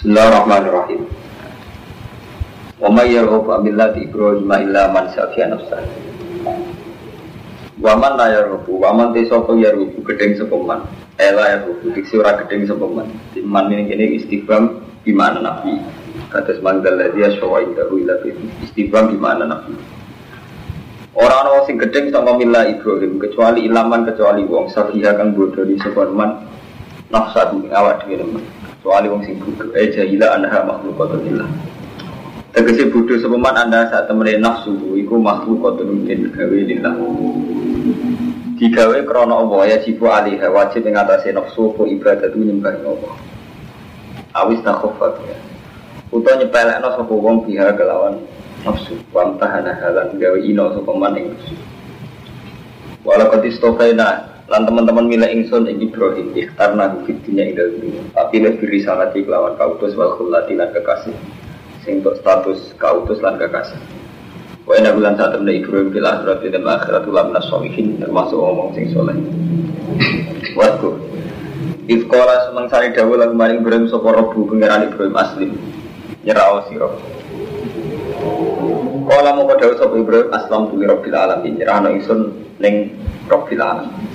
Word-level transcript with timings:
Bismillahirrahmanirrahim. 0.00 1.04
Wa 2.80 2.88
may 2.88 3.12
yarghabu 3.12 3.52
an 3.52 3.68
millati 3.68 4.08
Ibrahim 4.08 4.48
illa 4.48 4.88
man 4.88 5.12
safiya 5.12 5.52
nafsah. 5.52 5.84
Wa 7.76 8.00
man 8.00 8.16
la 8.16 8.32
yarghabu 8.32 8.80
wa 8.80 8.96
man 8.96 9.12
te 9.12 9.28
sapa 9.28 9.52
yarghabu 9.52 10.00
gedeng 10.00 10.40
sapa 10.40 10.56
man. 10.56 10.88
Ela 11.20 11.52
yarghabu 11.52 11.92
diksi 11.92 12.16
ora 12.16 12.32
gedeng 12.40 12.64
sapa 12.64 12.88
man. 12.88 13.12
Ini 13.36 13.92
kene 13.92 14.04
istighfam 14.16 14.80
di 15.04 15.12
mana 15.12 15.44
nabi. 15.44 15.76
Kata 16.32 16.56
semanggal 16.56 16.96
dia 17.12 17.36
syawa 17.36 17.60
indahu 17.60 18.00
ila 18.00 18.24
istighfam 18.64 19.12
di 19.12 19.20
mana 19.20 19.52
nabi. 19.52 19.76
Orang 21.12 21.44
orang 21.44 21.68
sing 21.68 21.76
gedeng 21.76 22.08
sama 22.08 22.40
milah 22.40 22.72
Ibrahim 22.72 23.20
kecuali 23.20 23.68
ilaman 23.68 24.08
kecuali 24.08 24.48
wong 24.48 24.72
safiha 24.72 25.12
kang 25.12 25.36
bodoh 25.36 25.68
di 25.68 25.76
sebuah 25.76 26.08
man 26.08 26.40
nafsa 27.12 27.52
awak 27.52 28.08
dhewe 28.08 28.40
Soalnya 28.80 29.12
wong 29.12 29.22
sing 29.28 29.36
bodoh, 29.36 29.68
eh 29.76 29.92
jahila 29.92 30.40
anha 30.40 30.64
makhlukatulillah. 30.64 31.48
Tegese 32.56 32.88
bodoh 32.88 33.16
sepeman 33.20 33.54
anda 33.54 33.86
saat 33.92 34.08
temen 34.08 34.40
nafsu, 34.40 34.72
iku 34.96 35.20
makhlukatun 35.20 36.08
min 36.08 36.32
gawe 36.32 36.58
lillah. 36.64 36.94
Digawe 38.60 38.98
krono 39.08 39.40
Allah 39.40 39.72
ya 39.72 39.76
jibu 39.80 40.04
alihah 40.04 40.52
wajib 40.52 40.84
yang 40.84 41.00
atasnya 41.00 41.40
nafsu 41.40 41.72
ko 41.72 41.88
ibadah 41.88 42.28
nyembah 42.32 42.76
Allah. 42.84 43.14
Awis 44.36 44.60
takhofat 44.60 45.16
ya. 45.24 45.36
Utau 46.12 46.36
nyepelek 46.36 46.82
no 46.84 46.92
sopo 46.92 47.16
wong 47.16 47.48
biha 47.48 47.72
kelawan 47.72 48.20
nafsu. 48.64 49.00
Wam 49.16 49.40
halan 49.40 50.16
gawe 50.20 50.38
ino 50.44 50.76
sopo 50.76 50.92
man 50.92 51.16
ing 51.16 51.32
nafsu. 51.32 51.56
Walau 53.00 53.32
ketis 53.32 53.56
tokaina 53.64 54.39
lan 54.50 54.66
teman-teman 54.66 55.06
mila 55.06 55.30
ingsun 55.30 55.70
ing 55.70 55.78
Ibrahim 55.78 56.34
ikhtarna 56.34 57.06
fid 57.06 57.22
dunya 57.22 57.46
ing 57.46 57.54
dunya 57.54 58.02
tapi 58.10 58.42
lebih 58.42 58.66
risalati 58.66 59.22
kelawan 59.22 59.54
kautus 59.54 59.94
wal 59.94 60.18
khulati 60.18 60.58
lan 60.58 60.74
kekasih. 60.74 61.14
Sing 61.86 62.02
untuk 62.02 62.18
status 62.18 62.74
kautus 62.74 63.22
lan 63.22 63.38
kekasih. 63.38 63.78
Wa 64.66 64.74
inna 64.74 64.90
bulan 64.90 65.14
saat 65.14 65.38
temen 65.38 65.54
Ibrahim 65.54 65.94
fil 65.94 66.02
akhirat 66.02 66.42
dan 66.42 66.66
akhirat 66.66 67.06
ulam 67.06 67.30
nasolihin 67.30 68.02
termasuk 68.02 68.42
omong 68.42 68.74
sing 68.74 68.90
soleh. 68.90 69.14
Waktu 70.58 70.88
Ifkola 71.86 72.50
sari 72.70 72.90
dawu 72.90 73.18
lagu 73.18 73.34
maring 73.34 73.62
Ibrahim 73.62 73.86
sopo 73.86 74.10
robu 74.10 74.46
pengiran 74.50 74.86
Ibrahim 74.86 75.14
aslim 75.18 75.50
Nyerao 76.22 76.66
siro 76.70 76.98
Kala 79.06 79.30
mau 79.34 79.46
dawu 79.46 79.74
sopo 79.78 79.94
Ibrahim 79.94 80.30
aslam 80.34 80.74
tuli 80.74 80.90
robbil 80.90 81.14
alamin. 81.14 81.54
Nyerahno 81.54 81.94
isun 81.94 82.50
ning 82.58 82.98
robbil 83.30 83.62
alamin 83.62 84.09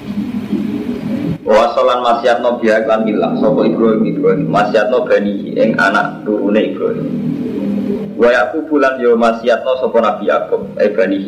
Wasolan 1.46 2.02
masyat 2.02 2.42
no 2.42 2.58
biak 2.58 2.90
lan 2.90 3.06
milah 3.06 3.38
Sopo 3.38 3.62
Ibrahim 3.62 4.02
Ibrahim. 4.02 4.50
Masyat 4.50 4.90
no 4.90 5.06
bani 5.06 5.54
ing 5.54 5.78
anak 5.78 6.26
turune 6.26 6.74
Ibrahim. 6.74 7.06
Wa 8.18 8.34
aku 8.50 8.66
bulan 8.66 8.98
yo 8.98 9.14
masyat 9.14 9.62
no 9.62 9.78
sopo 9.78 10.02
Nabi 10.02 10.26
Yaakob 10.26 10.74
Eh 10.82 10.90
bani. 10.90 11.22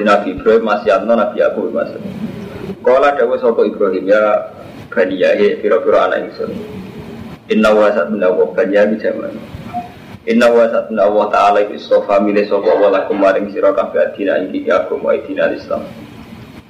Nabi 0.00 0.32
Ibrahim 0.32 0.64
masyat 0.64 1.04
no 1.04 1.12
Nabi 1.12 1.44
Yaakob 1.44 1.76
masyat 1.76 2.00
Kala 2.80 3.12
dawa 3.20 3.36
sopo 3.36 3.68
Ibrahim 3.68 4.08
ya 4.08 4.48
Bani 4.88 5.20
ya 5.20 5.36
he 5.36 5.60
Pira-pira 5.60 6.08
anak 6.08 6.32
ingsun. 6.32 6.56
Inna 7.52 7.68
wa 7.76 7.92
sat 7.92 8.08
minna 8.08 8.32
wa 8.32 8.48
bani 8.56 8.80
ya 8.80 8.88
bijaman 8.88 9.36
Inna 10.24 10.48
wa 10.48 10.72
sat 10.72 10.88
minna 10.88 11.04
wa 11.04 11.28
ta'ala 11.28 11.68
Isofa 11.68 12.16
milih 12.24 12.48
sopo 12.48 12.80
wa 12.80 12.88
lakum 12.88 13.20
maring 13.20 13.52
sirakabi 13.52 14.00
adina 14.08 14.40
Ingi 14.40 14.64
Yaakob 14.64 15.04
wa 15.04 15.12
idina 15.12 15.52
Islam 15.52 15.84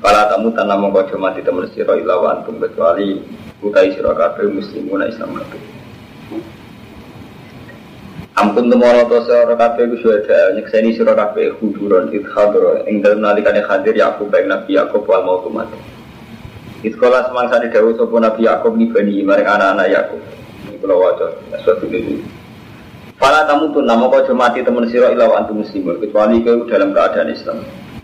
Kala 0.01 0.33
tamu 0.33 0.49
tanah 0.57 0.81
mongko 0.81 1.13
mati 1.21 1.45
temen 1.45 1.69
sira 1.77 1.93
ila 2.01 2.17
wa 2.17 2.29
antum 2.33 2.57
kecuali 2.57 3.21
utai 3.61 3.93
sira 3.93 4.17
kabeh 4.17 4.49
muslimuna 4.49 5.05
Islam 5.05 5.37
kabeh. 5.37 5.61
Ampun 8.41 8.73
temono 8.73 9.05
to 9.13 9.29
sira 9.29 9.53
kabeh 9.61 9.93
ku 9.93 9.97
suweda 10.01 10.57
nyekseni 10.57 10.97
sira 10.97 11.13
kabeh 11.13 11.53
huduron 11.61 12.09
idhadro 12.17 12.81
ing 12.89 13.05
dalem 13.05 13.21
nalikane 13.21 13.61
hadir 13.61 13.93
Yakub 13.93 14.33
baik 14.33 14.49
Nabi 14.49 14.81
Yakub 14.81 15.05
wal 15.05 15.21
mau 15.21 15.45
mati. 15.53 15.77
Iskola 16.81 17.29
semangsa 17.29 17.61
di 17.61 17.69
dawuh 17.69 17.93
sapa 17.93 18.17
Nabi 18.25 18.49
Yakub 18.49 18.73
ni 18.81 18.89
bani 18.89 19.21
maring 19.21 19.45
anak-anak 19.45 19.89
Yakub. 19.93 20.21
Iki 20.65 20.81
kula 20.81 20.97
waca 20.97 21.29
suatu 21.61 21.85
ini. 21.93 22.25
Fala 23.21 23.45
tamu 23.45 23.69
tun 23.77 23.85
namo 23.85 24.09
kau 24.09 24.25
mati 24.33 24.65
temen 24.65 24.89
sira 24.89 25.13
ila 25.13 25.29
wa 25.29 25.45
antum 25.45 25.61
muslimun 25.61 26.01
kecuali 26.01 26.41
kau 26.41 26.65
dalam 26.65 26.97
keadaan 26.97 27.37
Islam. 27.37 27.61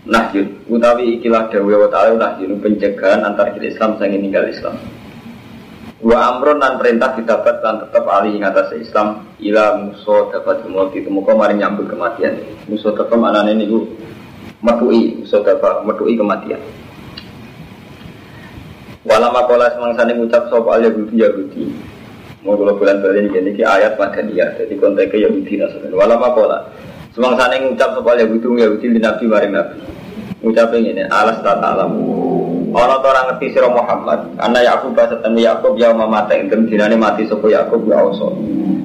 Nahyun. 0.07 0.47
Utawi 0.71 1.19
ikilah 1.19 1.51
dawe 1.51 1.73
wa 1.83 1.87
ta'ala 1.91 2.15
nahyun 2.15 2.63
pencegahan 2.63 3.27
antar 3.27 3.51
kita 3.51 3.75
Islam 3.75 3.99
sang 3.99 4.15
ninggal 4.15 4.47
Islam. 4.47 4.79
Wa 5.99 6.31
amron 6.31 6.63
dan 6.63 6.79
perintah 6.79 7.11
didapat 7.17 7.59
dan 7.59 7.83
tetap 7.83 8.07
alih 8.07 8.39
ing 8.39 8.45
atas 8.47 8.71
Islam 8.77 9.27
ila 9.43 9.81
musuh 9.83 10.31
dapat 10.31 10.63
dimulti 10.63 11.03
temuka 11.03 11.35
mari 11.35 11.59
nyambut 11.59 11.91
kematian. 11.91 12.39
Musuh 12.71 12.95
tetap 12.95 13.19
anane 13.19 13.51
niku 13.57 13.83
metui 14.63 15.19
musuh 15.19 15.43
dapat 15.43 15.83
metui 15.83 16.15
kematian. 16.15 16.61
Wala 19.03 19.27
makola 19.31 19.71
semangsane 19.75 20.15
ngucap 20.15 20.47
sapa 20.47 20.69
al 20.71 20.87
Yahudi 20.87 21.15
Yahudi. 21.19 21.63
Mau 22.45 22.55
kalau 22.55 22.79
bulan 22.79 23.03
balik 23.03 23.33
ini 23.33 23.51
ini 23.51 23.63
ayat 23.65 23.99
madaniyah 23.99 24.55
jadi 24.55 24.73
konteksnya 24.79 25.27
Yahudi 25.27 25.53
nasabin 25.57 25.91
Wala 25.97 26.15
makola 27.17 27.33
semangsane 27.33 27.55
ngucap 27.65 27.89
sapa 27.97 28.09
al 28.13 28.19
Yahudi 28.21 28.47
Yahudi 28.61 28.85
di 28.93 28.99
Nabi 29.01 29.23
mari 29.25 29.49
Nabi. 29.49 29.77
Ngucapin 30.37 30.85
ini 30.85 31.03
alas 31.09 31.41
tak 31.41 31.57
alam. 31.57 31.97
Orang 32.69 33.01
orang 33.01 33.25
ngerti 33.33 33.57
sira 33.57 33.73
Muhammad. 33.73 34.37
Anak 34.37 34.61
Yakub 34.69 34.93
bahasa 34.93 35.17
temu 35.25 35.41
Yakub 35.41 35.73
ya 35.81 35.89
mama 35.97 36.29
ing 36.29 36.45
dem 36.51 36.69
dinane 36.69 36.93
mati 36.93 37.25
sapa 37.25 37.49
Yakub 37.49 37.89
ya 37.89 38.05
oso. 38.05 38.37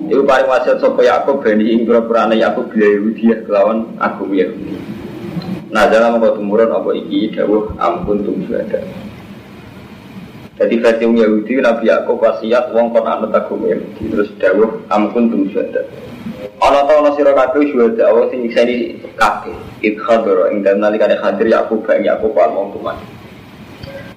Iku 0.09 0.25
paling 0.25 0.49
wasiat 0.49 0.81
sapa 0.81 1.05
Yakub 1.05 1.45
bani 1.45 1.77
ing 1.77 1.85
anak 1.85 2.41
Yakub 2.41 2.73
bila 2.73 2.87
Yahudi 2.89 3.25
kelawan 3.45 3.79
aku 4.01 4.33
Yahudi 4.33 4.81
Nah 5.73 5.89
dalam 5.89 6.21
apa 6.21 6.37
tumurun 6.37 6.73
apa 6.73 6.91
iki? 6.97 7.33
Dawuh 7.37 7.77
ampun 7.81 8.25
tum 8.25 8.45
ada. 8.49 8.81
Jadi 10.57 10.75
versi 10.81 11.05
Yahudi 11.05 11.53
Nabi 11.61 11.85
Yakub 11.93 12.17
wasiat 12.17 12.73
wong 12.73 12.97
kon 12.97 13.05
anut 13.05 13.33
agama 13.33 13.69
Yahudi. 13.69 14.09
Terus 14.09 14.29
dawuh 14.41 14.89
ampun 14.89 15.29
tum 15.29 15.49
ada 15.53 15.85
Ana 16.63 16.87
ta 16.87 16.95
ana 16.95 17.11
sira 17.19 17.35
kabeh 17.35 17.75
syuhada 17.75 18.07
Allah 18.07 18.31
sing 18.31 18.47
nyekseni 18.47 18.95
kabeh. 19.19 19.51
Idkhadara 19.83 20.55
ing 20.55 20.63
dalem 20.63 20.79
nalikane 20.79 21.19
hadir 21.19 21.51
Yakub 21.51 21.83
bang 21.83 22.07
Yakub 22.07 22.39
al 22.39 22.55
mau 22.55 22.71
tuman. 22.71 22.95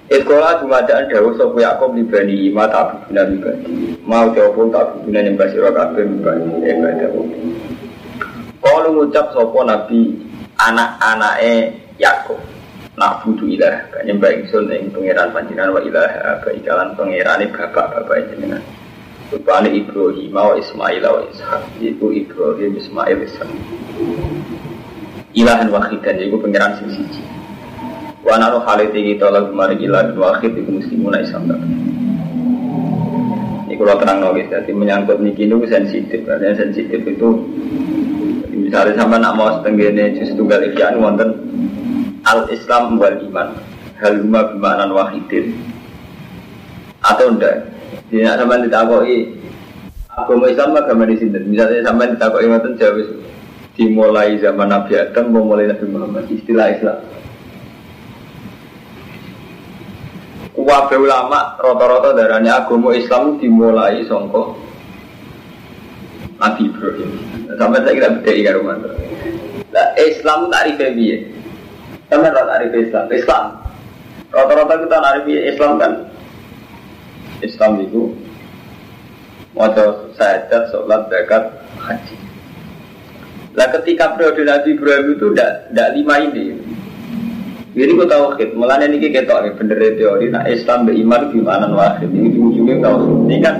Iskola 0.06 0.62
dumadaan 0.62 1.10
dawuh 1.10 1.34
sapa 1.34 1.58
Yakub 1.58 1.98
libani 1.98 2.54
ma 2.54 2.70
tak 2.70 3.10
bina 3.10 3.26
libani. 3.26 3.98
Mau 4.06 4.30
jawab 4.30 4.70
tak 4.70 4.94
bina 5.02 5.26
nyembah 5.26 5.50
sira 5.50 5.74
kabeh 5.74 6.06
libani 6.06 6.62
ibadah. 6.70 7.10
Kalau 8.62 8.94
ngucap 8.94 9.26
sapa 9.34 9.58
Nabi 9.66 10.14
anak-anake 10.62 11.74
Yakub 11.98 12.38
nak 12.94 13.26
budu 13.26 13.58
ilah 13.58 13.90
nyembah 14.06 14.30
ingsun 14.30 14.70
ing 14.70 14.94
pangeran 14.94 15.34
panjenengan 15.34 15.74
wa 15.74 15.82
ilah 15.82 16.38
ba 16.38 16.50
ikalan 16.54 16.94
pangerane 16.94 17.50
bapak-bapak 17.50 18.30
jenengan. 18.30 18.62
Rupanya 19.26 19.70
Ibrahim 19.74 20.30
wa 20.30 20.54
Ismail 20.54 21.02
wa 21.02 21.20
Ishak. 21.26 21.62
Itu 21.82 22.14
Ibrahim, 22.14 22.78
Ismail, 22.78 23.18
Ishak. 23.26 23.50
Ilahan 25.36 25.68
wahidan 25.68 26.16
Itu 26.16 26.40
pengiran 26.40 26.80
sing 26.80 26.88
siji. 26.96 27.22
Wa 28.24 28.40
naruh 28.40 28.64
haliti 28.64 29.14
kita 29.14 29.28
lagu 29.28 29.52
mari 29.52 29.76
ilahan 29.78 30.16
wahid 30.16 30.56
Itu 30.56 30.66
muslimuna 30.66 31.22
Islam 31.22 31.46
Ini 33.68 33.74
kalau 33.78 34.00
terang 34.02 34.18
nulis 34.18 34.50
Jadi 34.50 34.72
menyangkut 34.72 35.20
niki 35.20 35.46
itu 35.46 35.60
sensitif. 35.68 36.24
Karena 36.24 36.56
sensitif 36.56 37.04
itu 37.04 37.28
Misalnya 38.56 38.98
sama 38.98 39.20
nak 39.20 39.36
mau 39.36 39.52
setenggene 39.60 40.16
Jus 40.16 40.32
tunggal 40.34 40.64
ikhyan 40.72 40.98
Wonten 40.98 41.30
Al-Islam 42.26 42.98
wal 42.98 43.14
iman. 43.30 43.54
Hal 44.02 44.18
huma 44.18 44.50
bimanan 44.50 44.90
wahidin. 44.90 45.54
Atau 47.06 47.38
enggak 47.38 47.75
tidak 48.06 48.38
sama 48.38 48.62
ditakoi 48.62 49.34
agama 50.14 50.46
Islam 50.46 50.78
agama 50.78 51.04
di 51.10 51.16
sini. 51.18 51.38
Misalnya 51.42 51.82
sama 51.82 52.06
ditakoi 52.06 52.46
ngoten 52.46 52.78
jauh 52.78 53.06
dimulai 53.76 54.40
zaman 54.40 54.72
Nabi 54.72 54.96
Adam 54.96 55.34
memulai 55.34 55.68
Nabi 55.68 55.84
Muhammad 55.90 56.24
istilah 56.30 56.72
Islam. 56.72 56.98
Wabe 60.56 60.96
ulama 60.96 61.60
rata-rata 61.60 62.16
darahnya 62.16 62.64
agama 62.64 62.96
Islam 62.96 63.36
dimulai 63.36 64.06
songko 64.08 64.56
Nabi 66.40 66.62
Ibrahim. 66.72 67.10
Sampai 67.60 67.80
saya 67.84 67.92
kira 67.92 68.08
beda 68.20 68.32
ikan 68.32 68.54
rumah. 68.60 68.74
Nah, 69.72 69.88
Islam 70.00 70.48
tarifnya 70.48 70.88
biye. 70.96 71.16
Sama 72.08 72.32
rata 72.32 72.54
tarif 72.54 72.72
Islam. 72.72 73.04
Islam. 73.12 73.44
Rata-rata 74.32 74.74
kita 74.80 74.96
tarif 75.02 75.24
Islam 75.28 75.72
kan 75.76 75.92
Islam 77.42 77.82
itu 77.84 78.12
Wajah 79.56 80.12
sahadat, 80.20 80.68
sholat, 80.68 81.08
zakat, 81.08 81.42
haji 81.80 82.16
Nah 83.56 83.66
ketika 83.80 84.12
periode 84.12 84.44
Nabi 84.44 84.76
Ibrahim 84.76 85.16
itu 85.16 85.32
tidak 85.32 85.88
lima 85.96 86.14
ini 86.20 86.44
Jadi 87.76 87.90
gue 87.92 88.06
tahu 88.08 88.24
khid, 88.36 88.50
malah 88.56 88.80
ini 88.84 89.00
ketok 89.00 89.48
nih 89.48 89.52
bener 89.56 89.80
teori 89.96 90.26
Nah 90.28 90.44
Islam 90.44 90.84
beriman 90.84 91.32
gimana 91.32 91.66
wahid 91.72 92.12
Ini 92.12 92.36
ujungnya 92.36 92.84
tahu 92.84 93.28
Ini 93.28 93.36
kan 93.40 93.56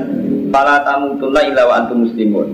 Fala 0.57 0.83
tamutunna 0.87 1.43
illa 1.43 1.67
wa 1.67 1.75
antum 1.83 2.07
muslimun. 2.07 2.49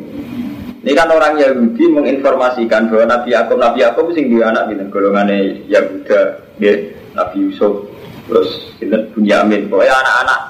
Ini 0.83 0.93
kan 0.99 1.07
orang 1.07 1.39
Yahudi 1.39 1.87
menginformasikan 1.95 2.91
bahwa 2.91 3.05
Nabi 3.07 3.31
Yakub 3.31 3.59
Nabi 3.63 3.79
Yakub 3.87 4.11
sing 4.11 4.27
dua 4.33 4.51
anak 4.51 4.75
gitu 4.75 4.83
golongannya 4.91 5.63
Yahuda, 5.71 6.21
ya, 6.59 6.75
Nabi 7.15 7.37
Yusuf, 7.47 7.87
terus 8.27 8.75
sinten 8.83 9.07
Bunyamin. 9.15 9.71
Pokoknya 9.71 9.95
anak-anak 10.03 10.41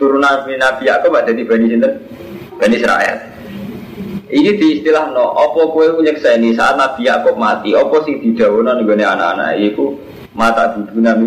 turunan 0.00 0.48
Nabi 0.48 0.88
Yakub 0.88 1.12
ada 1.12 1.28
di 1.28 1.44
Bani 1.44 1.68
sinten 1.68 1.92
Bani 2.56 2.74
Israel. 2.80 3.18
Ini 4.30 4.50
di 4.56 4.78
istilah 4.80 5.12
no, 5.12 5.26
opo 5.36 5.74
kue 5.76 5.90
ini 6.00 6.50
saat 6.56 6.80
Nabi 6.80 7.04
Yakub 7.04 7.36
mati, 7.36 7.76
opo 7.76 8.00
sing 8.08 8.24
didawunan 8.24 8.80
gue 8.80 8.96
anak-anak 8.96 9.60
itu 9.60 10.00
mata 10.32 10.72
duduna 10.72 11.18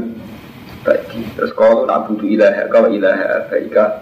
bagi. 0.82 1.22
Terus 1.38 1.54
kalau 1.54 1.86
nak 1.86 2.10
butuh 2.10 2.26
ilaha 2.26 2.66
kau 2.74 2.90
ilaha 2.90 3.46
baika 3.52 4.02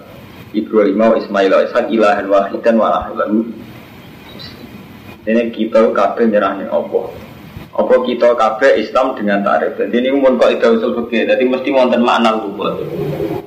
Ibrahim 0.56 1.02
wa 1.02 1.16
Ismail 1.20 1.52
wa 1.52 1.62
Ishak 1.68 1.86
ilahan 1.92 2.26
wahidan 2.32 2.76
wa 2.80 3.10
lalu 3.12 3.52
ini 5.22 5.54
kita 5.54 5.94
kabeh 5.94 6.26
nyerah 6.34 6.58
nih 6.58 6.68
Allah. 6.74 7.06
Apa 7.82 7.96
kita 8.06 8.38
kabeh 8.38 8.78
Islam 8.78 9.18
dengan 9.18 9.42
tarif. 9.42 9.74
Jadi 9.74 10.06
ini 10.06 10.14
umum 10.14 10.38
kok 10.38 10.54
itu 10.54 10.78
usul 10.78 11.02
fikih. 11.02 11.26
Jadi 11.26 11.44
mesti 11.50 11.70
wonten 11.74 12.06
makna 12.06 12.38
lugat. 12.38 12.78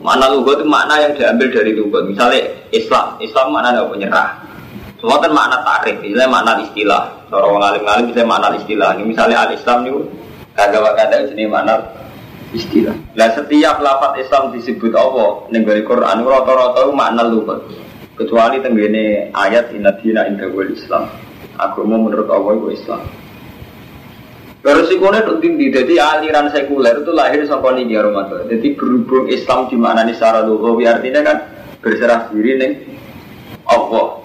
Makna 0.03 0.27
lugat 0.35 0.59
itu 0.59 0.67
makna 0.67 0.95
yang 0.99 1.15
diambil 1.15 1.49
dari 1.55 1.73
lugat. 1.79 2.03
Misalnya 2.11 2.43
Islam, 2.75 3.15
Islam 3.23 3.47
makna 3.55 3.87
apa 3.87 3.95
nyerah. 3.95 4.31
Semua 4.99 5.23
kan 5.23 5.31
makna 5.31 5.63
tarif, 5.63 6.03
misalnya 6.03 6.27
makna 6.27 6.53
istilah. 6.67 7.03
Seorang 7.31 7.51
orang 7.55 7.69
alim-alim 7.79 8.05
bisa 8.11 8.23
makna 8.27 8.49
istilah. 8.59 8.91
Ini 8.99 9.05
misalnya 9.07 9.37
al-Islam 9.47 9.79
itu 9.87 9.99
kagak 10.59 10.83
kagak 10.83 11.31
jenis 11.31 11.47
makna 11.47 11.75
istilah. 12.51 12.97
Nah 13.15 13.29
setiap 13.39 13.79
lafaz 13.79 14.19
Islam 14.19 14.51
disebut 14.51 14.93
Allah 14.99 15.47
ning 15.55 15.63
Quran 15.63 16.19
rata-rata 16.27 16.91
makna 16.91 17.23
lugat. 17.23 17.63
Kecuali 18.19 18.59
tenggene 18.63 19.31
ayat 19.31 19.71
inna 19.71 19.95
dina 19.99 20.27
inda 20.27 20.47
Islam 20.51 21.07
agama 21.59 21.99
menurut 21.99 22.27
Allah 22.31 22.53
itu 22.59 22.69
Islam. 22.75 23.03
Resikonya 24.65 25.29
itu 25.29 25.45
tinggi, 25.45 25.69
jadi 25.69 26.01
aliran 26.01 26.49
sekuler 26.49 27.05
itu 27.05 27.13
lahir 27.13 27.45
sampai 27.45 27.85
niki 27.85 28.01
Ramadan. 28.01 28.49
Jadi 28.49 28.73
berhubung 28.73 29.29
Islam 29.29 29.69
di 29.69 29.77
mana 29.77 30.09
nih 30.09 30.17
secara 30.17 30.41
lugawi 30.41 30.89
artinya 30.89 31.21
kan 31.21 31.37
berserah 31.85 32.33
diri 32.33 32.57
nih 32.57 32.73
Allah. 33.69 34.25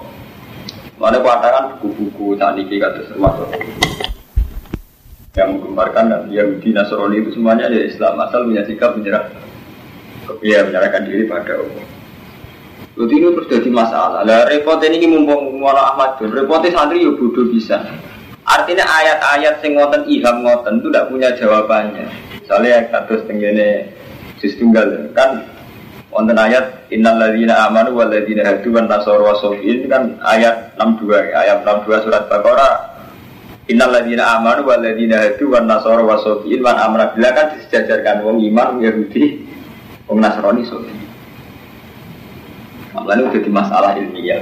Mana 0.95 1.19
katakan 1.19 1.83
buku-buku 1.83 2.39
ini 2.39 2.79
kata 2.79 3.11
termasuk 3.11 3.51
yang 5.35 5.59
menggemparkan 5.59 6.05
dan 6.11 6.21
Yahudi 6.31 6.71
Nasrani 6.71 7.23
itu 7.23 7.29
semuanya 7.35 7.71
ada 7.71 7.79
Islam 7.79 8.19
asal 8.23 8.43
punya 8.47 8.63
sikap 8.67 8.95
menyerah 8.95 9.31
ya 10.39 10.63
menyerahkan 10.63 11.03
diri 11.03 11.27
pada 11.27 11.59
Allah. 11.59 11.85
Jadi 12.99 13.13
ini 13.15 13.27
terus 13.35 13.47
jadi 13.47 13.69
masalah. 13.71 14.27
Lah 14.27 14.47
repot 14.47 14.79
ini 14.83 15.07
mumpung 15.07 15.55
Mola 15.59 15.95
Ahmad 15.95 16.19
repotnya 16.19 16.71
santri 16.71 17.03
ya 17.03 17.11
bodoh 17.11 17.47
bisa. 17.51 17.79
Artinya 18.49 18.81
ayat-ayat 18.81 19.61
sing 19.61 19.77
ngoten 19.77 20.09
iham 20.09 20.41
ngoten 20.41 20.81
itu 20.81 20.89
tidak 20.89 21.07
punya 21.13 21.29
jawabannya. 21.37 22.09
Misalnya 22.41 22.89
kados 22.89 23.21
tenggene 23.29 23.93
juz 24.41 24.57
tunggal 24.57 24.89
kan 25.13 25.45
wonten 26.09 26.33
ayat 26.33 26.89
innal 26.89 27.21
ladzina 27.21 27.69
amanu 27.69 27.93
wal 27.93 28.09
ladzina 28.09 28.41
hadu 28.41 28.73
wan 28.73 28.89
nasara 28.89 29.21
wasofiin 29.21 29.85
kan 29.85 30.17
ayat 30.25 30.73
62 30.81 31.29
ayat 31.29 31.61
62 31.61 32.09
surat 32.09 32.25
Baqarah 32.25 32.73
Innal 33.69 33.93
ladzina 33.93 34.41
amanu 34.41 34.65
wal 34.65 34.81
ladzina 34.81 35.21
hadu 35.21 35.53
wan 35.53 35.69
nasara 35.69 36.01
wasofiin 36.01 36.65
wan 36.65 36.73
amra 36.81 37.13
bila 37.13 37.29
kan 37.37 37.53
disejajarkan 37.53 38.25
wong 38.25 38.41
iman 38.49 38.81
Yahudi 38.81 39.45
wong 40.09 40.25
Nasrani 40.25 40.65
sofi. 40.65 40.97
Lalu 42.97 43.29
jadi 43.37 43.49
masalah 43.53 43.93
ilmiah. 43.95 44.41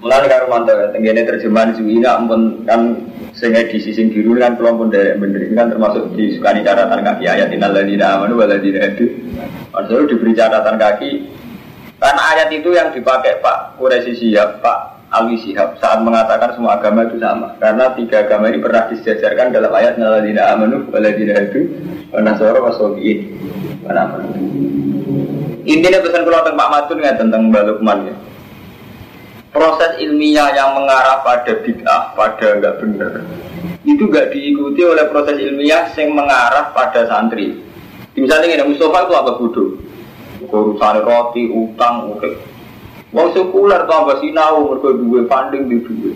Mulai 0.00 0.32
karo 0.32 0.48
mantau 0.48 0.80
ya, 0.80 0.88
tenggene 0.96 1.28
terjemahan 1.28 1.76
suwina 1.76 2.16
ampun 2.16 2.64
kan 2.64 3.04
sing 3.36 3.52
edisi 3.52 3.92
sing 3.92 4.08
biru 4.08 4.32
kan 4.40 4.56
kelompok 4.56 4.88
dari 4.88 5.12
bener 5.20 5.44
kan 5.52 5.68
termasuk 5.68 6.16
disukani 6.16 6.64
catatan 6.64 7.04
kaki 7.04 7.28
ayat 7.28 7.52
innal 7.52 7.76
ladzina 7.76 8.16
amanu 8.16 8.40
wal 8.40 8.48
ladzina 8.48 8.80
hadu. 8.80 9.12
Maksudnya 9.76 10.08
diberi 10.08 10.32
catatan 10.32 10.76
kaki 10.80 11.10
karena 12.00 12.22
ayat 12.32 12.48
itu 12.48 12.72
yang 12.72 12.96
dipakai 12.96 13.44
Pak 13.44 13.76
Quraisy 13.76 14.16
Sihab, 14.16 14.64
Pak 14.64 15.04
Alwi 15.12 15.36
Sihab 15.36 15.76
saat 15.84 16.00
mengatakan 16.00 16.56
semua 16.56 16.80
agama 16.80 17.04
itu 17.04 17.20
sama. 17.20 17.52
Karena 17.60 17.92
tiga 17.92 18.24
agama 18.24 18.48
ini 18.48 18.56
pernah 18.56 18.88
disejarkan 18.88 19.52
dalam 19.52 19.68
ayat 19.68 20.00
innal 20.00 20.16
ladzina 20.16 20.48
amanu 20.48 20.88
wal 20.88 21.04
ladzina 21.04 21.36
hadu 21.36 21.68
wa 22.08 22.24
nasara 22.24 22.56
wa 22.56 22.72
sabiin. 22.72 23.36
Intinya 25.68 26.00
pesan 26.00 26.24
kalau 26.24 26.40
tentang 26.40 26.56
Pak 26.56 26.70
Madun 26.72 27.04
ya 27.04 27.12
tentang 27.20 27.52
Mbak 27.52 28.00
ya. 28.08 28.14
Proses 29.50 29.98
ilmiah 29.98 30.54
yang 30.54 30.78
mengarah 30.78 31.26
pada 31.26 31.58
bid'ah, 31.58 32.14
pada 32.14 32.54
enggak 32.54 32.78
benar, 32.78 33.12
itu 33.82 34.06
enggak 34.06 34.30
diikuti 34.30 34.86
oleh 34.86 35.10
proses 35.10 35.42
ilmiah 35.42 35.90
yang 35.98 36.14
mengarah 36.14 36.70
pada 36.70 37.02
santri. 37.10 37.58
Misalnya 38.14 38.62
ini 38.62 38.70
Mustafa 38.70 39.10
itu 39.10 39.14
apa 39.18 39.30
bodoh? 39.34 39.74
Urusan 40.46 41.02
roti, 41.02 41.50
utang, 41.50 42.14
urip. 42.14 42.38
Wong 43.10 43.34
sekuler 43.34 43.90
tuh 43.90 43.96
apa 44.06 44.22
sinau, 44.22 44.70
mereka 44.70 44.94
dua 44.94 45.20
funding 45.26 45.62
di 45.66 45.76
dua. 45.82 46.12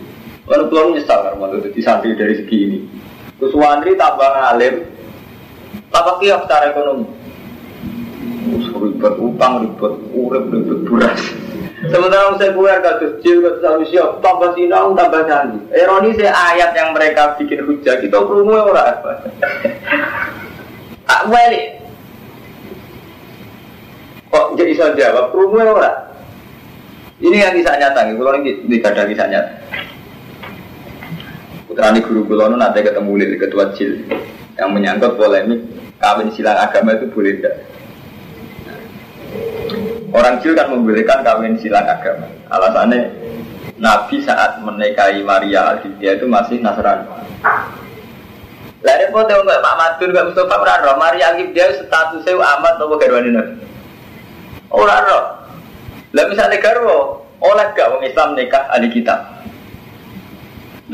Lalu 0.47 0.65
tuan 0.71 0.87
nyesal 0.95 1.19
karena 1.27 1.59
jadi 1.59 1.81
santri 1.83 2.15
dari 2.15 2.35
segi 2.39 2.57
ini. 2.71 2.79
Terus 3.43 3.51
tambah 3.99 4.29
ngalim, 4.31 4.75
tambah 5.91 6.15
kiok 6.23 6.41
secara 6.47 6.71
ekonomi 6.71 7.25
ribet 8.85 9.15
utang 9.17 9.65
ribet 9.65 9.95
urip 10.13 10.45
ribet 10.53 10.79
buras 10.85 11.21
sementara 11.91 12.37
saya 12.39 12.55
keluar 12.55 12.79
kasus 12.81 13.19
jil 13.21 13.43
kasus 13.43 13.89
siap 13.91 14.23
tambah 14.23 14.55
sinau 14.55 14.95
tambah 14.95 15.27
candi 15.27 15.59
ironi 15.75 16.15
saya 16.17 16.33
ayat 16.55 16.71
yang 16.77 16.95
mereka 16.95 17.35
bikin 17.37 17.65
hujah. 17.67 17.99
Kita 17.99 18.19
perlu 18.23 18.53
orang. 18.53 19.01
Apa 19.01 19.13
tak 21.09 21.23
balik. 21.29 21.67
Kok 24.31 24.47
jadi 24.57 24.73
saya 24.77 24.93
jawab? 24.97 25.35
Perlu 25.35 25.59
orang. 25.61 25.99
Ini 27.23 27.37
yang 27.41 27.55
kisah 27.57 27.77
nyata 27.79 28.01
kalau 28.11 28.35
ini 28.43 28.51
tidak 28.69 28.93
ada 28.93 29.03
kisah 29.07 29.29
nyata. 29.31 29.53
Putrani 31.71 32.01
guru 32.05 32.29
kulo 32.29 32.53
nanti 32.53 32.85
ketemu 32.85 33.13
di 33.19 33.37
ketua 33.41 33.73
jil 33.75 34.05
yang 34.55 34.71
menyangkut 34.71 35.19
polemik 35.19 35.65
kawin 35.99 36.31
silang 36.31 36.61
agama 36.61 36.95
itu 36.95 37.11
boleh 37.11 37.41
tidak 37.41 37.74
Orang 40.15 40.39
Jil 40.39 40.55
kan 40.55 40.71
membolehkan 40.71 41.27
kawin 41.27 41.59
silang 41.59 41.91
agama. 41.91 42.31
Alasannya 42.47 43.11
Nabi 43.83 44.23
saat 44.23 44.63
menikahi 44.63 45.27
Maria 45.27 45.75
al 45.75 45.83
itu 45.83 46.27
masih 46.31 46.63
Nasrani. 46.63 47.03
Lah 48.85 48.95
repot 49.01 49.27
ya 49.27 49.43
Mbak 49.43 49.59
Pak 49.59 49.75
Madun 49.75 50.11
Mbak 50.15 50.27
Mustafa 50.31 50.55
ora 50.63 50.95
Maria 50.95 51.35
al 51.35 51.43
statusnya 51.51 52.39
amat 52.39 52.79
nopo 52.79 52.95
garwane 52.95 53.35
Nabi. 53.35 53.59
Ora 54.71 55.03
roh. 55.03 55.25
Lah 56.15 56.25
misalnya 56.31 56.63
garwo 56.63 57.27
oleh 57.43 57.67
gak 57.75 57.91
wong 57.91 58.07
Islam 58.07 58.39
nikah 58.39 58.71
ahli 58.71 58.95
kitab. 58.95 59.34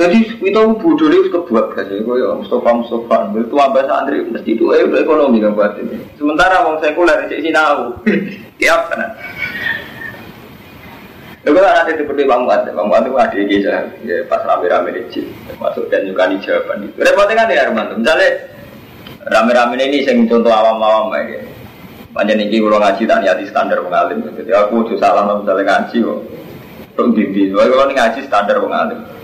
Jadi 0.00 0.40
itu 0.40 0.62
bodoh 0.80 1.12
itu 1.12 1.28
kebuat 1.28 1.76
kan 1.76 1.84
ya, 1.92 2.00
ya 2.00 2.32
Mustafa 2.32 2.72
Mustafa, 2.72 3.36
itu 3.36 3.52
abah 3.52 3.84
santri 3.84 4.24
mesti 4.24 4.56
itu 4.56 4.72
eh 4.72 4.88
ekonomi 4.96 5.44
kan 5.44 5.52
buat 5.52 5.76
ini. 5.76 6.00
Sementara 6.16 6.64
wong 6.64 6.80
sekuler 6.80 7.28
di 7.28 7.36
sini 7.36 7.52
tahu. 7.52 8.00
Tiap 8.60 8.80
kan. 8.88 9.12
Lalu 11.44 11.56
kan 11.60 11.84
ada 11.84 11.92
seperti 11.92 12.24
Bang 12.24 12.48
Muat, 12.48 12.64
Bang 12.72 12.88
Muat 12.88 13.04
itu 13.04 13.16
ada 13.20 13.36
di 13.36 13.56
ya 13.60 14.24
pas 14.24 14.40
rame-rame 14.40 14.88
di 15.12 15.20
masuk 15.60 15.92
dan 15.92 16.08
juga 16.08 16.32
di 16.32 16.40
jawaban 16.40 16.88
itu. 16.88 16.96
Repotnya 16.96 17.36
kan 17.36 17.52
ya 17.52 17.68
Arman, 17.68 18.00
misalnya 18.00 18.28
rame-rame 19.28 19.84
ini 19.84 20.00
saya 20.00 20.16
contoh 20.24 20.48
awam-awam 20.48 21.12
ya. 21.28 21.44
Banyak 22.16 22.40
nih 22.40 22.56
kalau 22.56 22.80
ngaji 22.80 23.02
tak 23.04 23.20
niati 23.20 23.44
standar 23.52 23.78
mengalim, 23.84 24.24
jadi 24.32 24.64
aku 24.64 24.82
tuh 24.82 24.96
salah 24.96 25.28
misalnya 25.28 25.76
ngaji 25.76 25.96
kok. 26.08 26.20
Untuk 26.96 27.12
dindi, 27.14 27.52
kalau 27.52 27.84
ngaji 27.84 28.20
standar 28.24 28.56
mengalim. 28.56 29.19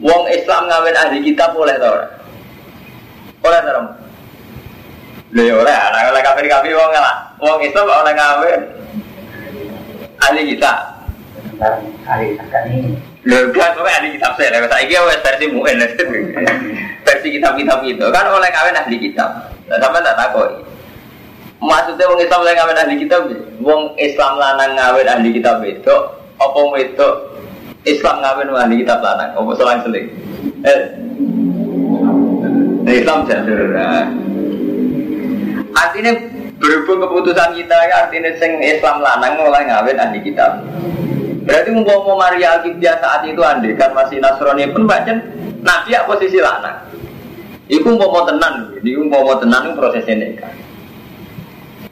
Wong 0.00 0.28
Islam 0.28 0.68
ngawin 0.68 0.96
ahli 0.96 1.18
kitab 1.24 1.56
boleh 1.56 1.72
tau 1.80 1.96
ora? 1.96 2.08
Boleh 3.40 3.60
tau 3.64 3.82
Lha 5.34 5.42
ya 5.42 5.54
ora, 5.58 5.74
ana 5.90 5.98
oleh 6.12 6.22
kafir 6.22 6.46
kafir 6.46 6.72
wong 6.76 6.92
lah. 6.92 7.16
Wong 7.40 7.58
itu 7.64 7.80
oleh 7.80 8.12
ngawin 8.14 8.60
ahli 10.22 10.40
kitab. 10.54 10.78
Ahli 12.06 12.36
kitab 12.36 12.62
ini. 12.68 12.94
Lho 13.26 13.50
kan 13.50 13.74
kok 13.74 13.88
ahli 13.88 14.14
kitab 14.14 14.32
saya, 14.38 14.54
lha 14.54 14.68
saiki 14.70 14.94
wis 14.94 15.20
versi 15.24 15.46
muin 15.50 15.82
versi 17.02 17.28
kitab-kitab 17.34 17.82
itu 17.82 18.06
kan 18.14 18.30
oleh 18.30 18.48
ngawin 18.52 18.76
ahli 18.78 18.96
kitab. 19.02 19.50
Lah 19.66 19.76
sampean 19.82 20.06
tak 20.06 20.14
takoi. 20.14 20.62
Maksudnya 21.56 22.04
wong 22.06 22.20
Islam 22.22 22.40
oleh 22.44 22.54
ngawin 22.54 22.78
ahli 22.78 22.94
kitab, 23.00 23.20
wong 23.64 23.82
Islam 23.98 24.32
lanang 24.38 24.72
ngawin 24.78 25.08
ahli 25.08 25.28
kitab 25.34 25.58
itu 25.64 25.96
apa 26.36 26.60
itu 26.78 27.08
Islam 27.86 28.18
ngawin 28.18 28.50
ahli 28.50 28.82
kitab 28.82 28.98
lanang, 29.00 29.30
apa 29.32 29.52
selang-seling. 29.54 30.06
Eh, 30.66 30.80
Islam 32.90 33.24
jadul. 33.30 33.70
Artinya 35.76 36.12
Berhubung 36.56 37.04
keputusan 37.04 37.52
kita 37.52 37.76
ya 37.84 38.08
artinya 38.08 38.32
sing 38.40 38.56
Islam 38.64 39.04
lanang 39.04 39.36
mulai 39.36 39.68
ngawin 39.68 40.00
ahli 40.00 40.24
kitab. 40.24 40.64
Berarti 41.44 41.68
mau 41.68 42.16
Maria 42.16 42.58
Alkitab 42.58 42.96
saat 42.98 43.22
itu 43.28 43.38
andai 43.44 43.76
kan 43.76 43.92
masih 43.92 44.18
Nasrani 44.18 44.72
pun 44.72 44.88
baca 44.88 45.12
Nabi 45.60 45.92
ya 45.92 46.08
posisi 46.08 46.40
lanang. 46.40 46.80
Iku 47.68 47.92
mau 47.92 48.24
tenan, 48.24 48.72
iku 48.80 49.04
mau 49.04 49.36
tenan 49.36 49.68
itu 49.68 49.76
prosesnya 49.76 50.14
nikah. 50.16 50.54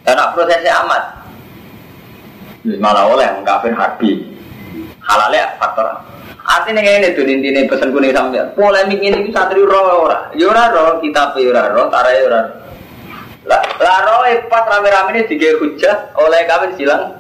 Dan 0.01 0.19
prosesnya 0.33 0.73
amat. 0.87 1.03
Malah 2.81 3.05
oleh 3.13 3.29
mengkafir 3.37 3.77
harbi. 3.77 4.34
Halalnya 5.05 5.61
faktor 5.61 5.87
Artinya 6.45 6.85
ini 6.85 7.17
tuh 7.17 7.25
intinya 7.25 7.65
pesan 7.65 7.89
kuning 7.89 8.13
sampai 8.13 8.45
polemik 8.53 9.01
ini 9.01 9.33
santri 9.33 9.65
roh 9.65 10.05
ora, 10.05 10.29
yura 10.37 10.69
ya 10.69 10.77
roh 10.77 11.01
kita 11.01 11.33
yura 11.41 11.73
roh, 11.73 11.89
tarai 11.89 12.21
yura. 12.21 12.41
Lah, 13.49 13.65
roh 13.81 14.29
pas 14.53 14.69
rame-rame 14.69 15.17
ini 15.17 15.21
tiga 15.25 15.57
hujah 15.57 16.13
oleh 16.21 16.45
kami 16.45 16.77
silang 16.77 17.17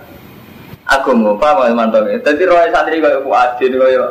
aku 0.84 1.16
mau 1.16 1.40
apa 1.40 1.72
mantap 1.72 2.04
ya. 2.04 2.20
Jadi 2.20 2.44
roh 2.44 2.60
santri 2.68 3.00
kau 3.00 3.24
kuatin 3.24 3.72
kau 3.72 4.08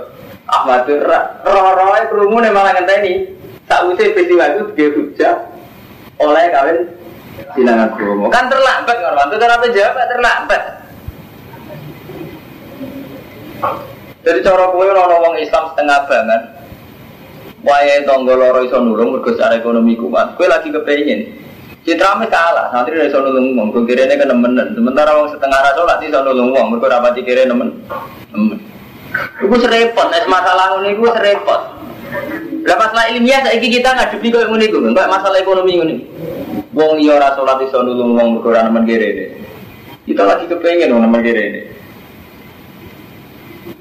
Ahmad 0.49 0.89
roh 0.89 1.67
roh 1.77 1.93
kerumun 2.09 2.49
malah 2.49 2.73
ngenteni. 2.73 3.37
Tak 3.69 3.85
usah 3.85 4.17
peristiwa 4.17 4.49
itu 4.49 4.65
tiga 4.73 4.85
hujah 4.97 5.33
oleh 6.25 6.45
kawin 6.49 6.77
silang 7.53 7.85
aku 7.85 8.17
mau 8.17 8.33
kan 8.33 8.49
terlambat 8.49 8.97
kan 8.97 9.13
mantu 9.13 9.37
kenapa 9.37 9.65
jawab 9.69 10.01
terlambat. 10.09 10.82
Jadi 14.23 14.39
cara 14.39 14.71
kowe 14.71 14.85
ora 14.87 15.19
wong 15.19 15.35
Islam 15.39 15.71
setengah 15.71 15.99
banget. 16.07 16.41
Wae 17.63 18.03
tangga 18.03 18.35
loro 18.35 18.59
iso 18.63 18.79
nulung 18.79 19.15
mergo 19.15 19.31
secara 19.31 19.55
ekonomi 19.55 19.95
kuat. 19.95 20.35
Kowe 20.35 20.47
lagi 20.47 20.67
kepengin. 20.71 21.43
Citra 21.83 22.15
me 22.15 22.31
kalah, 22.31 22.71
santri 22.71 22.95
iso 22.95 23.19
nulung 23.19 23.59
wong, 23.59 23.67
kok 23.75 23.83
kirene 23.83 24.15
nemen. 24.15 24.55
Sementara 24.71 25.19
wong 25.19 25.35
setengah 25.35 25.59
ra 25.59 25.75
salat 25.75 25.99
iso 26.07 26.19
nulung 26.23 26.55
wong, 26.55 26.65
mergo 26.71 26.87
pati 26.87 27.27
kire 27.27 27.43
nemen. 27.43 27.75
Nemen. 28.31 28.59
Iku 29.43 29.55
serepot, 29.59 30.07
nek 30.07 30.23
masalah 30.31 30.71
ngono 30.71 30.87
iku 30.87 31.11
serepot. 31.11 31.61
Lah 32.63 32.77
masalah 32.79 33.11
ilmiah 33.11 33.43
saiki 33.43 33.67
kita 33.67 33.99
ngadepi 33.99 34.31
koyo 34.31 34.47
ngene 34.47 34.71
iku, 34.71 34.79
enggak 34.79 35.11
masalah 35.11 35.43
ekonomi 35.43 35.75
ngene. 35.75 35.95
Wong 36.71 37.03
iya 37.03 37.19
ora 37.19 37.35
salat 37.35 37.59
iso 37.67 37.83
nulung 37.83 38.15
wong 38.15 38.39
mergo 38.39 38.47
ora 38.55 38.63
nemen 38.63 38.87
kire. 38.87 39.35
Kita 40.07 40.23
lagi 40.23 40.47
kepengen 40.47 40.95
wong 40.95 41.03
nemen 41.03 41.19
kire. 41.19 41.72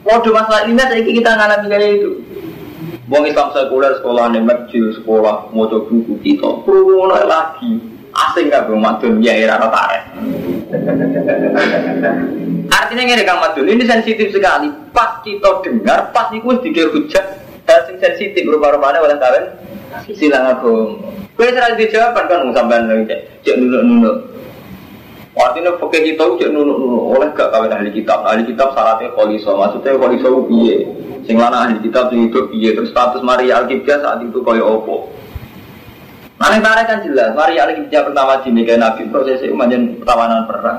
Waduh 0.03 0.33
masalah 0.35 0.67
ini 0.67 0.83
saya 0.83 1.03
kita 1.03 1.31
ngalami 1.31 1.67
kayak 1.71 1.91
itu. 2.03 2.11
Wong 3.07 3.23
Islam 3.29 3.55
sekuler 3.55 3.93
sekolah 4.01 4.33
nih 4.33 4.43
masjid 4.43 4.83
sekolah 4.99 5.53
mau 5.53 5.69
buku 5.69 6.17
kita 6.25 6.65
perlu 6.65 7.07
lagi 7.07 7.79
asing 8.13 8.53
gak 8.53 8.69
bang 8.69 8.81
madun 8.81 9.23
ya 9.23 9.33
era 9.37 9.57
tarik. 9.61 10.03
Artinya 12.73 13.03
ini 13.05 13.25
kang 13.25 13.41
madun 13.41 13.69
ini 13.69 13.85
sensitif 13.85 14.33
sekali. 14.33 14.73
Pas 14.91 15.21
kita 15.23 15.63
dengar 15.63 16.11
pas 16.11 16.33
itu 16.33 16.51
dikir 16.65 16.91
hujat 16.91 17.25
sing 17.89 17.97
sensitif 18.01 18.45
rupa-rupanya 18.49 19.01
oleh 19.01 19.17
kalian 19.17 19.45
silang 20.13 20.57
aku. 20.57 20.99
Kue 21.33 21.49
serang 21.49 21.81
dijawab 21.81 22.29
kan 22.29 22.53
sampai 22.53 22.85
lagi 22.85 23.17
cek 23.45 23.57
nunuk-nunuk. 23.57 24.17
Artinya 25.43 25.75
pakai 25.75 26.07
kita 26.07 26.23
udah 26.23 26.49
nunu 26.55 26.75
nunu 26.79 26.99
oleh 27.19 27.35
gak 27.35 27.51
kawin 27.51 27.75
ahli 27.75 27.91
kitab. 27.91 28.23
Ahli 28.23 28.47
kitab 28.47 28.71
syaratnya 28.79 29.11
kholiso. 29.19 29.59
Maksudnya 29.59 29.99
kholiso 29.99 30.47
piye. 30.47 30.87
Sing 31.27 31.35
lana 31.35 31.67
ahli 31.67 31.83
kitab 31.83 32.15
sing 32.15 32.31
hidup 32.31 32.47
piye. 32.55 32.71
Terus 32.79 32.95
status 32.95 33.27
Maria 33.27 33.59
Alkitab 33.59 33.99
saat 34.07 34.23
itu 34.23 34.39
kaya 34.47 34.63
opo. 34.63 35.11
Nah, 36.39 36.55
yang 36.55 36.63
kan 36.63 37.03
jelas. 37.03 37.35
Maria 37.35 37.67
Alkitab 37.67 38.15
pertama 38.15 38.39
di 38.43 38.51
Mega 38.55 38.75
Nabi 38.79 39.03
prosesnya 39.11 39.51
umajan 39.51 39.99
pertawanan 39.99 40.47
perang. 40.47 40.79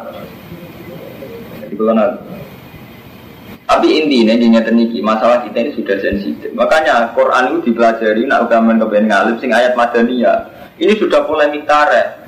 Jadi 1.59 1.73
kalau 1.75 1.93
nanti. 1.95 2.33
Tapi 3.63 3.87
intinya 3.95 4.35
di 4.35 4.47
niki 4.51 4.99
masalah 4.99 5.41
kita 5.47 5.63
ini 5.63 5.71
sudah 5.73 5.97
sensitif. 5.97 6.51
Makanya 6.51 7.15
Quran 7.15 7.57
itu 7.57 7.71
dipelajari 7.71 8.27
nak 8.27 8.45
ugaman 8.45 8.77
kebenaran 8.77 9.07
ngalip 9.07 9.35
sing 9.39 9.55
ayat 9.55 9.73
madaniyah. 9.73 10.51
Ini 10.77 10.93
sudah 10.99 11.23
polemik 11.23 11.63
tarik. 11.63 12.22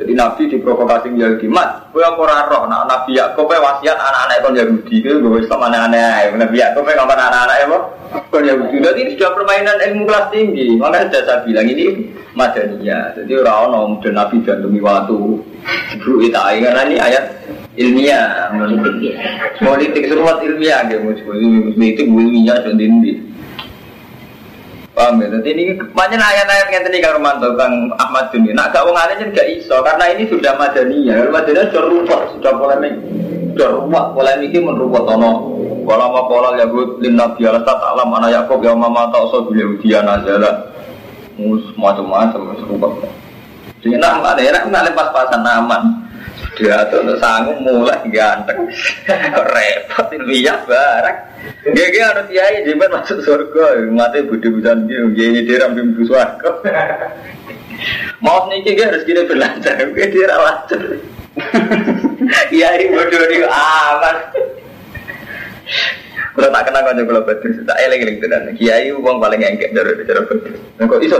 Jadi 0.00 0.16
Nabi 0.16 0.48
diprovokasi 0.48 1.12
Yahudi, 1.12 1.44
mat, 1.44 1.92
gue 1.92 2.00
apa 2.00 2.48
roh, 2.48 2.64
nah 2.64 2.88
Nabi 2.88 3.20
Yakub 3.20 3.52
wasiat 3.52 4.00
anak-anak 4.00 4.40
kon 4.40 4.56
Yahudi, 4.56 5.04
gue 5.04 5.20
gue 5.20 5.44
Islam 5.44 5.68
aneh-aneh, 5.68 6.32
Nabi 6.40 6.56
Yakub 6.56 6.88
ngomong 6.88 7.20
anak-anak 7.20 7.68
apa? 7.68 7.78
Kon 8.32 8.48
Yahudi, 8.48 8.80
jadi 8.80 8.96
ini 8.96 9.10
sudah 9.20 9.36
permainan 9.36 9.76
ilmu 9.76 10.08
kelas 10.08 10.32
tinggi, 10.32 10.80
makanya 10.80 11.12
sudah 11.12 11.22
saya 11.28 11.38
bilang 11.44 11.68
ini 11.68 11.84
madaniyah, 12.32 13.12
jadi 13.12 13.32
orang 13.44 13.56
orang 13.68 14.00
dan 14.00 14.12
Nabi 14.16 14.36
demi 14.40 14.80
waktu, 14.80 15.20
bro 16.00 16.14
itu 16.24 16.32
karena 16.32 16.80
ini 16.88 16.96
ayat 16.96 17.24
ilmiah, 17.76 18.48
politik. 19.60 20.08
Seruat 20.08 20.40
ilmiah, 20.40 20.80
gitu, 20.88 21.12
itu 21.76 22.02
ilmiah 22.08 22.56
dan 22.64 22.80
ini. 22.80 23.20
Paham 25.00 25.16
ya? 25.24 25.32
Jadi 25.32 25.48
ini 25.56 25.64
banyak 25.80 26.20
ayat-ayat 26.20 26.68
yang 26.68 26.84
tadi 26.84 27.00
kang 27.00 27.16
Romanto, 27.16 27.56
kang 27.56 27.88
Ahmad 27.96 28.28
Duni. 28.28 28.52
Nak 28.52 28.76
gak 28.76 28.84
wong 28.84 28.92
alim 28.92 29.32
gak 29.32 29.48
iso 29.48 29.80
karena 29.80 30.12
ini 30.12 30.28
sudah 30.28 30.52
madaniyah. 30.60 31.24
Madaniyah 31.32 31.72
sudah 31.72 31.84
rupa, 31.88 32.16
sudah 32.36 32.52
polemik, 32.60 32.94
sudah 33.56 33.68
rupa 33.80 34.12
polemik 34.12 34.52
ini 34.52 34.60
tono. 34.60 35.32
Kalau 35.88 36.06
mau 36.12 36.28
pola 36.28 36.52
ya 36.60 36.68
gue 36.68 37.00
lim 37.00 37.16
nabi 37.16 37.48
alas 37.48 37.64
tak 37.64 37.80
alam 37.80 38.12
anak 38.12 38.30
Yakob 38.36 38.60
ya 38.60 38.76
mama 38.76 39.08
tak 39.08 39.24
usah 39.26 39.40
beliau 39.48 39.80
dia 39.80 40.04
nazala. 40.04 40.68
Mus 41.40 41.64
macam-macam 41.80 42.52
serupa. 42.60 42.88
Jadi 43.80 43.96
nak 43.96 44.20
ada 44.20 44.38
enak 44.44 44.68
nak 44.68 44.92
pas-pasan 44.92 45.40
aman. 45.40 46.09
Tuh 46.60 46.98
untuk 47.00 47.16
sanggup 47.16 47.56
mulai 47.64 48.04
ganteng. 48.12 48.68
Repot 49.56 50.08
ilmiah 50.12 50.60
barang. 50.68 51.18
Gak 51.72 51.88
gak 51.96 52.06
harus 52.12 52.26
kiai 52.28 52.64
jibat 52.68 52.92
masuk 52.92 53.24
surga. 53.24 53.88
Mati 53.88 54.28
budi 54.28 54.48
budan 54.52 54.84
gitu. 54.84 55.08
Gini 55.16 55.48
dia 55.48 55.64
ramping 55.64 55.96
bu 55.96 56.04
surga. 56.04 56.50
Mau 58.20 58.44
nih 58.52 58.60
gak 58.76 58.92
harus 58.92 59.02
gini 59.08 59.24
berlancar. 59.24 59.76
Gue 59.96 60.06
dia 60.12 60.28
lancar. 60.28 60.82
Kiai 62.50 62.90
bodoh 62.92 63.24
dia 63.30 63.48
aman. 63.48 64.16
Kalau 66.30 66.48
tak 66.54 66.62
kenal 66.70 66.82
kan 66.86 66.98
kalau 67.02 67.22
betul, 67.26 67.50
tak 67.66 67.78
eling 67.82 68.00
eling 68.06 68.18
tenan. 68.22 68.42
Kiai 68.54 68.92
uang 68.94 69.18
paling 69.18 69.42
engkek 69.42 69.72
dari 69.74 70.04
cara 70.06 70.20
betul. 70.28 70.54
Kok 70.78 71.02
iso? 71.02 71.18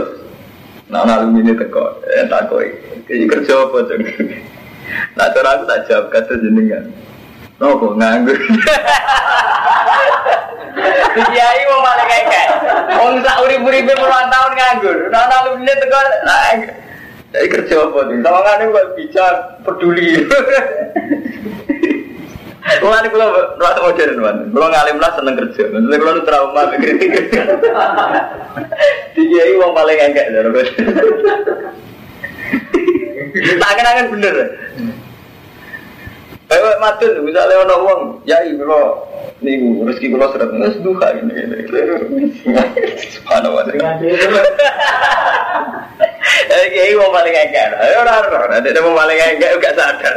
Nah 0.91 1.07
alumni 1.07 1.39
ini 1.39 1.55
teko, 1.55 2.03
eh 2.03 2.27
takoi. 2.27 2.67
Kerja 3.07 3.53
apa 3.63 3.77
tuh? 3.87 3.99
Nah 5.15 5.27
cara 5.31 5.49
aku 5.55 5.63
tak 5.67 5.85
jawab 5.87 6.05
kata 6.11 6.33
jenengan. 6.39 6.85
Nopo 7.61 7.93
nganggur. 7.93 8.37
Kiai 11.11 11.61
mau 11.69 11.83
malah 11.85 12.05
kayak 12.07 12.25
kayak. 12.31 12.49
Wong 12.97 13.21
sak 13.21 13.37
urip-uripe 13.43 13.93
puluhan 13.93 14.27
tahun 14.31 14.51
nganggur. 14.57 14.97
Nah 15.13 15.23
nah 15.29 15.39
lu 15.45 15.61
ini 15.61 15.73
tekan. 15.77 16.07
Jadi 17.31 17.47
kerja 17.47 17.75
apa 17.87 17.99
nih? 18.11 18.17
Sama 18.19 18.39
kan 18.43 18.67
buat 18.75 18.87
bicara 18.99 19.39
peduli. 19.63 20.27
Mulai 22.61 23.09
kalau 23.09 23.57
rasa 23.57 23.79
modern 23.83 24.21
man, 24.21 24.37
kalau 24.53 24.69
ngalim 24.69 24.97
lah 25.01 25.11
seneng 25.17 25.35
kerja. 25.37 25.63
Maksudnya 25.69 25.97
kalau 25.97 26.13
lu 26.13 26.21
trauma 26.23 26.61
kritik. 26.77 27.11
Di 29.17 29.21
kiai 29.27 29.57
uang 29.57 29.73
paling 29.75 29.97
enggak, 29.97 30.29
Tak 33.31 33.71
kenangan 33.79 34.05
bener. 34.11 34.35
Ayo 36.51 36.67
matun, 36.83 37.23
misalnya 37.23 37.63
ono 37.63 37.75
uang, 37.87 38.01
ya 38.27 38.43
ibu 38.43 38.67
lo 38.67 39.07
nih 39.39 39.55
rezeki 39.87 40.11
kulo 40.11 40.27
seret 40.35 40.51
nggak 40.51 40.83
duha 40.83 41.07
ini. 41.15 41.63
Subhanallah. 43.07 43.71
Eh 46.51 46.65
kiai 46.75 46.91
mau 46.99 47.07
paling 47.15 47.31
enggak, 47.31 47.71
ayo 47.79 48.03
raro, 48.03 48.51
ada 48.51 48.79
mau 48.83 48.99
paling 48.99 49.15
enggak 49.15 49.55
juga 49.55 49.71
sadar. 49.79 50.15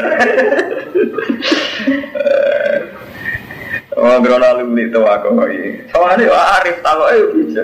Oh, 3.95 4.19
grono 4.19 4.43
alumni 4.43 4.91
itu 4.91 4.99
aku. 5.07 5.39
Soalnya 5.95 6.35
wah 6.35 6.59
Arif 6.59 6.83
tahu 6.83 7.03
ayo 7.15 7.31
bisa. 7.31 7.63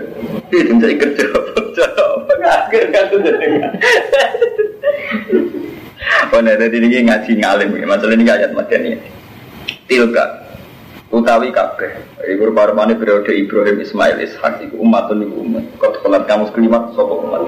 Jadi 0.54 0.94
kerja 0.94 1.26
apa? 1.26 1.59
Apa 1.80 2.32
nggak 2.68 3.04
tuh 3.10 3.18
jadi. 3.24 3.46
Oh, 6.30 6.40
nah, 6.40 6.56
jadi 6.56 6.76
ini 6.80 7.10
ngaji 7.10 7.32
ngalim. 7.44 7.76
Masalah 7.84 8.14
ini 8.16 8.24
ayat 8.24 8.56
materi. 8.56 8.96
Tilka. 9.84 10.24
Utawi 11.10 11.50
kabeh. 11.50 11.90
Iku 12.22 12.54
rupa-rupane 12.54 12.94
periode 12.94 13.34
Ibrahim 13.34 13.82
Ismail 13.82 14.22
Ishak 14.22 14.62
iku 14.62 14.78
umatun 14.78 15.26
iku 15.26 15.42
umat. 15.42 15.66
Kau 15.82 15.90
kelat 16.06 16.30
kamu 16.30 16.54
kelimat 16.54 16.94
sopo 16.94 17.26
umat? 17.26 17.42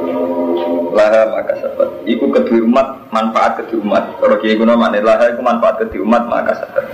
Laha 0.91 1.31
maka 1.31 1.55
sabat 1.63 2.03
iku 2.03 2.27
kedua 2.35 2.67
umat 2.67 3.07
manfaat 3.15 3.63
kedua 3.63 3.87
umat. 3.87 4.05
Kalau 4.19 4.37
kiai 4.43 4.59
guna 4.59 4.75
makna 4.75 4.99
laha 4.99 5.31
iku 5.31 5.47
manfaat 5.47 5.79
kedua 5.79 6.03
umat 6.03 6.27
maka 6.27 6.59
sabat 6.59 6.91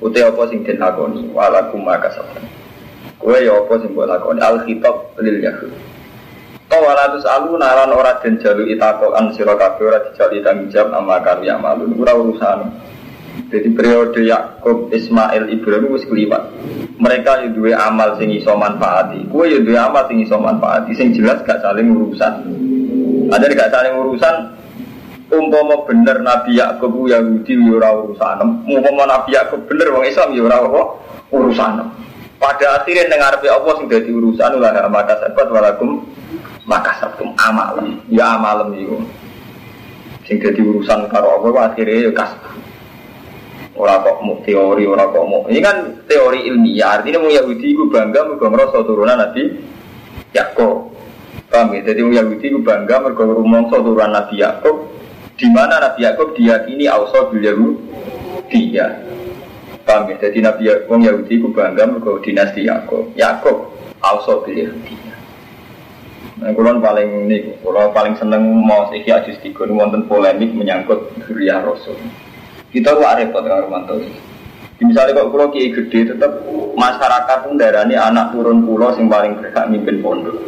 utai 0.00 0.24
apa 0.24 0.40
sing 0.48 0.64
den 0.64 0.80
lakoni? 0.80 1.28
Walakum 1.36 1.84
maka 1.84 2.08
sabat 2.16 2.40
kowe 3.20 3.36
ya 3.36 3.52
apa 3.52 3.72
sing 3.84 3.92
mbok 3.92 4.08
lakoni? 4.08 4.40
Al 4.40 4.56
lil 5.20 5.38
yahud 5.44 5.72
Apa 6.76 6.92
walatus 6.92 7.24
alu 7.24 7.56
nalan 7.56 7.88
ora 7.88 8.20
den 8.20 8.36
jalu 8.36 8.68
itakok 8.68 9.16
an 9.16 9.32
sira 9.32 9.56
kabeh 9.56 9.80
ora 9.80 10.12
dijali 10.12 10.44
tanggung 10.44 10.68
jawab 10.68 10.92
ama 10.92 11.24
kami 11.24 11.48
amalun 11.48 11.96
ora 11.96 12.12
urusan. 12.12 12.68
Jadi 13.48 13.72
periode 13.72 14.20
Yakub, 14.20 14.92
Ismail, 14.92 15.56
Ibrahim 15.56 15.88
wis 15.96 16.04
keliwat. 16.04 16.52
Mereka 17.00 17.48
yang 17.48 17.56
dua 17.56 17.80
amal 17.80 18.20
sing 18.20 18.28
iso 18.28 18.52
manfaati. 18.52 19.24
Kue 19.32 19.56
yang 19.56 19.64
dua 19.64 19.88
amal 19.88 20.04
sing 20.04 20.20
iso 20.20 20.36
manfaati. 20.36 20.92
Sing 20.92 21.16
jelas 21.16 21.40
gak 21.48 21.64
saling 21.64 21.88
urusan. 21.88 22.44
Ada 23.32 23.56
gak 23.56 23.72
saling 23.72 23.96
urusan. 23.96 24.34
Umpama 25.32 25.80
bener 25.88 26.20
Nabi 26.20 26.60
Yakub 26.60 26.92
Yahudi 26.92 27.56
ya 27.56 27.72
ora 27.72 27.88
urusan. 28.04 28.68
Umpama 28.68 29.08
Nabi 29.08 29.32
Yakub 29.32 29.64
bener 29.64 29.96
wong 29.96 30.04
Islam 30.04 30.36
ya 30.36 30.44
ora 30.44 30.60
urusan. 31.32 31.72
Pada 32.36 32.84
akhirnya 32.84 33.08
dengar 33.08 33.40
Allah 33.40 33.74
sing 33.80 33.88
dadi 33.88 34.12
urusan 34.12 34.60
ulah 34.60 34.76
maka 34.92 35.24
sabat 35.24 35.48
walakum 35.48 36.04
maka 36.66 36.98
sabtum 36.98 37.30
amalem 37.38 38.02
ya 38.10 38.36
amalem 38.36 38.74
itu 38.74 38.98
sing 40.26 40.42
dadi 40.42 40.58
urusan 40.60 41.06
karo 41.06 41.38
Allah 41.38 41.70
akhirnya 41.70 42.10
ya 42.10 42.12
kasih 42.12 42.58
Ora 43.76 44.00
kok 44.00 44.24
mau 44.24 44.40
teori, 44.40 44.88
ora 44.88 45.04
kok 45.12 45.28
mau. 45.28 45.44
Ini 45.52 45.60
kan 45.60 46.08
teori 46.08 46.48
ilmiah. 46.48 46.96
Artinya 46.96 47.20
mau 47.20 47.28
Yahudi 47.28 47.76
itu 47.76 47.92
bangga 47.92 48.24
mergo 48.24 48.48
ngrasa 48.48 48.80
turunan 48.88 49.20
Nabi 49.20 49.52
Yakub. 50.32 50.96
Paham 51.52 51.76
ya? 51.76 51.84
Jadi 51.92 52.00
mau 52.00 52.16
Yahudi 52.16 52.56
itu 52.56 52.58
bangga 52.64 53.04
mergo 53.04 53.28
rumangsa 53.28 53.76
turunan 53.76 54.16
Nabi 54.16 54.40
Yakub. 54.40 54.76
Di 55.36 55.52
mana 55.52 55.76
Nabi 55.76 56.08
Yakub 56.08 56.32
diyakini 56.32 56.88
ausa 56.88 57.28
bil 57.28 57.44
Yahudi. 57.44 58.80
Ya. 58.80 58.96
Paham 59.84 60.08
ya? 60.08 60.24
Jadi 60.24 60.40
Nabi 60.40 60.72
Yakub 60.72 60.96
Yahudi 60.96 61.32
itu 61.36 61.48
bangga 61.52 61.84
mergo 61.84 62.16
dinasti 62.24 62.64
Yakub. 62.64 63.12
Yakub 63.12 63.76
ausa 64.00 64.40
bil 64.40 64.56
Yahudi. 64.56 64.96
Nah, 66.46 66.54
kulon 66.54 66.78
paling 66.78 67.26
ini, 67.26 67.58
kulon 67.58 67.90
paling 67.90 68.14
seneng 68.22 68.46
mau 68.62 68.86
sih 68.94 69.02
hadis 69.02 69.34
tiga 69.42 69.66
wonten 69.66 70.06
polemik 70.06 70.54
menyangkut 70.54 71.10
Zuriyah 71.26 71.58
Rasul. 71.58 71.98
Kita 72.70 72.94
kok 72.94 73.18
repot 73.18 73.42
dengan 73.42 73.66
Romanto. 73.66 73.98
Misalnya 74.78 75.18
kalau 75.18 75.34
pulau 75.34 75.50
kiai 75.50 75.74
gede, 75.74 76.14
tetap 76.14 76.46
masyarakat 76.78 77.38
pun 77.42 77.58
darani 77.58 77.98
anak 77.98 78.30
turun 78.30 78.62
pulau 78.62 78.94
sing 78.94 79.10
paling 79.10 79.34
berhak 79.42 79.66
mimpin 79.66 79.98
pondok. 79.98 80.38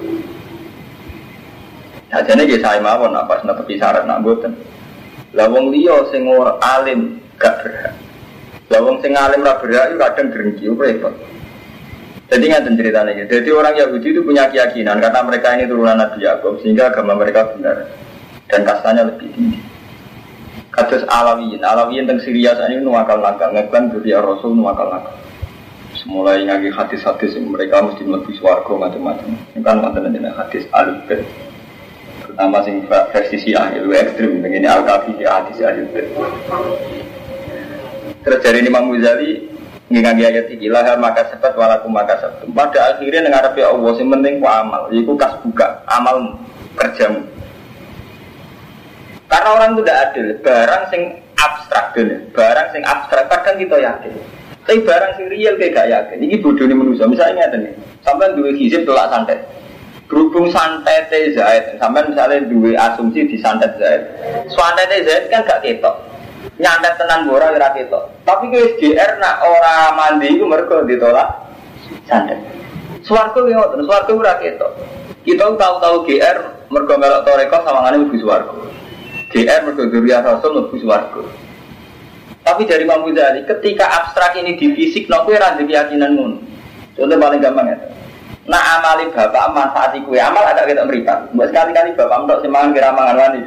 Sajane 2.14 2.46
nggih 2.46 2.62
saya 2.62 2.78
mawon 2.78 3.18
apa 3.18 3.42
netepi 3.42 3.82
syarat 3.82 4.06
nak 4.06 4.22
mboten. 4.22 4.54
Lah 5.34 5.50
wong 5.50 5.74
sing 6.14 6.30
alim 6.62 7.18
gak 7.42 7.58
berhak. 7.66 7.98
Lah 8.70 8.80
wong 8.86 9.02
sing 9.02 9.18
alim 9.18 9.42
ra 9.42 9.58
berhak 9.58 9.98
kadang 9.98 10.30
drengki 10.30 10.70
repot. 10.70 11.10
Jadi 12.28 12.44
nggak 12.44 12.64
ceritanya 12.76 13.12
gitu. 13.24 13.30
Jadi 13.40 13.50
orang 13.56 13.74
Yahudi 13.74 14.08
itu 14.12 14.20
punya 14.20 14.44
keyakinan 14.52 15.00
karena 15.00 15.20
mereka 15.24 15.56
ini 15.56 15.64
turunan 15.64 15.96
Nabi 15.96 16.20
Yakub 16.20 16.60
sehingga 16.60 16.92
agama 16.92 17.16
mereka 17.16 17.48
benar 17.56 17.88
dan 18.52 18.60
kastanya 18.68 19.08
lebih 19.08 19.32
tinggi. 19.32 19.60
Kados 20.68 21.08
Alawiyin, 21.08 21.64
Alawiyin 21.64 22.04
tentang 22.04 22.20
Syria 22.22 22.52
saat 22.52 22.68
ini 22.68 22.84
nuwakal 22.84 23.18
nakal, 23.18 23.50
ngeklan 23.56 23.88
dari 23.90 24.12
Rasul 24.12 24.52
nuwakal 24.52 24.92
nakal. 24.92 25.16
Semulai 25.96 26.44
ngaji 26.44 26.68
hadis-hadis 26.70 27.34
mereka 27.40 27.80
mesti 27.82 28.04
lebih 28.04 28.36
suarga 28.38 28.70
macam-macam. 28.76 29.32
Ini 29.56 29.64
kan 29.64 29.80
mantan 29.80 30.12
dengan 30.12 30.36
hadis 30.36 30.68
Al-Bed. 30.70 31.24
Terutama 32.22 32.62
sing 32.62 32.84
versi 32.86 33.36
Syiah 33.40 33.72
itu 33.74 33.90
ekstrim, 33.90 34.44
begini 34.44 34.68
Al-Kafi 34.68 35.18
hadis 35.24 35.58
Al-Bed. 35.58 36.06
Terus 38.22 38.38
dari 38.44 38.60
Imam 38.62 38.92
Muzali, 38.92 39.57
ngaji 39.88 40.22
ayat 40.28 40.46
ini 40.52 40.68
lahir 40.68 41.00
maka 41.00 41.24
sebat 41.32 41.56
walakum 41.56 41.88
maka 41.88 42.20
sebat. 42.20 42.44
Pada 42.52 42.96
akhirnya 42.96 43.24
dengar 43.24 43.48
Allah, 43.48 43.92
yang 43.96 44.08
penting 44.12 44.34
ku 44.36 44.46
amal, 44.46 44.82
yaitu 44.92 45.12
kas 45.16 45.32
buka, 45.40 45.80
amal 45.88 46.36
kerjamu. 46.76 47.24
Karena 49.28 49.48
orang 49.52 49.76
itu 49.76 49.82
tidak 49.84 50.00
adil. 50.08 50.26
Barang 50.40 50.82
sing 50.88 51.02
abstrak 51.36 51.86
dulu. 51.92 52.16
Barang 52.32 52.68
sing 52.72 52.82
abstrak 52.84 53.28
kadang 53.28 53.56
kita 53.60 53.76
yakin. 53.76 54.12
Tapi 54.64 54.84
barang 54.84 55.12
sing 55.16 55.26
real 55.32 55.54
kayak 55.56 55.72
gak 55.76 55.88
yakin. 55.88 56.18
Ini 56.24 56.34
bodoh 56.40 56.64
nih 56.64 56.76
manusia. 56.76 57.04
Misalnya 57.04 57.48
nih, 57.52 57.72
sampai 58.04 58.32
dua 58.36 58.52
hizib 58.56 58.88
tolak 58.88 59.12
santet. 59.12 59.40
Berhubung 60.08 60.48
santet 60.48 61.12
Zaid, 61.12 61.76
sampai 61.76 62.08
misalnya 62.08 62.40
dua 62.48 62.72
asumsi 62.92 63.28
di 63.28 63.36
santet 63.40 63.76
Zaid. 63.76 64.02
Santet 64.48 65.04
Zaid 65.04 65.28
kan 65.28 65.44
gak 65.44 65.60
ketok. 65.60 66.07
Nyantet 66.58 66.94
tenan 66.98 67.30
bora 67.30 67.54
kira 67.54 67.70
ketok. 67.74 68.04
Tapi 68.26 68.50
ke 68.50 68.58
SGR 68.74 69.22
nak 69.22 69.46
orang 69.46 69.94
mandi 69.94 70.34
itu 70.34 70.44
mereka 70.46 70.82
ditolak 70.82 71.28
santet. 72.06 72.38
Suarco 73.06 73.46
yang 73.46 73.62
ngotot, 73.62 73.86
suarco 73.86 74.10
ora 74.18 74.38
ketok. 74.42 74.72
Kita 75.22 75.54
tahu-tahu 75.54 76.08
GR 76.08 76.38
mereka 76.72 76.94
melok 76.98 77.22
toreko 77.22 77.56
sama 77.62 77.86
ngane 77.86 78.06
lebih 78.06 78.20
suarco. 78.22 78.68
GR 79.28 79.60
mergo 79.68 79.84
Rasul 79.84 80.52
lebih 80.56 80.78
swarga. 80.80 81.22
Tapi 82.48 82.64
dari 82.64 82.88
Imam 82.88 83.04
Ghazali, 83.04 83.44
ketika 83.44 83.84
abstrak 83.84 84.40
ini 84.40 84.56
di 84.56 84.72
fisik, 84.72 85.04
no 85.12 85.20
kue 85.28 85.36
rada 85.36 85.60
keyakinan 85.60 86.16
mun. 86.16 86.40
Contoh 86.96 87.20
paling 87.20 87.44
gampang 87.44 87.68
ya. 87.68 87.76
Nah 88.48 88.80
amali 88.80 89.12
bapak 89.12 89.52
manfaati 89.52 90.00
kue 90.08 90.16
amal 90.16 90.40
agak 90.48 90.72
kita 90.72 90.88
berikan. 90.88 91.28
Buat 91.36 91.52
sekali-kali 91.52 91.92
bapak 91.92 92.24
untuk 92.24 92.40
semangan 92.40 92.72
kira 92.72 92.88
mangan 92.96 93.20
wani. 93.20 93.40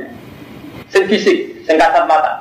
Sing 0.94 1.10
fisik, 1.10 1.66
sing 1.66 1.82
kasat 1.82 2.06
mata. 2.06 2.41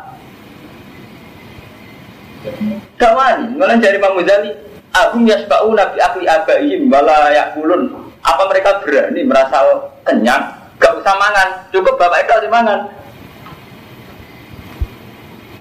Gak 2.96 3.12
wani, 3.12 3.53
mulai 3.57 3.76
dari 3.76 4.00
Imam 4.00 4.16
Ghazali, 4.16 4.70
Agum 4.90 5.22
yasba'u 5.22 5.70
nabi 5.70 6.03
akli 6.03 6.26
abaihim 6.26 6.90
wala 6.90 7.31
yakulun. 7.31 8.11
Apa 8.26 8.42
mereka 8.50 8.83
berani 8.83 9.22
merasa 9.22 9.62
kenyang? 10.03 10.50
Gak 10.83 10.98
usah 10.98 11.14
mangan, 11.14 11.48
cukup 11.70 11.94
bapak 11.94 12.26
itu 12.26 12.33
harus 12.35 12.50
mangan. 12.50 12.81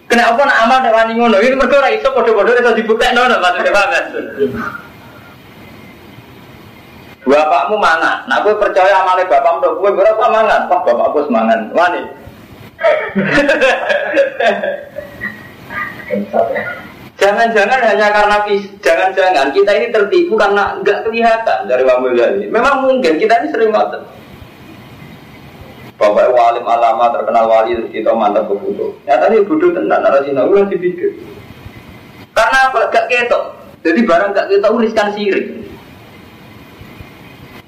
Kenapa 0.09 0.41
nak 0.41 0.65
amal 0.65 0.77
nek 0.81 0.95
wani 0.95 1.13
ngono? 1.21 1.37
Ini 1.37 1.53
mergo 1.53 1.77
ora 1.77 1.93
iso 1.93 2.09
padha-padha 2.09 2.57
iso 2.57 2.73
dibuktekno 2.73 3.29
lho 3.29 3.37
maksudnya 3.37 3.69
paham 3.69 3.93
ya? 3.93 4.01
Bapakmu 7.29 7.77
mana? 7.77 8.25
Nah, 8.25 8.41
gue 8.41 8.57
percaya 8.57 9.05
amalnya 9.05 9.29
bapakmu, 9.29 9.85
gue 9.85 9.91
berapa 9.93 10.25
mangan? 10.33 10.65
Wah, 10.65 10.81
bapakku 10.81 11.29
semangan. 11.29 11.69
Wani. 11.77 12.01
Jangan-jangan 17.19 17.79
hanya 17.83 18.07
karena 18.15 18.37
jangan-jangan 18.79 19.51
kita 19.51 19.71
ini 19.75 19.87
tertipu 19.91 20.39
karena 20.39 20.79
nggak 20.79 21.03
kelihatan 21.03 21.67
dari 21.67 21.83
Wamil 21.83 22.15
Memang 22.47 22.87
mungkin 22.87 23.19
kita 23.19 23.43
ini 23.43 23.47
sering 23.51 23.75
ngotot. 23.75 24.07
Bapak 25.99 26.31
walim 26.31 26.63
alama 26.63 27.11
terkenal 27.11 27.43
wali 27.51 27.75
kita 27.91 28.15
mantap 28.15 28.47
ke 28.47 28.55
foto. 28.55 28.95
Nyata 29.03 29.35
dia 29.35 29.43
bodoh 29.43 29.75
tenang 29.75 29.99
narasi 29.99 30.31
nabi 30.31 30.55
lagi 30.55 30.79
pikir. 30.79 31.11
Karena 32.31 32.71
apa? 32.71 32.87
Gak 32.87 33.11
ketok. 33.11 33.43
Jadi 33.83 33.99
barang 34.07 34.31
gak 34.31 34.47
ketok 34.47 34.79
riskan 34.79 35.11
sirik. 35.11 35.59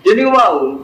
Jadi 0.07 0.23
wow. 0.31 0.79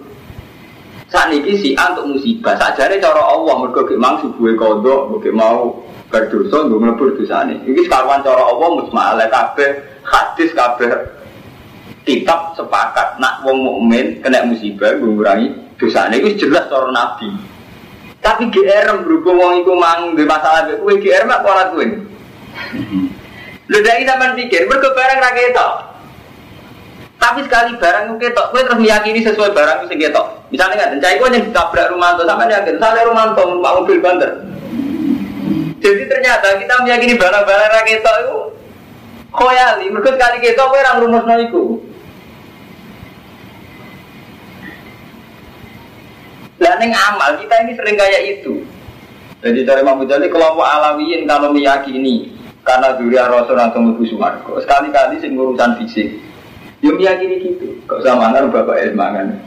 Saat 1.08 1.32
ini 1.32 1.56
si 1.56 1.72
untuk 1.72 2.20
musibah. 2.20 2.60
Saat 2.60 2.76
jadi 2.76 3.00
cara 3.00 3.24
Allah 3.24 3.56
mereka 3.63 3.96
mang 3.96 4.20
subuh 4.20 4.52
kodok, 4.60 5.15
mereka 5.15 5.32
mau 5.32 5.87
berdosa, 6.08 6.67
nggak 6.67 6.80
melebur 6.80 7.10
dosa 7.20 7.43
ini. 7.48 7.63
Ini 7.67 7.86
sekarang 7.88 8.24
cara 8.24 8.43
Allah 8.43 8.70
musmalah 8.80 9.28
kafe 9.28 9.98
hadis 10.08 10.56
kafe 10.56 10.88
kitab 12.08 12.56
sepakat 12.56 13.20
nak 13.20 13.43
wong 13.43 13.67
mukmin 13.67 14.24
kena 14.24 14.48
musibah 14.48 14.96
mengurangi 14.96 15.52
dosa 15.76 16.08
ini 16.08 16.39
jelas 16.39 16.72
cara 16.72 16.88
nabi 16.96 17.28
tapi 18.24 18.48
GR 18.48 19.04
berhubung 19.04 19.36
wong 19.36 19.54
itu 19.62 19.76
mang 19.76 20.15
di 20.15 20.24
masalah 20.24 20.72
kue 20.80 20.96
GR 21.04 21.28
mak 21.28 21.43
kuala 21.43 21.76
gue 21.76 22.00
lu 23.67 23.78
dari 23.84 24.08
zaman 24.08 24.39
pikir 24.39 24.72
mereka 24.72 24.96
barang 24.96 25.20
rakyat 25.20 25.60
tapi 27.17 27.41
sekali 27.43 27.74
barang 27.82 28.13
itu 28.13 28.30
ketok, 28.30 28.54
gue 28.54 28.62
terus 28.62 28.78
meyakini 28.78 29.26
sesuai 29.26 29.50
barang 29.50 29.89
itu 29.89 30.06
ketok. 30.06 30.38
Misalnya 30.54 30.86
nggak, 30.86 31.02
cai 31.02 31.17
gue 31.17 31.30
yang 31.34 31.46
ditabrak 31.50 31.89
rumah 31.89 32.13
tuh, 32.13 32.30
sama 32.30 32.46
yakin, 32.46 32.78
saya 32.78 33.10
rumah 33.10 33.34
tuh, 33.34 33.58
mau 33.58 33.82
mobil 33.82 33.98
banter. 33.98 34.38
Jadi 35.88 36.04
ternyata 36.04 36.60
kita 36.60 36.84
meyakini 36.84 37.15
barang-barang 37.15 37.71
rakyat 37.71 38.04
itu 38.04 38.38
koyali, 39.32 39.88
mereka 39.88 40.19
sekali 40.19 40.43
ketok, 40.43 40.76
orang 40.76 41.00
rumus 41.00 41.23
itu. 41.47 41.63
Lah 46.60 46.76
neng 46.76 46.91
amal 46.91 47.39
kita 47.39 47.56
ini 47.63 47.71
sering 47.80 47.95
kayak 47.95 48.23
itu. 48.36 48.67
Jadi 49.39 49.63
dari 49.63 49.80
Imam 49.80 50.04
Ghazali 50.04 50.28
kelompok 50.28 50.67
alawiyin 50.67 51.23
kalau 51.23 51.56
meyakini 51.56 52.36
karena 52.67 53.00
duriya 53.00 53.32
Rasul 53.32 53.56
atau 53.56 53.80
mlebu 53.80 54.04
suwarga. 54.12 54.52
Sekali-kali 54.67 55.23
sing 55.23 55.39
urusan 55.39 55.80
fisik. 55.80 56.19
Yo 56.84 57.00
meyakini 57.00 57.47
gitu. 57.47 57.80
Kok 57.88 58.04
sama 58.04 58.28
mangan 58.28 58.52
bapak 58.52 58.76
el 58.84 58.91
mangan. 58.91 59.39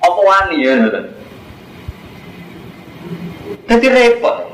Apa 0.00 0.20
wani 0.24 0.64
ya 0.64 0.88
Jadi 3.68 3.86
repot. 3.92 4.53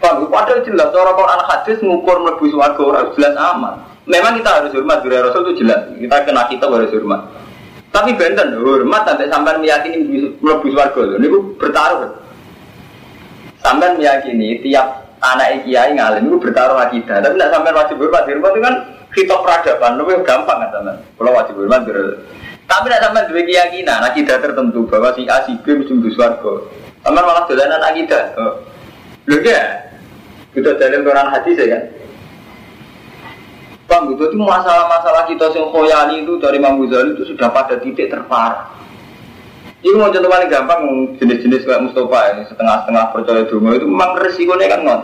Pak, 0.00 0.16
padahal 0.32 0.64
jelas 0.64 0.88
orang 0.96 1.12
Quran 1.12 1.40
hadis 1.44 1.76
mengukur 1.84 2.16
mlebu 2.24 2.44
swarga 2.48 2.80
orang 2.80 3.12
jelas 3.12 3.36
aman. 3.36 3.74
Memang 4.08 4.32
kita 4.40 4.48
harus 4.48 4.72
hormat 4.72 5.04
duriya 5.04 5.28
Rasul 5.28 5.52
itu 5.52 5.60
jelas. 5.60 5.92
Kita 5.92 6.24
kena 6.24 6.48
kita 6.48 6.72
harus 6.72 6.88
hormat. 6.88 7.20
Tapi 7.92 8.16
benten 8.16 8.56
hormat 8.56 9.04
sampai 9.04 9.28
sampai 9.28 9.60
meyakini 9.60 10.32
mlebu 10.40 10.66
swarga 10.72 11.00
lho 11.04 11.16
niku 11.20 11.38
bertaruh. 11.60 12.16
Sampai 13.60 13.92
meyakini 14.00 14.64
tiap 14.64 15.04
anak 15.20 15.68
kiai 15.68 15.92
ngalim 15.92 16.32
itu 16.32 16.36
bertaruh 16.48 16.80
akidah. 16.80 17.20
Tapi 17.20 17.36
tidak 17.36 17.52
sampai 17.52 17.76
wajib 17.76 17.96
hormat 18.00 18.24
rumah 18.24 18.50
itu 18.56 18.60
kan 18.64 18.74
kita 19.12 19.34
peradaban 19.36 19.92
lebih 20.00 20.24
gampang 20.24 20.58
kan 20.64 20.70
teman. 20.72 20.96
Kalau 21.20 21.36
wajib 21.36 21.60
hormat 21.60 21.84
tapi 22.70 22.86
tidak 22.88 23.02
sampai 23.02 23.26
dua 23.28 23.42
keyakinan 23.42 24.00
akidah 24.06 24.36
tertentu 24.38 24.86
bahwa 24.86 25.10
si 25.12 25.28
A 25.28 25.44
si 25.44 25.60
B 25.60 25.76
mesti 25.76 25.92
mlebu 25.92 26.08
swarga. 26.16 26.52
Sampai 27.04 27.20
malah 27.20 27.44
dolanan 27.44 27.84
akidah. 27.84 28.24
Oh. 28.40 28.54
Lho 29.28 29.44
ya. 29.44 29.89
Kita 30.50 30.74
dalam 30.74 31.06
Quran 31.06 31.28
hadis 31.30 31.54
ya 31.54 31.66
kan. 31.70 31.84
Bang, 33.90 34.06
itu, 34.14 34.22
itu 34.22 34.38
masalah-masalah 34.38 35.26
kita 35.26 35.50
yang 35.50 35.66
khoyali 35.74 36.22
itu 36.22 36.38
dari 36.38 36.62
Imam 36.62 36.78
Ghazali 36.78 37.10
itu 37.18 37.34
sudah 37.34 37.50
pada 37.50 37.74
titik 37.82 38.06
terparah. 38.06 38.70
Ini 39.82 39.96
mau 39.98 40.12
contoh 40.12 40.30
paling 40.30 40.46
gampang 40.46 40.82
jenis-jenis 41.18 41.66
kayak 41.66 41.82
Mustafa 41.88 42.36
ini 42.36 42.42
setengah-setengah 42.52 43.04
percaya 43.16 43.42
dulu 43.50 43.74
itu 43.74 43.86
memang 43.90 44.12
resikonya 44.22 44.70
kan 44.70 44.80
ngon. 44.86 45.02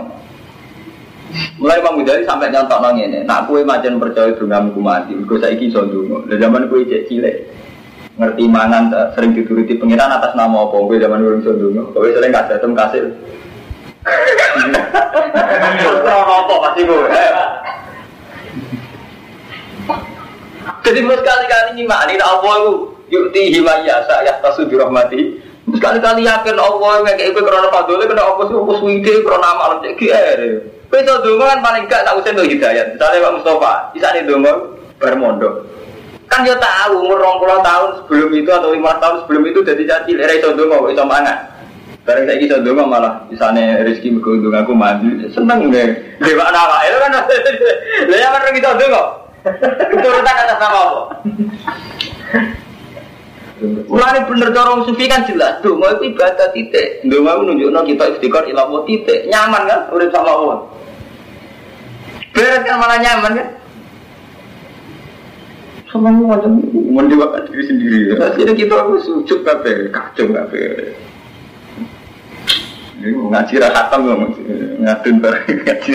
Mulai 1.59 1.83
Imam 1.83 1.99
Ghazali 1.99 2.23
sampai 2.23 2.55
nyontok 2.55 2.79
nong 2.79 3.03
ini, 3.03 3.19
nak 3.27 3.51
kue 3.51 3.67
macan 3.67 3.99
percaya 3.99 4.31
dulu 4.39 4.47
nggak 4.47 4.79
mati, 4.79 5.13
gue 5.19 5.39
saya 5.43 5.59
kisah 5.59 5.83
dulu. 5.83 6.23
Dan 6.31 6.39
zaman 6.39 6.71
kue 6.71 6.87
cek 6.87 7.11
cilik, 7.11 7.37
ngerti 8.23 8.45
mangan 8.47 8.95
sering 9.19 9.35
dituruti 9.35 9.75
pengiran 9.83 10.15
atas 10.15 10.39
nama 10.39 10.63
apa 10.63 10.77
gue 10.79 11.03
zaman 11.03 11.27
gue 11.27 11.43
kisah 11.43 11.57
dulu, 11.59 11.81
gue 11.91 12.15
sering 12.15 12.31
kasih 12.31 12.57
tem 12.63 12.73
kasih. 12.77 13.03
Jadi 20.87 21.03
mau 21.03 21.19
sekali-kali 21.19 21.71
ngimani 21.75 22.15
Allah 22.23 22.55
itu 22.63 22.73
yukti 23.11 23.59
himaya 23.59 24.07
saya 24.07 24.39
tasu 24.39 24.71
dirahmati. 24.71 25.43
Sekali-kali 25.67 26.23
yakin 26.23 26.55
Allah 26.55 27.03
yang 27.03 27.19
kayak 27.19 27.35
gue 27.35 27.43
karena 27.43 27.69
fadolnya 27.75 28.07
kena 28.07 28.23
apa 28.23 28.43
sih 28.47 28.55
apa 28.55 28.73
suwide 28.79 29.15
karena 29.27 29.49
malam 29.59 29.83
cek 29.83 29.95
GR. 29.99 30.41
Kowe 30.87 30.99
iso 31.03 31.15
donga 31.27 31.45
kan 31.51 31.59
paling 31.59 31.91
gak 31.91 32.07
tak 32.07 32.15
usah 32.15 32.31
untuk 32.39 32.47
hidayat. 32.47 32.87
Misalnya 32.95 33.19
Pak 33.27 33.35
Mustafa, 33.35 33.73
bisa 33.91 34.09
nih 34.15 34.23
donga 34.31 34.53
bermondok. 35.03 35.55
Kan 36.31 36.47
dia 36.47 36.55
tahu 36.55 37.03
umur 37.03 37.19
20 37.19 37.67
tahun 37.67 37.89
sebelum 37.99 38.31
itu 38.39 38.51
atau 38.55 38.71
5 38.71 39.03
tahun 39.03 39.17
sebelum 39.27 39.43
itu 39.51 39.59
jadi 39.67 39.83
caci 39.83 40.11
lera 40.15 40.33
iso 40.39 40.55
donga 40.55 40.87
kok 40.87 40.93
iso 40.95 41.03
mangan. 41.03 41.39
Barang 42.07 42.23
saya 42.23 42.39
kisah 42.39 42.63
donga 42.63 42.87
malah 42.87 43.13
misalnya 43.27 43.83
rezeki 43.83 44.23
berkunjung 44.23 44.55
aku 44.55 44.71
mandi 44.79 45.27
seneng 45.35 45.75
deh. 45.75 45.91
Dewa 46.23 46.47
nama 46.55 46.79
itu 46.87 46.97
kan. 47.03 47.13
Lah 48.15 48.19
yang 48.23 48.31
orang 48.39 48.55
kita 48.55 48.79
donga. 48.79 49.03
Keturutan 49.91 50.37
atas 50.39 50.59
nama 50.63 50.79
apa? 50.87 51.03
Mulane 53.91 54.21
bener 54.31 54.55
cara 54.55 54.87
sufi 54.87 55.11
kan 55.11 55.27
jelas, 55.27 55.59
donga 55.67 55.99
itu 55.99 56.15
ibadah 56.15 56.47
titik. 56.55 57.03
Donga 57.11 57.43
nunjukno 57.43 57.83
kita 57.83 58.15
istiqor 58.15 58.47
ilawo 58.47 58.87
titik. 58.87 59.27
Nyaman 59.27 59.67
kan 59.67 59.81
urip 59.91 60.15
sama 60.15 60.31
Allah. 60.31 60.59
Beres 62.31 62.63
kan 62.63 62.79
malah 62.79 63.03
nyaman 63.03 63.33
kan? 63.35 63.49
Sama 65.91 66.15
macam 66.15 66.63
mendewakan 66.71 67.51
diri 67.51 67.65
sendiri. 67.67 67.99
Akhirnya 68.15 68.55
kita 68.55 68.79
harus 68.79 69.03
sujud 69.11 69.43
kacau 69.43 70.27
kafe. 70.31 70.63
Ngaji 72.97 73.55
rahatam 73.61 74.01
ngomong, 74.09 74.33
ngadun 74.81 75.17
barang 75.21 75.45
ngaji. 75.69 75.95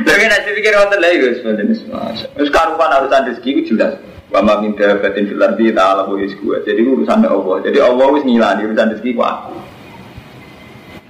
Tapi 0.00 0.24
nanti 0.26 0.48
pikir 0.54 0.74
wonten 0.74 0.98
lagi 0.98 1.22
guys, 1.22 1.38
wonten 1.46 1.70
semua. 1.78 2.10
Terus 2.14 2.50
karupan 2.50 2.90
urusan 2.90 3.30
rezeki 3.30 3.50
itu 3.54 3.62
jelas. 3.74 3.94
Wama 4.30 4.62
min 4.62 4.74
dabatin 4.74 5.26
fil 5.30 5.42
ardi 5.42 5.74
ta'ala 5.74 6.06
wa 6.06 6.14
rizquha. 6.18 6.62
Jadi 6.66 6.82
urusan 6.82 7.22
Allah. 7.26 7.56
Jadi 7.62 7.78
Allah 7.82 8.06
wis 8.14 8.22
ngilani 8.26 8.66
urusan 8.66 8.98
rezeki 8.98 9.14
ku 9.14 9.22
aku. 9.22 9.54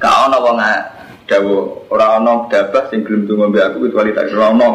Ka 0.01 0.29
ono 0.29 0.37
wong 0.40 0.61
dawo 1.29 1.87
ora 1.92 2.18
ono 2.18 2.49
dabah 2.51 2.90
sing 2.90 3.05
gelem 3.07 3.29
tunggu 3.29 3.53
mbek 3.53 3.70
aku 3.70 3.87
kecuali 3.87 4.11
tak 4.16 4.33
ora 4.35 4.49
ono. 4.53 4.68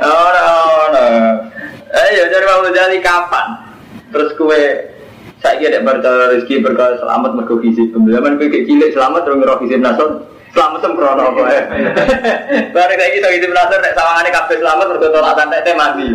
Ora 0.00 0.42
ono. 0.84 1.06
Ayo 1.96 2.22
jadi 2.28 2.44
mau 2.44 2.68
jadi 2.68 2.98
kapan? 3.00 3.46
Terus 4.12 4.30
kue 4.36 4.62
saya 5.44 5.60
kira 5.60 5.84
percaya 5.84 6.32
rezeki 6.32 6.64
berkah 6.64 6.96
selamat 6.96 7.30
mergo 7.36 7.60
gizi. 7.60 7.92
Zaman 7.92 8.40
kue 8.40 8.48
cilik 8.48 8.90
selamat 8.96 9.20
terus 9.28 9.36
ngeroh 9.36 9.58
gizi 9.60 9.76
nasor. 9.76 10.24
Selamat 10.56 10.80
sembrono 10.80 11.22
apa 11.36 11.42
ya. 11.52 11.62
Bareng 12.74 12.96
kayak 12.96 13.12
gitu 13.20 13.26
gizi 13.36 13.46
nasor 13.52 13.78
nek 13.84 13.92
sawangane 13.92 14.30
kabeh 14.32 14.56
selamat 14.56 14.86
mergo 14.88 15.08
tolak 15.12 15.36
santai 15.36 15.64
teh 15.66 15.74
mati. 15.76 16.06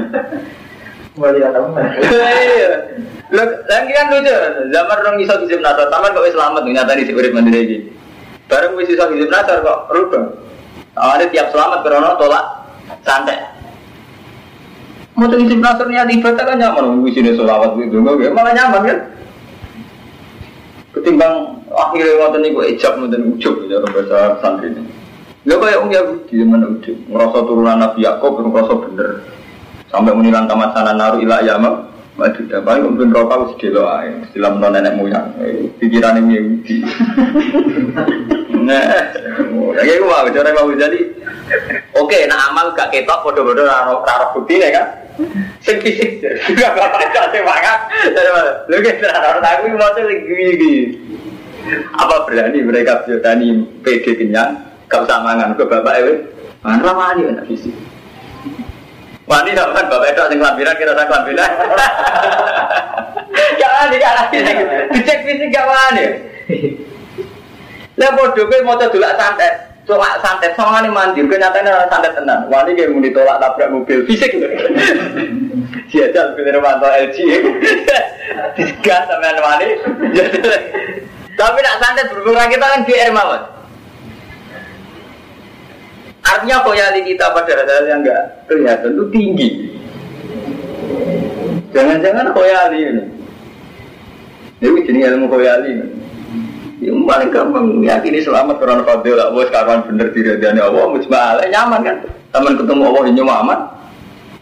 Teman. 1.11 1.35
Iya. 2.31 2.69
Lho, 3.31 3.43
lagi 3.67 3.91
kan 3.91 4.05
lucu. 4.11 4.35
Zaman 4.71 4.97
orang 5.05 5.19
iso 5.21 5.33
gizi 5.45 5.59
nasor, 5.59 5.91
taman 5.91 6.15
kok 6.15 6.31
selamat 6.31 6.63
nyatani 6.65 7.05
si 7.05 7.13
urip 7.13 7.35
mandiri 7.35 7.59
iki. 7.67 7.77
Bareng 8.49 8.73
wis 8.79 8.89
iso 8.89 9.05
gizi 9.11 9.27
nasor 9.29 9.61
kok 9.61 9.91
rubah. 9.91 10.23
Awalnya 10.97 11.31
tiap 11.31 11.47
selamat 11.53 11.79
karena 11.85 12.15
tolak 12.17 12.43
santai. 13.05 13.50
Mau 15.21 15.29
tuh 15.29 15.37
isi 15.37 15.53
nasar 15.53 15.85
niat 15.85 16.09
ibadah 16.09 16.41
kan 16.41 16.57
nyaman, 16.57 17.05
wis 17.05 17.13
ini 17.13 17.37
solawat 17.37 17.77
gitu, 17.77 18.01
nggak 18.01 18.33
malah 18.33 18.57
nyaman 18.57 18.89
kan? 18.89 18.99
Ketimbang 20.97 21.61
akhirnya 21.69 22.41
ini 22.41 22.49
gue 22.57 22.65
ijab 22.73 22.97
dan 23.05 23.29
ujub 23.29 23.69
ya 23.69 23.85
bahasa 23.85 24.41
santri 24.41 24.73
ini. 24.73 24.81
Kayak 25.45 25.77
orang 25.77 25.93
Yahudi 25.93 26.33
zaman 26.41 26.61
ujub, 26.73 26.97
ngerasa 27.05 27.37
turunan 27.45 27.77
Nabi 27.85 28.01
Yakob, 28.01 28.33
ngerasa 28.41 28.73
bener. 28.81 29.09
Sampai 29.93 30.17
menilang 30.17 30.49
tamat 30.49 30.73
sana 30.73 30.97
naru 30.97 31.21
ila 31.21 31.37
yama, 31.45 31.85
maju 32.17 32.41
ya 32.41 32.57
paling 32.65 32.83
mungkin 32.89 33.13
rokok 33.13 33.29
harus 33.29 33.53
dilo 33.61 33.85
aja, 33.85 34.25
istilah 34.25 34.57
menon 34.57 34.73
nenek 34.73 34.97
moyang, 34.97 35.37
pikiran 35.77 36.17
ini 36.17 36.33
Yahudi. 36.33 36.77
Nah, 38.61 38.93
kayak 39.73 39.97
gue 39.97 40.05
mau 40.05 40.21
bicara 40.21 40.53
mau 40.53 40.69
jadi. 40.69 41.01
Oke, 41.95 42.25
nah 42.27 42.49
amal 42.49 42.71
gak 42.73 42.91
ketok, 42.91 43.21
bodoh-bodoh 43.23 43.67
raro 43.67 44.01
raro 44.01 44.25
bukti 44.33 44.59
kan? 44.59 44.87
Sing 45.61 45.77
fisik, 45.83 46.23
gak 46.55 46.73
bapak 46.73 47.03
itu 47.05 47.21
sing 47.35 47.43
makan. 47.43 47.79
Lu 48.71 48.77
kita 48.79 49.07
raro 49.11 49.39
aku 49.43 49.75
mau 49.75 49.91
tuh 49.93 50.07
gini 50.07 50.97
Apa 51.93 52.25
berani 52.25 52.59
mereka 52.65 53.05
berani 53.05 53.61
PD 53.85 54.17
kenyang, 54.17 54.57
gak 54.87 55.05
usah 55.05 55.21
mangan 55.21 55.53
ke 55.53 55.63
bapak 55.67 55.93
itu? 56.01 56.13
Mangan 56.65 56.79
ramani 56.81 57.21
anak 57.29 57.45
fisik. 57.45 57.75
Wani 59.29 59.55
kan 59.55 59.71
bapak 59.71 60.11
itu 60.11 60.23
sing 60.33 60.39
lambiran 60.41 60.75
kita 60.75 60.91
tak 60.97 61.07
lambiran. 61.07 61.51
Gak 63.31 63.71
wani 63.77 63.95
gak 64.01 64.15
lagi 64.17 64.37
dicek 64.91 65.23
fisik 65.23 65.49
gak 65.53 65.69
wani. 65.69 66.05
Lah 67.95 68.09
bodoh 68.17 68.49
kowe 68.49 68.59
maca 68.65 68.89
dolak 68.89 69.15
santet, 69.15 69.60
tolak 69.85 70.21
santet 70.21 70.53
sawangane 70.53 70.89
mandi, 70.93 71.25
kenyataane 71.25 71.69
ora 71.69 71.87
santet 71.89 72.13
tenan. 72.13 72.45
Wani 72.47 72.77
kayak 72.77 72.91
muni 72.93 73.09
tolak 73.09 73.41
tabrak 73.41 73.71
mobil 73.73 74.05
fisik. 74.05 74.31
Jajal 75.91 76.37
bener 76.37 76.57
mantu 76.63 76.87
LG. 76.87 77.17
Digas 78.57 79.03
sampean 79.09 79.37
wani. 79.41 79.67
Tapi 81.39 81.57
nak 81.63 81.79
santet 81.81 82.07
berkurang 82.13 82.49
kita 82.51 82.65
kan 82.65 82.85
GR 82.85 83.11
mawon. 83.11 83.41
Artinya 86.21 86.63
koyali 86.63 87.01
kita 87.03 87.33
pada 87.33 87.53
hal 87.65 87.85
yang 87.89 88.05
enggak 88.05 88.45
kelihatan 88.45 88.93
itu 88.93 89.05
tinggi. 89.11 89.49
Jangan-jangan 91.75 92.31
koyali 92.31 92.79
ini. 92.79 93.03
Ini 94.61 94.79
jenis 94.85 95.07
ilmu 95.11 95.27
koyali. 95.27 96.00
Yang 96.81 97.05
paling 97.05 97.29
gampang 97.29 97.65
yakini 97.85 98.25
selamat 98.25 98.57
karena 98.57 98.81
fadil 98.81 99.13
lah. 99.13 99.29
Bos 99.29 99.53
karuan 99.53 99.85
bener 99.85 100.09
diridani 100.09 100.57
Allah, 100.57 100.89
mujmalah 100.89 101.45
nyaman 101.45 101.79
kan. 101.85 101.97
Taman 102.33 102.57
ketemu 102.57 102.83
Allah 102.89 103.01
ini 103.05 103.21
nyaman. 103.21 103.59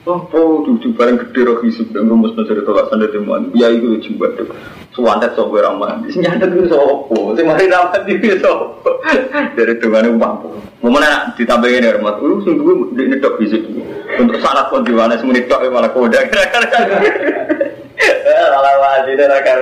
Oh, 0.08 0.24
oh, 0.32 0.64
duduk 0.64 0.96
bareng 0.96 1.20
gede 1.20 1.44
roh 1.44 1.60
hisub 1.62 1.92
dan 1.92 2.08
rumus 2.08 2.32
mencari 2.32 2.64
tolak 2.64 2.88
sanda 2.88 3.12
temuan. 3.12 3.52
Ya 3.52 3.68
itu 3.68 4.00
coba 4.10 4.32
tuh. 4.40 4.48
Suwantet 4.96 5.36
sopo 5.36 5.60
ramah. 5.60 6.00
Senyatet 6.08 6.56
itu 6.56 6.72
sopo. 6.72 7.36
Si 7.36 7.44
mari 7.44 7.68
ramah 7.68 8.00
itu 8.08 8.40
sopo. 8.40 9.04
Dari 9.60 9.76
temuan 9.84 10.08
mampu. 10.16 10.56
Mau 10.80 10.90
mana 10.90 11.36
ditambahin 11.36 11.84
ya 11.84 12.00
rumah. 12.00 12.16
Lu 12.24 12.40
sungguh 12.42 12.96
di 12.96 13.12
nedok 13.12 13.38
hisub. 13.44 13.68
Untuk 14.16 14.40
salat 14.40 14.72
pun 14.72 14.88
di 14.88 14.96
mana 14.96 15.20
semua 15.20 15.36
nedok 15.36 15.68
malah 15.68 15.92
koda. 15.92 16.24
Malah 18.30 18.76
wajib 18.78 19.16
dan 19.18 19.34
akar. 19.34 19.58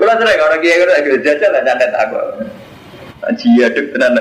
Kalau 0.00 0.14
sering 0.16 0.40
orang 0.40 0.60
kia 0.64 0.74
itu 0.80 0.84
agak 0.88 1.20
jajal 1.20 1.50
lah 1.52 1.62
nyantet 1.64 1.92
aku. 1.92 2.16
Aji 3.28 3.50
aduk 3.64 3.86
tenan. 3.92 4.16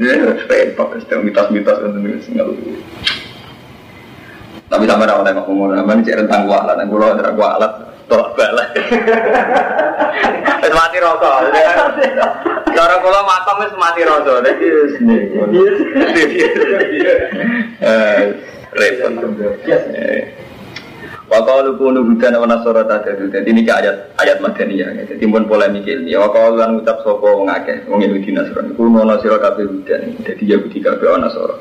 Ya, 0.00 0.16
repot. 0.48 0.88
Sedang 1.04 1.20
mitos-mitos 1.28 1.76
itu 1.84 2.32
nggak 2.32 2.48
tapi 4.70 4.86
sama 4.86 5.02
orang 5.02 5.26
orang 5.26 5.42
ngomong 5.50 5.74
nama 5.74 5.98
ini 5.98 6.06
cek 6.06 6.14
rentang 6.14 6.46
kualat, 6.46 6.78
dan 6.78 6.86
kulo 6.86 7.10
ada 7.10 7.34
kualat, 7.34 7.72
tolak 8.06 8.38
balik. 8.38 8.70
Wis 10.62 10.70
mati 10.70 11.02
rasa. 11.02 11.50
Cara 12.70 12.94
kulo 13.02 13.18
matang 13.26 13.58
wis 13.66 13.74
mati 13.74 14.06
rasa. 14.06 14.38
Jadi 14.46 14.66
repot. 18.70 19.10
Yes. 21.30 21.38
Wa 21.38 21.46
qalu 21.46 21.78
kunu 21.78 22.02
hudan 22.02 22.34
wa 22.42 22.46
nasara 22.50 22.82
tadadu. 22.82 23.30
Dadi 23.30 23.54
ini 23.54 23.62
ayat 23.62 24.18
ayat 24.18 24.42
madaniyah. 24.42 25.06
Dadi 25.06 25.22
pun 25.30 25.46
polemik 25.46 25.86
ini. 25.86 26.10
Wa 26.18 26.26
qalu 26.26 26.58
lan 26.58 26.82
ucap 26.82 27.06
sapa 27.06 27.22
wong 27.22 27.46
akeh 27.46 27.86
wong 27.86 28.02
Yahudi 28.02 28.34
Nasrani. 28.34 28.74
Kulo 28.74 28.98
ana 29.06 29.14
sira 29.22 29.38
hudan. 29.38 30.02
Dadi 30.26 30.44
Yahudi 30.50 30.82
kabeh 30.82 31.06
ana 31.06 31.30
Nasara. 31.30 31.54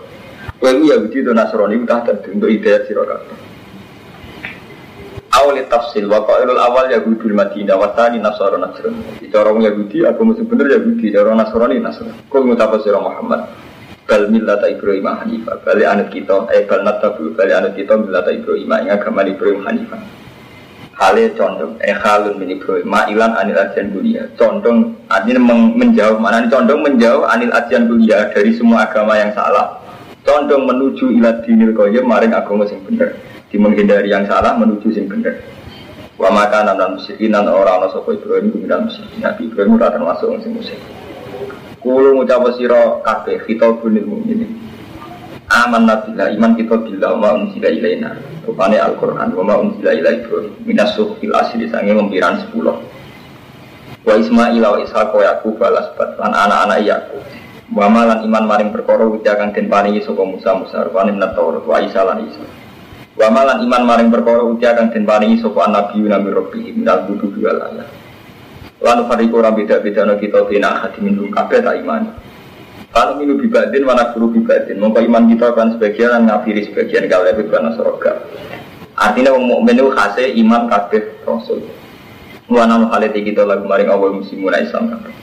Kowe 0.57 0.71
ku 0.73 0.85
Yahudi 0.89 1.21
to 1.21 1.31
Nasrani 1.37 1.77
ku 1.77 1.85
tak 1.85 2.09
dadi 2.09 2.27
untuk 2.33 2.49
hidayat 2.49 2.89
sira 2.89 3.05
kabeh. 3.05 3.37
Awal 5.29 5.61
tafsil 5.69 6.09
wa 6.09 6.25
awal 6.25 6.89
Yahudul 6.89 7.37
Madinah 7.37 7.77
wa 7.77 7.93
tani 7.93 8.17
Nasara 8.17 8.57
Nasrani. 8.57 9.29
Cara 9.29 9.53
wong 9.53 9.61
Yahudi 9.61 10.01
aku 10.01 10.33
mesti 10.33 10.49
bener 10.49 10.81
Yahudi, 10.81 11.13
cara 11.13 11.37
Nasrani 11.37 11.77
Nasrani. 11.77 12.17
Kau 12.33 12.41
ngucap 12.41 12.73
sira 12.81 12.97
Muhammad. 12.97 13.68
Bal 14.09 14.25
millata 14.25 14.65
Ibrahim 14.65 15.05
Hanifah. 15.05 15.61
Bali 15.61 15.85
anut 15.85 16.09
kita, 16.09 16.49
eh 16.49 16.65
bal 16.65 16.81
natabu 16.81 17.29
bali 17.37 17.53
anut 17.53 17.77
kita 17.77 17.93
millata 17.93 18.33
Ibrahim 18.33 18.73
ing 18.81 18.89
agama 18.89 19.21
Ibrahim 19.21 19.61
Hanifah. 19.61 20.01
Hale 20.97 21.29
condong, 21.37 21.77
eh 21.79 21.93
halun 21.93 22.41
min 22.41 22.57
Ibrahim 22.57 22.89
ma'ilan 22.89 23.37
anil 23.37 23.55
ajian 23.55 23.93
dunia. 23.93 24.25
Condong 24.33 24.97
artinya 25.13 25.53
menjauh, 25.53 26.17
mana 26.17 26.41
condong 26.49 26.81
menjauh 26.81 27.23
anil 27.29 27.53
ajian 27.53 27.85
dunia 27.85 28.33
dari 28.33 28.49
semua 28.57 28.89
agama 28.89 29.13
yang 29.13 29.29
salah. 29.37 29.77
Condong 30.25 30.65
menuju 30.65 31.13
ila 31.21 31.45
dinil 31.45 31.77
qayyim 31.77 32.03
maring 32.03 32.33
agama 32.33 32.65
sing 32.65 32.81
bener. 32.81 33.13
Di 33.53 33.61
menghindari 33.61 34.09
yang 34.09 34.25
salah 34.25 34.57
menuju 34.57 34.89
sing 34.89 35.05
bener. 35.05 35.37
Wa 36.17 36.33
maka 36.33 36.65
nan 36.65 36.97
musyrikin 36.97 37.31
nan 37.31 37.45
ora 37.45 37.77
ana 37.77 37.93
sapa 37.93 38.09
Ibrahim 38.11 38.51
kuwi 38.57 38.65
musyrikin. 38.65 39.21
Nabi 39.21 39.53
Ibrahim 39.53 39.77
ora 39.77 39.93
termasuk 39.93 40.25
wong 40.33 40.41
sing 40.41 40.57
musyrik. 40.57 40.81
Kulo 41.79 42.11
ngucap 42.11 42.43
sira 42.59 42.99
kabeh 43.07 43.39
khitabun 43.47 43.95
lil. 43.95 44.51
Aman 45.49 45.87
nabila 45.87 46.29
iman 46.29 46.51
kita 46.59 46.75
bila 46.75 47.15
ma 47.15 47.39
unzila 47.39 47.71
ilaina. 47.71 48.19
Rupane 48.43 48.77
Al-Qur'an 48.77 49.31
wa 49.31 49.43
ma 49.47 49.55
unzila 49.63 49.95
ila 49.95 50.11
Ibrahim 50.11 50.53
minas 50.67 50.93
suhfil 50.93 51.31
asli 51.31 51.71
sange 51.71 51.95
lempiran 51.95 52.37
10. 52.51 54.03
Wa 54.03 54.13
Ismail 54.13 54.59
wa 54.61 54.77
Ishaq 54.83 55.09
wa 55.09 55.23
Yakub 55.23 55.55
balas 55.55 55.89
lan 55.95 56.31
anak-anak 56.35 56.79
Yakub. 56.83 57.23
Wa 57.71 57.87
malan 57.87 58.27
iman 58.27 58.43
maring 58.43 58.69
perkara 58.75 59.07
witi 59.07 59.29
akan 59.31 59.55
den 59.55 59.71
paringi 59.71 60.03
saka 60.03 60.21
Musa 60.25 60.51
Musa 60.59 60.83
rupane 60.83 61.15
Taurat 61.15 61.63
wa 61.63 61.77
Isa 61.79 62.03
lan 62.03 62.27
Isa. 62.27 62.43
Wa 63.15 63.31
malan 63.31 63.63
iman 63.63 63.83
maring 63.87 64.09
perkara 64.11 64.43
witi 64.43 64.67
akan 64.67 64.91
den 64.91 65.07
paringi 65.07 65.39
saka 65.39 65.63
nabi 65.71 66.03
nabi 66.03 66.29
Rabbi 66.29 66.61
minal 66.75 67.07
budu 67.07 67.31
dua. 67.33 67.71
Lalu 68.79 69.03
fariku 69.11 69.43
orang 69.43 69.59
beda-beda 69.59 70.07
no 70.07 70.15
kita 70.15 70.47
bina 70.47 70.87
hati 70.87 71.03
minum 71.03 71.27
kabeh 71.27 71.59
tak 71.59 71.83
iman. 71.83 72.15
Kalau 72.89 73.19
minum 73.19 73.35
bibadin 73.35 73.83
mana 73.83 74.15
guru 74.15 74.31
bibadin. 74.31 74.79
Mongko 74.79 75.03
iman 75.03 75.27
kita 75.27 75.51
kan 75.51 75.75
sebagian 75.75 76.25
ngafiri 76.31 76.71
sebagian 76.71 77.11
kalau 77.11 77.27
itu 77.27 77.43
karena 77.51 77.75
soroga. 77.75 78.23
Artinya 78.95 79.35
wong 79.35 79.45
mukmin 79.51 79.79
itu 79.79 79.91
khase 79.91 80.31
iman 80.39 80.71
kabeh 80.71 81.23
rasul. 81.27 81.59
Wana 82.49 82.87
halati 82.89 83.21
kita 83.21 83.43
lagu 83.45 83.67
maring 83.67 83.91
awal 83.91 84.15
muslimun 84.15 84.55
Islam 84.55 84.95
kabeh. 84.95 85.13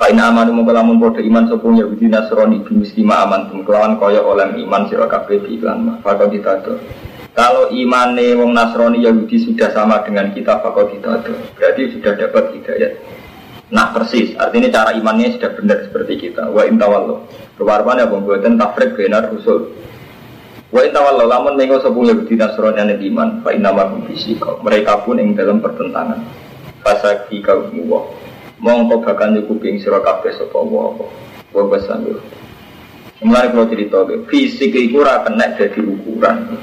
Kain 0.00 0.16
aman 0.16 0.48
mongko 0.54 0.72
lamun 0.72 0.96
padha 0.96 1.20
iman 1.20 1.44
sapa 1.44 1.66
Yahudi 1.66 2.08
Nasrani 2.08 2.64
bi 2.64 2.72
muslima 2.72 3.20
aman 3.26 3.52
tum 3.52 3.66
kelawan 3.66 4.00
kaya 4.00 4.24
oleh 4.24 4.54
iman 4.64 4.88
sira 4.88 5.04
kabeh 5.10 5.44
di 5.44 5.60
iklan 5.60 5.82
mah. 5.82 5.96
Fakon 6.00 6.32
ditado. 6.32 6.78
Kalau 7.30 7.70
imane 7.70 8.34
wong 8.34 8.50
Nasrani 8.50 9.06
Yahudi 9.06 9.38
sudah 9.38 9.70
sama 9.70 10.02
dengan 10.02 10.34
kita 10.34 10.58
fakot 10.58 10.90
ditado. 10.90 11.30
Berarti 11.54 11.94
sudah 11.94 12.12
dapat 12.18 12.44
hidayat. 12.58 12.92
Nah 13.70 13.94
persis, 13.94 14.34
artinya 14.34 14.66
cara 14.66 14.90
imannya 14.98 15.38
sudah 15.38 15.50
benar 15.54 15.78
seperti 15.86 16.28
kita. 16.28 16.50
Wa 16.50 16.66
intawallo. 16.66 17.22
Kewarpan 17.54 18.02
ya 18.02 18.06
pembuatan 18.10 18.58
tafrik 18.58 18.98
benar 18.98 19.30
usul. 19.30 19.70
Wa 20.74 20.82
intawallo 20.82 21.22
lamun 21.30 21.54
mengo 21.54 21.78
sepuluh 21.78 22.18
Yahudi 22.18 22.34
Nasrani 22.34 22.82
yang 22.82 22.98
iman. 23.14 23.28
Fa 23.46 23.54
inama 23.54 23.94
fisika. 24.10 24.58
Mereka 24.58 25.06
pun 25.06 25.22
yang 25.22 25.38
dalam 25.38 25.62
pertentangan. 25.62 26.18
Fasaki 26.82 27.38
kaum 27.46 27.70
wa. 27.86 28.10
Mongko 28.60 29.06
bakal 29.06 29.32
nyukupi 29.32 29.72
ing 29.72 29.78
sira 29.78 30.02
kabeh 30.02 30.34
sapa 30.34 30.58
wa 30.58 30.92
apa. 30.92 31.06
Wa. 31.54 31.78
Mulai 33.20 33.52
kalau 33.52 33.68
cerita, 33.68 34.00
fisik 34.32 34.72
itu 34.72 34.96
kena 34.96 35.46
jadi 35.52 35.80
ukuran. 35.84 36.56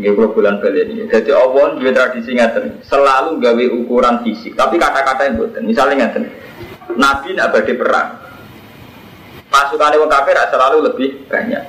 Nggih 0.00 0.16
kula 0.16 0.28
bulan 0.32 0.64
ini. 0.64 1.04
Jadi 1.12 1.28
Allah 1.28 1.76
juga 1.76 1.92
tradisi 1.92 2.32
ngaten, 2.32 2.80
selalu 2.88 3.36
gawe 3.36 3.64
ukuran 3.84 4.24
fisik, 4.24 4.56
tapi 4.56 4.80
kata-kata 4.80 5.28
yang 5.28 5.36
boten. 5.36 5.68
Misalnya 5.68 6.08
ngaten. 6.08 6.24
Nabi 6.96 7.36
nak 7.36 7.52
badhe 7.52 7.76
perang. 7.76 8.08
Pasukan 9.52 10.00
wong 10.00 10.08
kafir 10.08 10.40
selalu 10.48 10.88
lebih 10.88 11.10
banyak. 11.28 11.64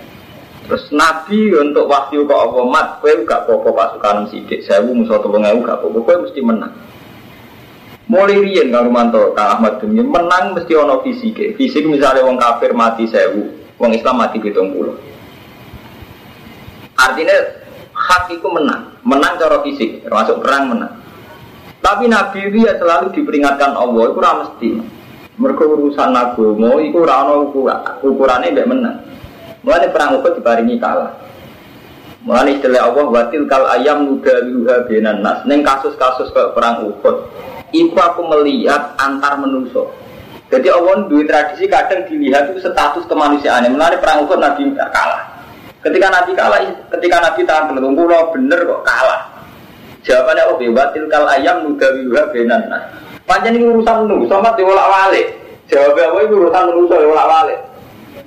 Terus 0.64 0.88
Nabi 0.96 1.52
untuk 1.60 1.92
waktu 1.92 2.24
kok 2.24 2.40
Allah 2.40 2.64
mat, 2.72 2.88
kowe 3.04 3.12
gak 3.28 3.44
apa-apa 3.44 3.70
pasukan 3.76 4.32
sidik, 4.32 4.64
sewu 4.64 4.96
musuh 4.96 5.20
tolong 5.20 5.44
ewu 5.44 5.68
gak 5.68 5.84
apa-apa, 5.84 6.24
mesti 6.24 6.40
menang. 6.40 6.72
Mulai 8.08 8.40
riyen 8.40 8.72
Kang 8.72 8.88
Rumanto, 8.88 9.36
Kang 9.36 9.60
Ahmad 9.60 9.84
Dunia, 9.84 10.08
menang 10.08 10.56
mesti 10.56 10.72
ono 10.72 11.04
fisik. 11.04 11.60
Fisik 11.60 11.84
misalnya 11.84 12.24
wong 12.24 12.40
kafir 12.40 12.72
mati 12.72 13.10
sewu, 13.12 13.52
wong 13.76 13.92
Islam 13.92 14.24
mati 14.24 14.40
pitung 14.40 14.72
puluh. 14.72 14.96
Artinya 16.96 17.61
hak 18.02 18.34
itu 18.34 18.48
menang, 18.50 18.98
menang 19.06 19.38
cara 19.38 19.62
fisik, 19.62 20.02
termasuk 20.02 20.42
perang 20.42 20.74
menang. 20.74 20.94
Tapi 21.82 22.06
Nabi 22.10 22.50
itu 22.50 22.66
ya 22.66 22.78
selalu 22.78 23.14
diperingatkan 23.14 23.74
Allah, 23.74 24.04
itu 24.10 24.18
ora 24.22 24.32
mesti. 24.46 24.70
Mereka 25.42 25.64
urusan 25.66 26.14
agama, 26.14 26.78
itu 26.82 27.02
ukuran, 27.02 27.78
ukurannya 28.06 28.54
tidak 28.54 28.70
menang. 28.70 28.98
Mulai 29.62 29.90
perang 29.94 30.18
Uhud 30.18 30.38
dibaringi 30.38 30.78
kalah. 30.82 31.14
Mulai 32.22 32.58
istilah 32.58 32.94
Allah 32.94 33.06
watil 33.10 33.50
kal 33.50 33.66
ayam 33.66 34.06
nuda 34.06 34.46
luha 34.46 34.86
benan 34.86 35.26
nas. 35.26 35.42
Neng 35.50 35.66
kasus-kasus 35.66 36.30
ke 36.30 36.54
perang 36.54 36.86
Uhud, 36.86 37.16
itu 37.74 37.98
aku 37.98 38.22
melihat 38.30 38.94
antar 39.02 39.42
manusia. 39.42 39.86
Jadi 40.52 40.68
Allah 40.68 41.08
duit 41.08 41.32
tradisi 41.32 41.66
kadang 41.66 42.06
dilihat 42.06 42.52
itu 42.52 42.62
status 42.62 43.08
kemanusiaannya. 43.08 43.74
Mulai 43.74 43.98
perang 43.98 44.28
Uhud 44.28 44.38
Nabi 44.38 44.70
nggak 44.70 44.90
kalah. 44.94 45.31
Ketika 45.82 46.08
Nabi 46.14 46.32
kalah, 46.38 46.62
ketika 46.94 47.18
Nabi 47.18 47.42
tahan 47.42 47.74
belum 47.74 47.98
pulau 47.98 48.30
bener 48.30 48.60
kok 48.62 48.82
kalah. 48.86 49.22
Jawabannya 50.06 50.50
oh 50.50 50.58
bebatil 50.58 51.06
kal 51.10 51.26
ayam 51.26 51.66
nudawiha 51.66 52.24
benan. 52.34 52.62
Panjang 53.26 53.58
ini 53.58 53.66
urusan 53.70 54.06
nu, 54.10 54.26
sama 54.30 54.54
diolak 54.58 54.88
walik. 54.90 55.28
Jawabnya 55.70 56.10
apa 56.10 56.18
itu 56.26 56.34
urusan 56.38 56.64
manusia 56.74 56.98
diolak 57.02 57.28
walik. 57.30 57.60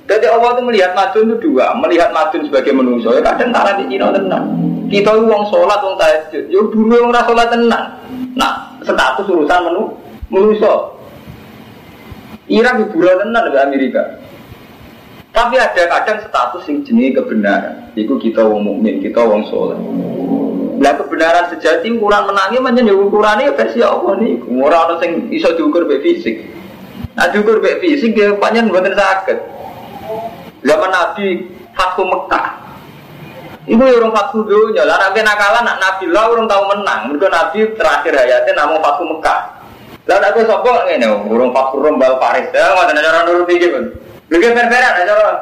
Jadi 0.05 0.25
Allah 0.29 0.49
itu 0.53 0.61
melihat 0.61 0.91
majun 0.93 1.23
itu 1.33 1.35
dua, 1.49 1.65
melihat 1.79 2.09
majun 2.13 2.41
sebagai 2.45 2.73
manusia. 2.75 3.09
Ya 3.15 3.21
kadang 3.23 3.49
tanah 3.55 3.73
di 3.79 3.85
Cina 3.89 4.13
tenang. 4.13 4.45
Kita 4.85 5.11
uang 5.17 5.43
sholat, 5.49 5.79
uang 5.81 5.97
tahajud. 5.97 6.43
Ya 6.45 6.61
dulu 6.61 6.95
rasa 7.09 7.25
sholat 7.25 7.47
tenang. 7.49 7.85
Nah, 8.37 8.53
status 8.85 9.25
urusan 9.25 9.59
menu 9.65 9.83
manusia. 10.29 10.73
Irak 12.45 12.83
hiburan 12.83 13.17
tenang 13.25 13.43
di 13.49 13.57
Amerika. 13.57 14.03
Tapi 15.35 15.59
ada 15.59 15.83
kadang 15.91 16.23
status 16.23 16.63
yang 16.71 16.79
jenis 16.87 17.19
kebenaran. 17.19 17.91
Itu 17.99 18.15
kita 18.15 18.39
wong 18.39 18.63
mukmin, 18.63 19.03
kita 19.03 19.19
wong 19.19 19.43
soleh. 19.51 19.75
Nah 20.79 20.95
kebenaran 20.95 21.51
sejati 21.51 21.91
ukuran 21.91 22.31
macam 22.31 22.87
ya 22.87 22.95
ukurannya 22.95 23.51
versi 23.51 23.83
Allah 23.83 24.15
nih. 24.15 24.39
Orang 24.47 24.95
orang 24.95 25.03
yang 25.03 25.13
bisa 25.27 25.51
diukur 25.59 25.83
be 25.91 25.99
fisik. 25.99 26.39
Nah 27.19 27.27
diukur 27.35 27.59
be 27.59 27.83
fisik 27.83 28.15
dia 28.15 28.31
panjang 28.39 28.71
buatan 28.71 28.95
sakit. 28.95 29.39
Zaman 30.63 30.89
Nabi 30.91 31.51
Fathu 31.75 32.07
Mekah. 32.07 32.47
Ibu 33.67 33.83
orang 33.83 34.15
Fathu 34.15 34.39
dunia. 34.47 34.87
Lah 34.87 35.03
nabi 35.03 35.19
nakalan 35.19 35.67
nak 35.67 35.77
Nabi 35.83 36.05
lah 36.15 36.31
orang 36.31 36.47
tahu 36.47 36.63
menang. 36.71 36.99
Mereka 37.11 37.27
Nabi 37.27 37.57
terakhir 37.75 38.13
hayatnya 38.15 38.55
namun 38.55 38.79
Fathu 38.79 39.03
Mekah. 39.03 39.39
Lah 40.07 40.17
nabi 40.23 40.47
sopo 40.47 40.71
ini 40.87 41.07
orang 41.07 41.51
Fathu 41.51 41.83
Rombal 41.83 42.23
Paris. 42.23 42.47
Ya 42.55 42.71
nggak 42.71 42.87
ada 42.95 43.03
cara 43.03 43.19
nurut 43.27 43.47
tinggi 43.51 43.67
Lebih 44.29 44.57
fair-fairan 44.57 44.93
aja 45.05 45.13
orang. 45.13 45.39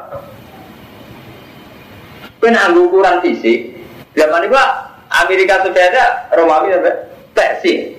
Kena 2.43 2.76
ukuran 2.76 3.24
fisik. 3.24 3.72
Zaman 4.13 4.46
itu 4.46 4.58
Amerika 5.13 5.63
sudah 5.63 5.84
ada 5.89 6.06
Romawi 6.36 6.76
sampai 6.76 6.96
Persia. 7.32 7.96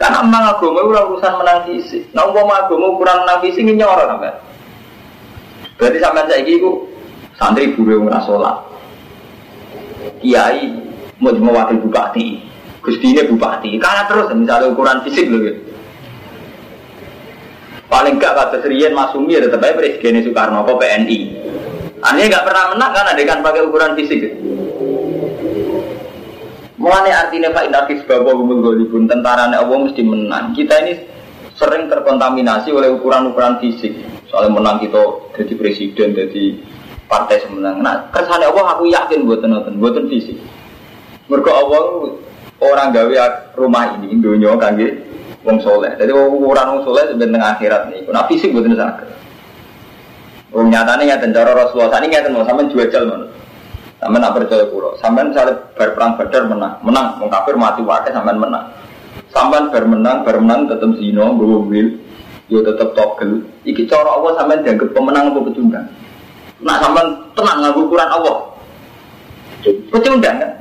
Karena 0.00 0.24
memang 0.24 0.56
agama 0.56 0.80
itu 0.80 0.96
urusan 0.96 1.32
menang 1.36 1.60
fisik. 1.68 2.02
Nah, 2.16 2.24
umpama 2.32 2.64
agama 2.64 2.88
ukuran 2.88 3.20
menang 3.20 3.38
fisik 3.44 3.60
ini 3.60 3.76
nyorot 3.76 4.08
sampai. 4.08 4.32
Berarti 5.76 5.98
sampai 6.00 6.24
saya 6.24 6.40
itu 6.40 6.70
santri 7.36 7.76
buru 7.76 8.08
yang 8.08 8.20
sholat. 8.24 8.56
Kiai 10.24 10.72
mau 11.20 11.36
mewakil 11.36 11.84
bupati. 11.84 12.40
Gusti 12.80 13.12
ini 13.12 13.28
bupati. 13.28 13.76
Karena 13.76 14.08
terus 14.08 14.32
misalnya 14.32 14.72
ukuran 14.72 15.04
fisik 15.04 15.28
loh. 15.28 15.69
Paling 17.90 18.22
gak 18.22 18.38
kata 18.38 18.62
Serian 18.62 18.94
Masumi 18.94 19.34
ya 19.34 19.42
tetap 19.42 19.66
aja 19.66 19.74
Presiden 19.74 20.22
Soekarno 20.22 20.62
apa 20.62 20.78
PNI. 20.78 21.18
Aneh 22.06 22.30
gak 22.30 22.46
pernah 22.46 22.70
menang 22.70 22.92
kan 22.94 23.10
ada 23.10 23.22
kan 23.26 23.42
pakai 23.42 23.66
ukuran 23.66 23.98
fisik. 23.98 24.30
Mulanya 26.78 27.26
artinya 27.26 27.50
Pak 27.52 27.66
Indakis 27.66 28.00
Bapak 28.06 28.30
Gumul 28.30 28.88
tentara 29.10 29.50
Allah 29.50 29.78
mesti 29.84 30.00
menang. 30.06 30.54
Kita 30.54 30.86
ini 30.86 31.02
sering 31.58 31.90
terkontaminasi 31.90 32.72
oleh 32.72 32.94
ukuran-ukuran 32.94 33.58
fisik. 33.60 33.92
Soalnya 34.30 34.54
menang 34.54 34.78
kita 34.80 35.02
jadi 35.36 35.52
presiden, 35.58 36.14
jadi 36.14 36.56
partai 37.10 37.42
semenang. 37.42 37.82
Nah, 37.82 38.06
kersane 38.14 38.46
Allah 38.46 38.78
aku 38.78 38.86
yakin 38.86 39.26
buatan 39.26 39.50
nonton, 39.50 39.82
buatan 39.82 40.06
fisik. 40.06 40.38
Mergo 41.26 41.50
Allah 41.50 41.82
orang 42.62 42.94
gawe 42.94 43.14
rumah 43.58 43.98
ini 43.98 44.16
dunia 44.22 44.54
kangge 44.56 45.09
wong 45.50 45.58
soleh. 45.60 45.92
Jadi 45.98 46.10
ukuran 46.14 46.66
wong 46.70 46.80
soleh 46.86 47.04
sebenarnya 47.10 47.58
akhirat 47.58 47.82
nih. 47.90 48.06
Nah 48.06 48.24
fisik 48.30 48.54
buatan 48.54 48.78
sakit. 48.78 49.08
Wong 50.54 50.70
nyatane 50.70 51.02
ngeten 51.06 51.34
cara 51.34 51.50
Rasulullah 51.54 51.90
sani 51.94 52.06
ngeten 52.06 52.34
mau 52.34 52.46
sampean 52.46 52.70
jual 52.70 52.86
ngono. 52.86 53.26
Sampean 54.00 54.22
nak 54.24 54.32
percaya 54.32 54.64
kula. 54.70 54.96
Sampean 54.96 55.34
misalnya 55.34 55.60
bar 55.76 55.92
perang 55.92 56.16
Badar 56.16 56.42
menang, 56.48 56.74
menang 56.80 57.06
wong 57.20 57.28
kafir 57.28 57.54
mati 57.58 57.84
wae 57.84 58.08
sampean 58.08 58.38
menang. 58.40 58.64
Sampean 59.28 59.68
bar 59.68 59.84
menang, 59.84 60.24
bar 60.24 60.36
menang 60.40 60.70
tetep 60.72 60.90
zina, 60.96 61.28
nggawa 61.28 61.68
wil, 61.68 61.88
yo 62.48 62.58
tetep 62.64 62.96
togel. 62.96 63.44
Iki 63.66 63.84
cara 63.90 64.16
Allah 64.16 64.32
sampean 64.40 64.64
dianggap 64.64 64.88
pemenang 64.96 65.34
apa 65.34 65.38
pecundang? 65.52 65.86
Nak 66.64 66.78
sampean 66.80 67.06
tenang 67.36 67.56
nganggo 67.60 67.80
ukuran 67.86 68.08
Allah. 68.08 68.36
Pecundang 69.92 70.36
kan? 70.40 70.52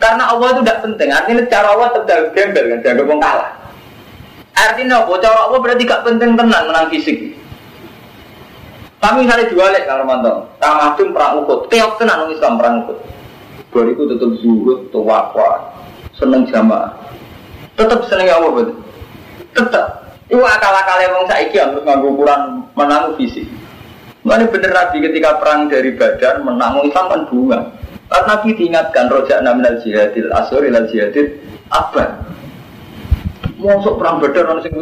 Karena 0.00 0.32
Allah 0.32 0.46
itu 0.56 0.60
tidak 0.64 0.80
penting. 0.84 1.08
Artinya 1.12 1.42
cara 1.48 1.68
Allah 1.76 1.88
tetap 1.92 2.32
gembel 2.32 2.64
kan, 2.72 2.78
jaga 2.80 3.02
wong 3.04 3.20
kalah. 3.20 3.50
Artinya 4.52 5.04
apa? 5.04 5.12
Cara 5.20 5.38
Allah 5.48 5.58
berarti 5.60 5.82
gak 5.84 6.04
penting 6.04 6.30
tenang 6.36 6.64
menang 6.68 6.86
fisik. 6.92 7.18
Tapi 9.02 9.26
misalnya 9.26 9.50
jualek 9.50 9.82
kalau 9.90 10.06
mantap, 10.06 10.46
tamadun 10.62 11.10
perang 11.10 11.42
ukut, 11.42 11.66
tiap 11.66 11.98
tenan 11.98 12.22
orang 12.22 12.38
Islam 12.38 12.54
perang 12.54 12.74
ukut. 12.86 12.98
Bariku 13.74 14.06
tetap 14.06 14.30
zuhud, 14.38 14.94
tawakwa, 14.94 15.74
seneng 16.14 16.46
jamaah. 16.46 16.94
Tetap 17.74 18.06
seneng 18.06 18.30
Allah 18.30 18.52
betul. 18.54 18.78
Tetap. 19.58 19.86
Itu 20.30 20.40
akal-akalnya 20.40 21.18
wong 21.18 21.26
saiki 21.26 21.58
harus 21.58 21.82
nganggo 21.82 22.14
ukuran 22.14 22.62
menang 22.78 23.18
fisik. 23.18 23.44
Mana 24.22 24.46
bener 24.46 24.70
Nabi 24.70 25.02
ketika 25.02 25.34
perang 25.42 25.66
dari 25.66 25.98
Badar 25.98 26.38
menang 26.46 26.86
Islam 26.86 27.10
kan 27.10 27.22
bunga. 27.26 27.58
Karena 28.12 28.28
Nabi 28.28 28.52
diingatkan 28.52 29.08
rojak 29.08 29.40
naminal 29.40 29.80
jihadil 29.80 30.28
asur 30.36 30.60
ilal 30.60 30.84
jihadil 30.92 31.32
apa? 31.72 32.20
Masuk 33.56 33.96
perang 33.96 34.20
Badar 34.20 34.52
orang 34.52 34.60
sing 34.60 34.76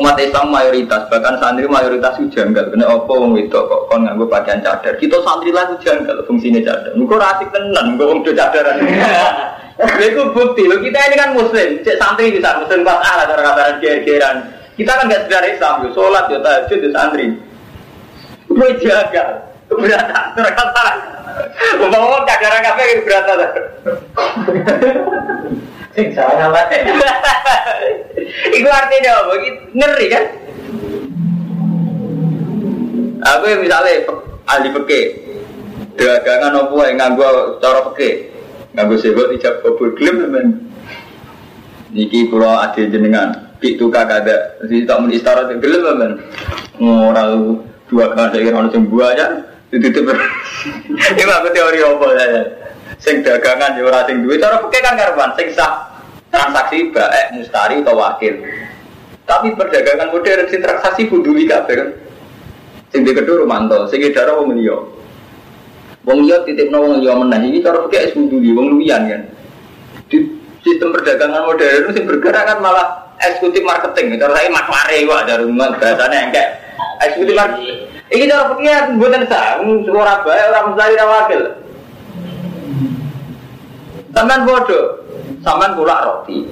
umat 0.00 0.16
Islam 0.20 0.52
mayoritas 0.52 1.08
bahkan 1.08 1.40
santri 1.40 1.64
mayoritas 1.64 2.20
itu 2.20 2.28
janggal. 2.36 2.68
Kena 2.68 2.92
apa 2.92 3.08
wong 3.08 3.40
itu 3.40 3.56
kok 3.56 3.88
kon 3.88 4.04
nganggo 4.04 4.28
pakaian 4.28 4.60
cadar? 4.60 5.00
Kita 5.00 5.16
santri 5.24 5.48
lah 5.48 5.72
itu 5.72 5.88
janggal 5.88 6.20
fungsinya 6.28 6.60
cadar. 6.60 6.92
Engko 6.92 7.16
rasik 7.16 7.48
tenan 7.56 7.96
engko 7.96 8.04
wong 8.04 8.20
do 8.20 8.36
cadaran. 8.36 8.84
Itu 9.80 10.28
bukti 10.36 10.68
lo 10.68 10.76
kita 10.76 11.08
ini 11.08 11.16
kan 11.16 11.32
muslim. 11.32 11.80
Cek 11.80 11.96
santri 11.96 12.36
bisa 12.36 12.60
muslim 12.60 12.84
pas 12.84 13.00
ala 13.00 13.24
cara 13.24 13.40
kabaran 13.40 13.80
geran 13.80 14.36
kita 14.76 14.92
kan 14.92 15.08
gak 15.08 15.24
sekedar 15.24 15.44
Islam 15.48 15.88
yo 15.88 15.88
sholat 15.96 16.28
yo 16.28 16.36
tahajud 16.44 16.84
yo 16.84 16.90
santri. 16.92 17.26
Gue 18.44 18.76
jaga 18.76 19.49
keberatan 19.70 20.24
terkata 20.34 20.84
umpama 21.78 22.26
cadaran 22.26 22.60
kafe 22.66 22.82
keberatan 23.00 23.38
Sing 25.90 26.14
salah 26.14 26.54
lah. 26.54 26.70
Iku 28.54 28.68
artinya 28.70 29.10
apa? 29.26 29.32
Ngeri 29.74 30.06
kan? 30.06 30.24
Aku 33.20 33.44
yang 33.50 33.60
misalnya 33.66 34.06
ahli 34.46 34.70
peke, 34.70 35.00
dagangan 35.98 36.62
apa 36.62 36.78
yang 36.88 36.96
nganggo 36.96 37.58
cara 37.58 37.82
peke, 37.90 38.30
nganggo 38.72 38.94
sebut 39.02 39.34
ijab 39.34 39.66
kabul 39.66 39.92
gelem 39.98 40.16
teman. 40.24 40.46
Niki 41.90 42.30
pulau 42.30 42.54
ade 42.62 42.86
jenengan, 42.86 43.58
itu 43.58 43.90
kakak 43.90 44.22
ada, 44.24 44.62
jadi 44.62 44.86
tak 44.86 45.02
mau 45.02 45.10
istara 45.10 45.50
gelem. 45.58 46.22
Ngoral 46.78 47.60
dua 47.90 48.14
kali 48.14 48.46
orang 48.46 48.70
sembuh 48.70 49.02
aja, 49.10 49.26
ber. 49.70 50.18
Ini 51.14 51.22
aku 51.22 51.48
teori 51.54 51.78
apa 51.78 52.06
saya? 52.18 52.42
Sing 53.00 53.22
dagangan 53.24 53.78
ya 53.78 53.86
ora 53.86 54.04
sing 54.04 54.20
duwe, 54.26 54.36
cara 54.36 54.60
peke 54.60 54.82
kan 54.84 54.98
karuan, 54.98 55.32
sing 55.38 55.48
sah 55.56 55.88
transaksi 56.28 56.92
baik 56.92 57.26
mustari 57.38 57.80
atau 57.80 57.96
wakil. 57.96 58.34
Tapi 59.24 59.54
perdagangan 59.54 60.10
modern 60.10 60.46
sing 60.50 60.60
transaksi 60.60 61.06
kudu 61.06 61.32
kabeh 61.46 61.74
kan. 61.78 61.88
Sing 62.90 63.06
di 63.06 63.14
kedua 63.14 63.46
romanto, 63.46 63.86
sing 63.86 64.02
edar 64.02 64.34
wong 64.34 64.58
liya. 64.58 64.74
Wong 66.02 66.26
liya 66.26 66.42
titipno 66.42 66.82
wong 66.82 67.00
liya 67.00 67.14
meneh 67.14 67.40
iki 67.54 67.62
cara 67.62 67.86
fikih 67.86 68.18
kudu 68.18 68.36
li 68.42 68.50
wong 68.50 68.82
kan. 68.84 69.22
Di 70.10 70.18
sistem 70.66 70.90
perdagangan 70.90 71.46
modern 71.46 71.94
sing 71.94 72.04
bergerak 72.04 72.44
kan 72.50 72.58
malah 72.58 73.16
eksekutif 73.22 73.62
marketing. 73.62 74.18
Cara 74.18 74.34
saya 74.34 74.50
maklare 74.50 75.06
kok 75.06 75.20
ada 75.24 75.34
rumah 75.46 75.72
bahasane 75.78 76.16
engke. 76.18 76.44
Eksekutif 77.00 77.34
marketing. 77.38 77.89
Iki 78.10 78.26
cara 78.26 78.58
fikih 78.58 78.98
mboten 78.98 79.22
sah, 79.30 79.62
ora 79.62 80.14
bae 80.26 80.42
ora 80.50 80.66
mustari 80.66 80.98
ora 80.98 81.06
wakil. 81.06 81.42
Sampeyan 84.10 84.42
bodoh, 84.42 85.06
sampean 85.46 85.78
pula 85.78 86.02
roti. 86.02 86.42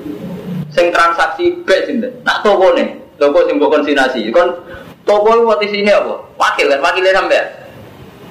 Sing 0.71 0.94
transaksi 0.94 1.59
bek 1.66 1.90
sinten? 1.90 2.14
Nak 2.23 2.47
toko 2.47 2.71
nih, 2.79 2.94
toko 3.18 3.42
sing 3.51 3.59
mbok 3.59 3.75
konsinasi. 3.75 4.31
Kon 4.31 4.55
toko 5.03 5.59
di 5.59 5.66
sini 5.66 5.90
apa? 5.90 6.14
Wakil 6.38 6.71
kan, 6.71 6.79
wakilnya 6.79 7.18
sampean. 7.18 7.47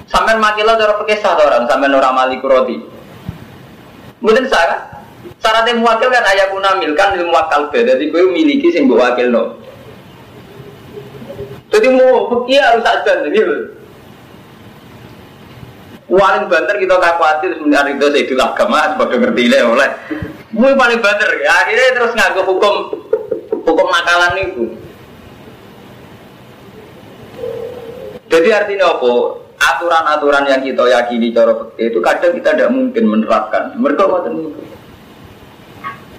Sampean 0.07 0.39
makilo 0.39 0.79
cara 0.79 0.95
pakai 0.95 1.19
sah 1.19 1.35
orang, 1.35 1.67
sampean 1.67 1.99
orang 1.99 2.15
maliku 2.15 2.47
roti. 2.47 2.79
Mungkin 4.23 4.47
sah 4.47 4.63
kan? 4.71 4.81
Syaratnya 5.43 5.77
muwakil 5.77 6.07
kan 6.07 6.23
guna 6.49 6.79
milkan 6.79 7.19
ilmu 7.19 7.35
wakal 7.35 7.69
jadi 7.69 7.99
gue 7.99 8.23
miliki 8.31 8.71
sing 8.71 8.87
wakil 8.87 9.27
no. 9.29 9.59
Jadi 11.67 11.87
mau 11.91 12.31
fakir 12.31 12.63
harus 12.63 12.85
aja 12.85 13.13
gitu. 13.27 13.55
Paling 16.07 16.47
banter 16.47 16.75
kita 16.79 16.95
tak 17.03 17.19
khawatir 17.19 17.51
sebenarnya 17.59 17.99
itu 17.99 18.07
saya 18.07 18.23
itu 18.23 18.33
agama 18.39 18.95
sebagai 18.95 19.17
ngerti 19.27 19.43
lah 19.51 19.59
oleh. 19.67 19.89
Mui 20.55 20.71
paling 20.79 21.03
banter 21.03 21.27
ya 21.43 21.51
akhirnya 21.67 21.95
terus 21.99 22.11
ngaku 22.15 22.41
hukum 22.47 22.73
hukum 23.67 23.87
nakalan 23.91 24.33
itu. 24.39 24.65
Jadi 28.31 28.49
artinya 28.55 28.95
apa? 28.95 29.11
Aturan-aturan 29.57 30.47
yang 30.47 30.61
kita 30.63 30.83
yakini 30.87 31.35
cara 31.35 31.51
itu 31.75 31.99
kadang 31.99 32.31
kita 32.39 32.55
tidak 32.55 32.71
mungkin 32.71 33.03
menerapkan. 33.03 33.75
Mereka 33.75 34.03
niku. 34.31 34.76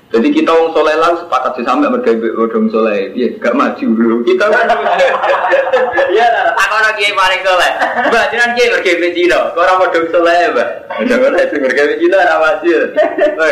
Jadi 0.09 0.33
kita 0.33 0.49
wong 0.49 0.73
soleh 0.73 0.97
lah 0.97 1.12
sepakat 1.21 1.61
sih 1.61 1.68
sampai 1.68 1.92
bergawe 1.92 2.33
bodong 2.33 2.73
soleh, 2.73 3.12
iya 3.12 3.29
gak 3.37 3.53
maju 3.53 3.87
dulu. 3.92 4.25
Kita 4.25 4.49
Iya 6.09 6.27
lah, 6.33 6.57
tak 6.57 6.73
ono 6.73 6.90
kiai 6.97 7.12
paling 7.12 7.44
soleh. 7.44 7.71
Mbak 8.09 8.25
jenengan 8.33 8.57
kiai 8.57 8.73
bergawe 8.73 9.09
Cina, 9.12 9.38
kok 9.53 9.61
ora 9.61 9.75
bodong 9.77 10.09
soleh, 10.09 10.40
Mbak. 10.57 10.68
Udah 11.05 11.16
ora 11.29 11.44
sing 11.53 11.61
bergawe 11.61 11.92
Cina 12.01 12.16
ora 12.25 12.37
maju. 12.40 12.77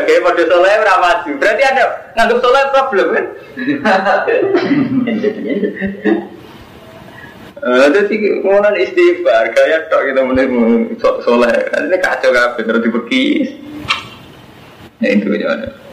Kiai 0.08 0.24
bodong 0.24 0.48
soleh 0.48 0.72
ora 0.80 0.94
maju. 0.96 1.30
Berarti 1.36 1.62
ada 1.68 1.84
nganggap 2.16 2.38
soleh 2.40 2.62
problem 2.72 3.06
kan? 3.12 3.26
Eh, 7.56 7.88
jadi 7.88 8.14
ngomongan 8.46 8.78
istighfar, 8.78 9.50
kayak 9.50 9.90
tok 9.90 10.06
kita 10.06 10.22
mulai 10.22 10.46
soleh. 11.24 11.56
Ini 11.72 11.98
kacau 11.98 12.30
kabeh 12.30 12.62
terus 12.62 12.84
dibekis. 12.84 13.48
Ya 15.02 15.16
itu 15.16 15.26
aja 15.34 15.56
ada. 15.56 15.85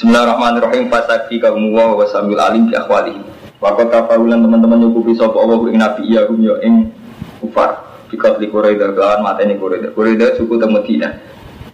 Bismillahirrahmanirrahim 0.00 0.88
fasaki 0.88 1.36
kaum 1.44 1.76
wa 1.76 1.92
wa 1.92 2.08
sambil 2.08 2.40
alim 2.40 2.64
bi 2.64 2.72
akhwalihi. 2.72 3.20
Wa 3.60 3.76
qad 3.76 3.92
teman-teman 3.92 4.80
nyukupi 4.80 5.12
sapa 5.12 5.36
Allah 5.36 5.60
ing 5.68 5.76
nabi 5.76 6.08
iya 6.08 6.24
hum 6.24 6.40
ya 6.40 6.56
ing 6.64 6.88
kufar. 7.36 8.00
Bikat 8.08 8.40
li 8.40 8.48
Quraida 8.48 8.96
kan 8.96 9.20
mateni 9.20 9.60
Quraida. 9.60 9.92
Quraida 9.92 10.40
suku 10.40 10.56
te 10.56 10.64
Madinah. 10.72 11.12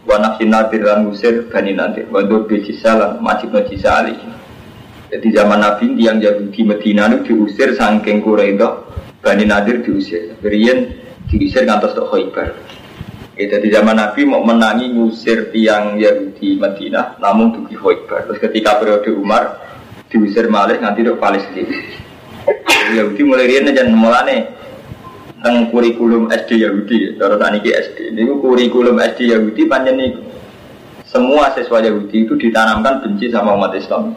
Wa 0.03 0.19
nafsin 0.19 0.51
nadir 0.51 0.83
lan 0.83 1.07
musir 1.07 1.47
bani 1.55 1.79
nadir. 1.79 2.11
Wa 2.11 2.27
dur 2.27 2.51
bi 2.51 2.67
jisalan 2.67 3.23
majib 3.23 3.55
no 3.55 3.63
jisali. 3.63 4.19
Jadi 5.07 5.29
zaman 5.31 5.63
Nabi 5.63 5.95
yang 5.95 6.19
Yahudi 6.19 6.67
Medina 6.67 7.07
itu 7.07 7.31
diusir 7.31 7.79
saking 7.79 8.27
Quraida, 8.27 8.91
Bani 9.23 9.47
Nadir 9.47 9.87
diusir. 9.87 10.35
Berian 10.43 10.99
diusir 11.31 11.63
ngantos 11.63 11.95
ke 11.95 12.03
Khaybar. 12.03 12.66
Ya, 13.37 13.61
jadi 13.61 13.69
zaman 13.69 14.01
Nabi 14.01 14.25
mau 14.25 14.41
menangi 14.41 14.97
ngusir 14.97 15.53
tiang 15.53 16.01
Yahudi 16.01 16.57
Madinah, 16.57 17.21
namun 17.21 17.53
dugi 17.53 17.77
Khaybar. 17.77 18.25
Terus 18.33 18.41
ketika 18.41 18.81
periode 18.81 19.13
Umar 19.13 19.61
diusir 20.09 20.49
malih 20.49 20.81
nanti 20.81 21.05
ke 21.05 21.13
Palestina. 21.21 21.69
Yahudi 22.97 23.23
mulai 23.29 23.45
rian 23.45 23.69
aja 23.69 23.85
mulane 23.93 24.57
tentang 25.37 25.69
kurikulum 25.69 26.33
SD 26.33 26.65
Yahudi, 26.65 27.21
cara 27.21 27.37
tani 27.37 27.61
ke 27.61 27.77
SD. 27.77 28.17
Ini 28.17 28.25
kurikulum 28.41 28.97
SD 29.05 29.29
Yahudi 29.29 29.63
panjang 29.69 30.01
nih. 30.01 30.13
Semua 31.05 31.53
siswa 31.53 31.85
Yahudi 31.85 32.25
itu 32.25 32.41
ditanamkan 32.41 33.05
benci 33.05 33.29
sama 33.29 33.53
umat 33.53 33.77
Islam. 33.77 34.17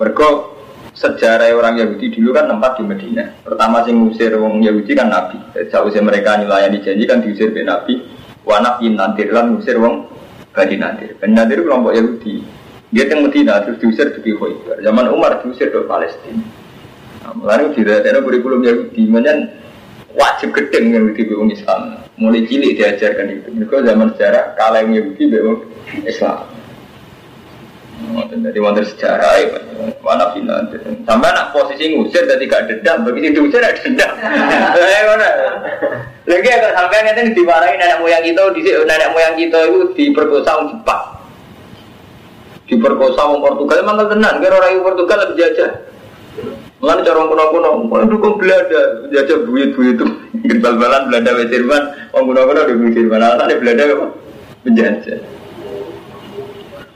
Mereka 0.00 0.57
sejarah 0.98 1.54
orang 1.54 1.78
Yahudi 1.78 2.10
dulu 2.10 2.34
kan 2.34 2.50
tempat 2.50 2.74
di 2.74 2.82
Medina. 2.82 3.24
Pertama 3.46 3.86
sing 3.86 4.02
ngusir 4.02 4.34
wong 4.34 4.58
Yahudi 4.58 4.92
kan 4.98 5.06
Nabi. 5.06 5.38
Jauh 5.70 5.86
mereka 6.02 6.34
nyulayani 6.42 6.82
janji 6.82 7.06
kan 7.06 7.22
diusir 7.22 7.54
be 7.54 7.62
Nabi. 7.62 8.02
Wanak 8.42 8.82
in 8.82 8.98
nantir 8.98 9.30
lan 9.30 9.54
ngusir 9.54 9.78
wong 9.78 10.10
Bani 10.50 10.74
Nadir. 10.74 11.14
Bani 11.22 11.32
Nadir 11.38 11.62
kelompok 11.62 11.94
Yahudi. 11.94 12.42
Dia 12.90 13.04
yang 13.06 13.30
Medina 13.30 13.62
terus 13.62 13.78
diusir 13.78 14.10
di 14.10 14.32
Khaybar. 14.34 14.82
Zaman 14.82 15.06
Umar 15.14 15.38
diusir 15.46 15.70
ke 15.70 15.86
Palestina. 15.86 16.42
Mulai 17.38 17.70
tidak 17.78 18.02
ada 18.02 18.18
kurikulum 18.18 18.66
Yahudi. 18.66 19.06
Menyen 19.06 19.54
wajib 20.18 20.50
gedeng 20.50 20.90
yang 20.90 21.06
di 21.14 21.22
wong 21.30 21.54
Islam. 21.54 21.94
Mulai 22.18 22.42
cilik 22.50 22.74
diajarkan 22.74 23.26
itu. 23.30 23.48
Mereka 23.54 23.86
zaman 23.86 24.10
sejarah 24.18 24.58
kalah 24.58 24.82
yang 24.82 24.98
Yahudi 24.98 25.30
wong 25.30 25.62
Islam. 26.02 26.57
Jadi 28.48 28.58
wonten 28.62 28.86
sejarah 28.86 29.32
ya, 29.42 29.58
mana 29.98 30.30
final. 30.30 30.70
Sampai 31.02 31.28
anak 31.34 31.50
posisi 31.50 31.90
ngusir 31.92 32.24
jadi 32.30 32.44
gak 32.46 32.70
dendam, 32.70 33.02
begitu 33.02 33.42
diusir 33.42 33.58
ada 33.58 33.74
dendam. 33.74 34.12
Saya 34.78 35.00
mana? 35.10 35.30
Lagi 36.28 36.48
agak 36.48 36.72
sampai 36.78 37.02
nanti 37.02 37.34
dimarahin 37.34 37.76
nenek 37.80 37.98
moyang 37.98 38.22
kita, 38.22 38.42
di 38.54 38.60
nenek 38.62 39.10
moyang 39.10 39.34
kita 39.34 39.58
itu 39.66 39.80
diperkosa 39.98 40.50
orang 40.54 40.68
Jepang. 40.70 41.02
Diperkosa 42.70 43.20
orang 43.26 43.42
Portugal, 43.42 43.76
emang 43.82 43.96
tenan, 44.06 44.34
kira 44.38 44.54
orang 44.54 44.84
Portugal 44.86 45.18
lebih 45.24 45.36
jajah. 45.42 45.70
Mulane 46.78 47.02
cara 47.02 47.26
kuno-kuno, 47.26 47.70
mau 47.90 48.06
dukung 48.06 48.38
Belanda, 48.38 49.10
jajah 49.10 49.42
buyut-buyut 49.42 49.98
itu. 49.98 50.06
Bal-balan 50.62 51.10
Belanda 51.10 51.42
Jerman, 51.50 51.82
wong 52.14 52.22
kuno-kuno 52.30 52.60
di 52.70 52.94
Jerman. 52.94 53.18
Alasannya 53.18 53.58
Belanda 53.58 53.82
apa? 53.82 54.06
Menjajah. 54.62 55.37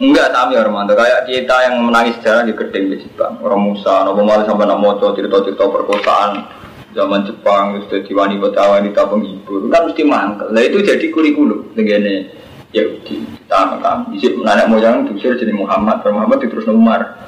Enggak 0.03 0.35
sami 0.35 0.59
Armando, 0.59 0.99
kayak 0.99 1.31
kita 1.31 1.57
yang 1.71 1.87
menangis 1.87 2.19
sejarah 2.19 2.43
di 2.43 2.59
gedeng 2.59 2.91
di 2.91 3.07
Jepang. 3.07 3.39
Orang 3.39 3.71
Musa, 3.71 4.03
nopo 4.03 4.27
malah 4.27 4.43
sampai 4.43 4.67
nak 4.67 4.83
moco 4.83 5.15
cerita-cerita 5.15 5.63
perkosaan 5.63 6.43
zaman 6.91 7.23
Jepang, 7.23 7.79
terus 7.79 7.87
jadi 7.87 8.11
wanita 8.11 8.63
wanita 8.67 8.99
penghibur, 9.07 9.63
kan 9.71 9.87
mesti 9.87 10.03
mangkel. 10.03 10.51
Nah 10.51 10.59
itu 10.59 10.83
jadi 10.83 11.07
kurikulum 11.07 11.79
dengan 11.79 12.03
Yahudi. 12.75 13.47
Kita 13.47 13.79
kami, 13.79 14.19
isi 14.19 14.35
nenek 14.43 14.67
moyang 14.67 15.07
diusir 15.07 15.39
jadi 15.39 15.55
Muhammad, 15.55 16.03
Muhammad 16.03 16.43
terus 16.51 16.67
Umar. 16.67 17.23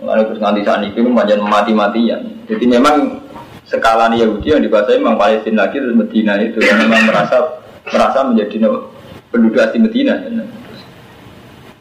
Lalu 0.00 0.32
terus 0.32 0.40
nanti 0.40 0.64
saat 0.64 0.80
itu 0.80 1.04
macam 1.12 1.44
mati-matian. 1.44 2.40
Jadi 2.48 2.64
memang 2.64 3.20
skala 3.68 4.08
Yahudi 4.16 4.48
yang 4.48 4.64
dibahasai 4.64 4.96
memang 4.96 5.20
Palestina 5.20 5.68
lagi 5.68 5.76
terus 5.76 5.92
Medina 5.92 6.40
itu 6.40 6.56
memang 6.56 7.04
merasa 7.04 7.60
merasa 7.92 8.24
menjadi 8.24 8.64
penduduk 9.28 9.60
asli 9.60 9.76
Medina. 9.76 10.16
Ya. 10.24 10.63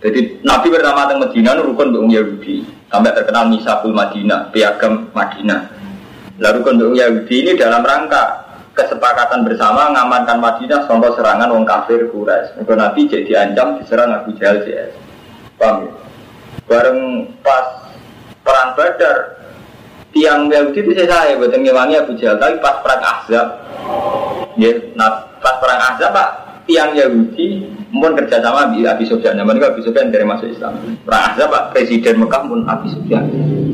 Jadi 0.03 0.43
Nabi 0.43 0.67
pertama 0.67 1.07
teng 1.07 1.23
Medina 1.23 1.55
rukun 1.55 1.95
untuk 1.95 2.11
Yahudi 2.11 2.67
sampai 2.91 3.15
terkenal 3.15 3.47
Misabul 3.47 3.95
Madinah, 3.95 4.51
piagam 4.51 5.07
Madinah. 5.15 5.71
Lalu 6.43 6.59
rukun 6.59 6.75
untuk 6.75 6.91
Yahudi 6.99 7.35
ini 7.47 7.51
dalam 7.55 7.79
rangka 7.87 8.43
kesepakatan 8.75 9.47
bersama 9.47 9.95
mengamankan 9.95 10.43
Madinah 10.43 10.91
contoh 10.91 11.15
serangan 11.15 11.55
wong 11.55 11.63
kafir 11.63 12.11
Quraisy. 12.11 12.59
Maka 12.59 12.73
Nabi 12.75 12.99
jadi 13.07 13.23
diancam 13.23 13.79
diserang 13.79 14.11
Abu 14.11 14.35
Jahal 14.35 14.59
CS. 14.67 14.91
Paham 15.55 15.87
ya? 15.87 15.91
Bareng 16.67 16.99
pas 17.39 17.87
perang 18.43 18.75
Badar 18.75 19.39
tiang 20.11 20.51
Yahudi 20.51 20.83
itu 20.83 20.91
saya 20.99 21.07
saya 21.07 21.39
buat 21.39 21.55
ngewangi 21.55 21.95
Abu 21.95 22.13
Jahal 22.19 22.43
tapi 22.43 22.59
pas 22.59 22.83
perang 22.83 23.01
Ahzab 23.01 23.47
ya, 24.59 24.71
nah 24.99 25.31
pas 25.39 25.57
perang 25.63 25.79
Ahzab 25.79 26.11
Pak 26.11 26.42
tiang 26.65 26.95
Yahudi 26.95 27.73
mohon 27.93 28.17
kerjasama 28.17 28.73
di 28.73 28.83
Abi 28.83 29.05
Sufyan. 29.05 29.37
Zaman 29.37 29.59
itu 29.59 29.65
Abi 29.69 29.81
Sufyan 29.85 30.09
dari 30.09 30.25
masuk 30.25 30.49
Islam. 30.49 30.73
Rasa 31.05 31.45
Pak 31.45 31.63
Presiden 31.71 32.25
Mekah 32.25 32.41
pun 32.49 32.65
Abi 32.65 32.89
Sufyan. 32.89 33.23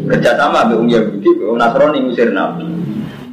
Kerjasama 0.09 0.67
dengan 0.67 0.81
Umi 0.83 0.91
Yahudi, 0.97 1.29
dengan 1.39 1.57
Nasrani 1.63 1.99
ngusir 2.03 2.29
Nabi. 2.35 2.67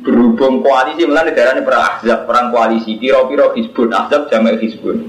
Berhubung 0.07 0.63
koalisi 0.63 1.03
daerah 1.03 1.59
ini 1.59 1.67
perang 1.67 1.83
Ahzab, 1.83 2.31
perang 2.31 2.55
koalisi. 2.55 2.95
Piro-piro 2.95 3.59
Hizbun, 3.59 3.91
Ahzab 3.91 4.31
jamak 4.31 4.63
Hizbun. 4.63 5.03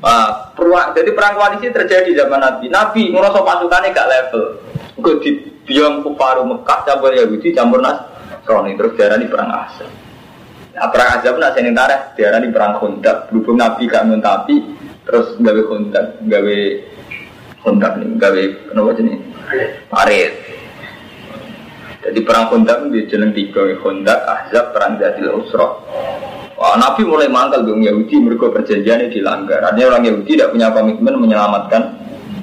Nah, 0.00 0.54
jadi 0.96 1.10
perang 1.12 1.36
koalisi 1.36 1.68
terjadi 1.68 2.24
zaman 2.24 2.40
Nabi. 2.40 2.72
Nabi 2.72 3.12
ngerasa 3.12 3.44
pasukannya 3.44 3.92
gak 3.92 4.08
level. 4.08 4.42
Gue 4.98 5.14
di 5.20 5.30
biang 5.68 6.00
kufaru 6.00 6.48
Mekah 6.48 6.88
campur 6.88 7.12
Yahudi 7.12 7.52
campur 7.52 7.84
Nasrani 7.84 8.72
terus 8.80 8.96
daerah 8.96 9.20
ini 9.20 9.28
perang 9.28 9.52
Ahzab. 9.52 10.07
Nah, 10.78 10.88
perang 10.94 11.18
Ahzab 11.18 11.34
nak 11.42 11.58
sini 11.58 11.74
tareh 11.74 12.14
daerah 12.14 12.38
ini 12.38 12.54
perang 12.54 12.78
Khandaq. 12.78 13.34
Berhubung 13.34 13.58
Nabi 13.58 13.90
gak 13.90 14.06
tapi 14.22 14.78
terus 15.08 15.40
gawe 15.40 15.62
kontak 15.64 16.20
gawe 16.28 16.58
kontak 17.64 17.96
nih 17.96 18.08
gawe 18.20 18.42
kenapa 18.68 18.90
jenis 18.92 19.20
parit 19.88 20.32
jadi 22.04 22.20
perang 22.28 22.52
kontak 22.52 22.76
di 22.92 23.08
jalan 23.08 23.32
tiga 23.32 23.72
kontak 23.80 24.20
ahzab 24.28 24.76
perang 24.76 25.00
jadi 25.00 25.32
usroh 25.32 25.80
Wah, 26.58 26.74
Nabi 26.74 27.06
mulai 27.06 27.30
mangkal 27.30 27.62
dong 27.62 27.86
Yahudi 27.86 28.18
mereka 28.18 28.50
perjanjian 28.50 29.06
dilanggar. 29.14 29.62
Artinya 29.62 29.94
orang 29.94 30.10
Yahudi 30.10 30.34
tidak 30.34 30.50
punya 30.50 30.74
komitmen 30.74 31.14
menyelamatkan 31.14 31.82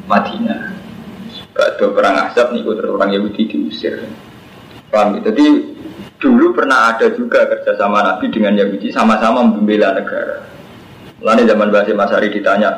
Madinah. 0.08 0.72
Pada 1.52 1.84
perang 1.92 2.16
Ahzab 2.24 2.56
nih 2.56 2.64
terus 2.64 2.96
orang 2.96 3.12
Yahudi 3.12 3.44
diusir. 3.44 4.08
Paham? 4.88 5.20
Jadi 5.20 5.75
dulu 6.20 6.56
pernah 6.56 6.96
ada 6.96 7.12
juga 7.12 7.46
kerjasama 7.48 8.02
Nabi 8.02 8.32
dengan 8.32 8.56
Yahudi 8.56 8.92
sama-sama 8.92 9.44
membela 9.44 9.92
negara. 9.96 10.42
Lalu 11.24 11.48
zaman 11.48 11.72
Basim 11.72 11.98
Masari 11.98 12.30
ditanya, 12.30 12.76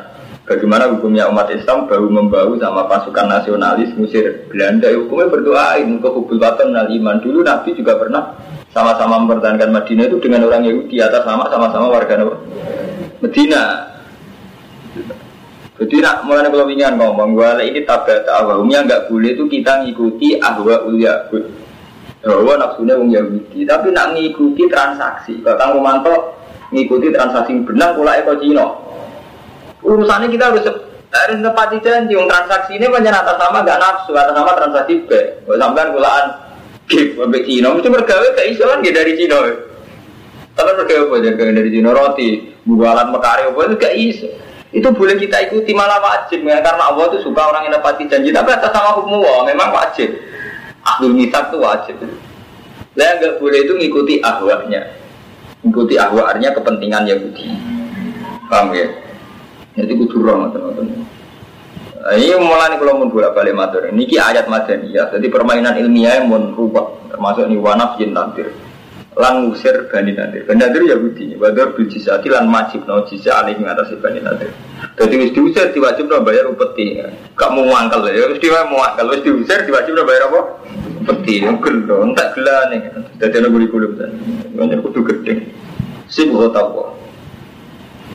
bagaimana 0.47 0.87
hukumnya 0.93 1.27
umat 1.27 1.51
Islam 1.51 1.89
bahu 1.89 2.07
membahu 2.07 2.55
sama 2.61 2.87
pasukan 2.87 3.27
nasionalis 3.27 3.91
musir 3.97 4.47
Belanda? 4.47 4.87
Ya, 4.87 4.97
hukumnya 4.97 5.27
berdoain 5.27 5.99
ke 5.99 6.09
hubul 6.09 6.39
watan 6.39 6.71
iman. 6.73 7.17
Dulu 7.19 7.43
Nabi 7.43 7.75
juga 7.75 7.99
pernah 7.99 8.37
sama-sama 8.71 9.19
mempertahankan 9.25 9.73
Madinah 9.73 10.05
itu 10.07 10.17
dengan 10.21 10.45
orang 10.47 10.63
Yahudi 10.63 11.01
atas 11.01 11.25
nama 11.25 11.49
sama-sama 11.49 11.89
warga 11.89 12.15
Medina. 13.19 13.63
Jadi 15.77 16.01
nak 16.01 16.25
mulai 16.25 16.49
kalau 16.49 16.65
ingin 16.73 16.97
ngomong, 16.97 17.37
bahwa 17.37 17.61
ini 17.61 17.85
tabat 17.85 18.25
awalnya 18.25 18.81
nggak 18.81 19.13
boleh 19.13 19.37
itu 19.37 19.45
kita 19.45 19.85
ngikuti 19.85 20.41
ahwa 20.41 20.81
ulia 20.89 21.29
bahwa 22.25 22.53
nafsunya 22.57 22.97
wong 22.97 23.09
Yahudi, 23.13 23.61
tapi 23.67 23.93
nak 23.93 24.17
ngikuti 24.17 24.65
transaksi. 24.65 25.37
Kang 25.45 25.77
Romanto 25.77 26.33
ngikuti 26.73 27.13
transaksi 27.13 27.61
benar 27.61 27.93
pula 27.93 28.17
eko 28.17 28.35
Cina. 28.41 28.65
Urusannya 29.85 30.27
kita 30.33 30.51
harus 30.51 30.65
harus 31.13 31.37
nepati 31.39 31.77
janji. 31.79 32.17
Yang 32.17 32.27
transaksi 32.27 32.71
ini 32.75 32.89
banyak 32.89 33.13
atas 33.13 33.37
sama 33.37 33.63
gak 33.63 33.79
nafsu, 33.79 34.11
atas 34.17 34.33
sama 34.33 34.51
transaksi 34.57 34.93
B. 35.05 35.09
Kalau 35.45 35.57
sampean 35.61 35.93
kulaan 35.93 36.25
gip 36.89 37.15
sampai 37.15 37.45
Cina, 37.45 37.67
mesti 37.71 37.89
bergawe 37.93 38.27
ke 38.33 38.41
Islam 38.51 38.81
ya 38.83 38.91
dari 38.91 39.13
Cina. 39.15 39.37
Tapi 40.57 40.71
bergawe 40.73 41.01
apa 41.05 41.15
aja 41.21 41.29
dari 41.37 41.69
Cina 41.69 41.89
roti, 41.93 42.29
bualan 42.65 43.13
mekari 43.13 43.45
apa 43.45 43.59
itu 43.61 43.75
gak 43.77 43.95
iso. 43.95 44.29
Itu 44.67 44.91
boleh 44.91 45.15
kita 45.15 45.47
ikuti 45.47 45.71
malah 45.71 46.03
wajib 46.03 46.43
ya 46.43 46.59
karena 46.59 46.91
Allah 46.91 47.07
itu 47.15 47.23
suka 47.23 47.39
orang 47.39 47.71
yang 47.71 47.79
nepati 47.79 48.03
janji. 48.11 48.35
Tapi 48.35 48.51
atas 48.51 48.73
sama 48.75 48.99
hukum 48.99 49.23
Allah 49.23 49.47
memang 49.47 49.71
wajib. 49.71 50.11
Ahlul 50.87 51.13
misak 51.13 51.51
itu 51.51 51.57
wajib. 51.59 51.95
Lah 52.95 53.09
nggak 53.19 53.37
boleh 53.43 53.59
itu 53.67 53.73
ngikuti 53.75 54.23
ahwaknya 54.23 54.97
ikuti 55.65 55.99
ahwa 55.99 56.31
artinya 56.31 56.55
kepentingan 56.55 57.03
Yahudi. 57.09 57.47
Paham 58.47 58.71
ya? 58.71 58.87
Jadi 59.77 59.91
kudu 59.93 60.23
roh 60.23 60.47
teman-teman. 60.49 61.03
Ini 62.07 62.39
mulai 62.39 62.79
kalau 62.79 63.03
mau 63.03 63.11
bolak 63.11 63.35
balik 63.35 63.51
matur. 63.51 63.83
Ini 63.91 64.07
ayat 64.15 64.47
madaniyah. 64.47 65.11
Jadi 65.11 65.27
permainan 65.27 65.75
ilmiah 65.75 66.23
yang 66.23 66.31
mau 66.31 66.39
rubah. 66.39 67.11
Termasuk 67.11 67.51
ini 67.51 67.59
wanaf 67.59 67.99
jin 67.99 68.15
nantir 68.15 68.47
lang 69.17 69.49
usir 69.49 69.89
bani 69.89 70.13
nantir 70.13 70.45
bani 70.45 70.61
nantir 70.61 70.81
Yahudi. 70.85 71.35
Badar 71.37 71.73
bil 71.73 71.89
jisati 71.89 72.29
lan 72.29 72.47
majib. 72.47 72.85
No 72.85 73.03
jisa 73.05 73.43
alih 73.43 73.57
mengatasi 73.57 73.97
bani 73.97 74.21
nantir 74.21 74.53
jadi 74.97 75.13
wis 75.17 75.33
diusir 75.33 75.73
diwajib 75.73 76.05
no 76.09 76.21
bayar 76.21 76.49
upeti. 76.49 77.01
Gak 77.33 77.49
mau 77.53 77.65
mangkal 77.65 78.05
ya. 78.09 78.29
Wis 78.29 78.41
diwajib 78.41 78.69
mau 78.69 78.81
mangkal 78.81 79.09
wis 79.13 79.21
diusir 79.25 79.65
diwajib 79.65 79.93
no 79.93 80.05
bayar 80.05 80.29
apa? 80.29 80.41
Upeti. 81.05 81.41
Gelo 81.43 81.97
tak 82.13 82.37
gelan 82.37 82.73
nih 82.73 82.81
jadi 83.17 83.41
ada 83.41 83.47
kurikulum 83.49 83.97
dan 83.97 84.11
banyak 84.53 84.79
kudu 84.85 85.01
gede 85.05 85.33
sibuk 86.05 86.53
tahu 86.53 86.85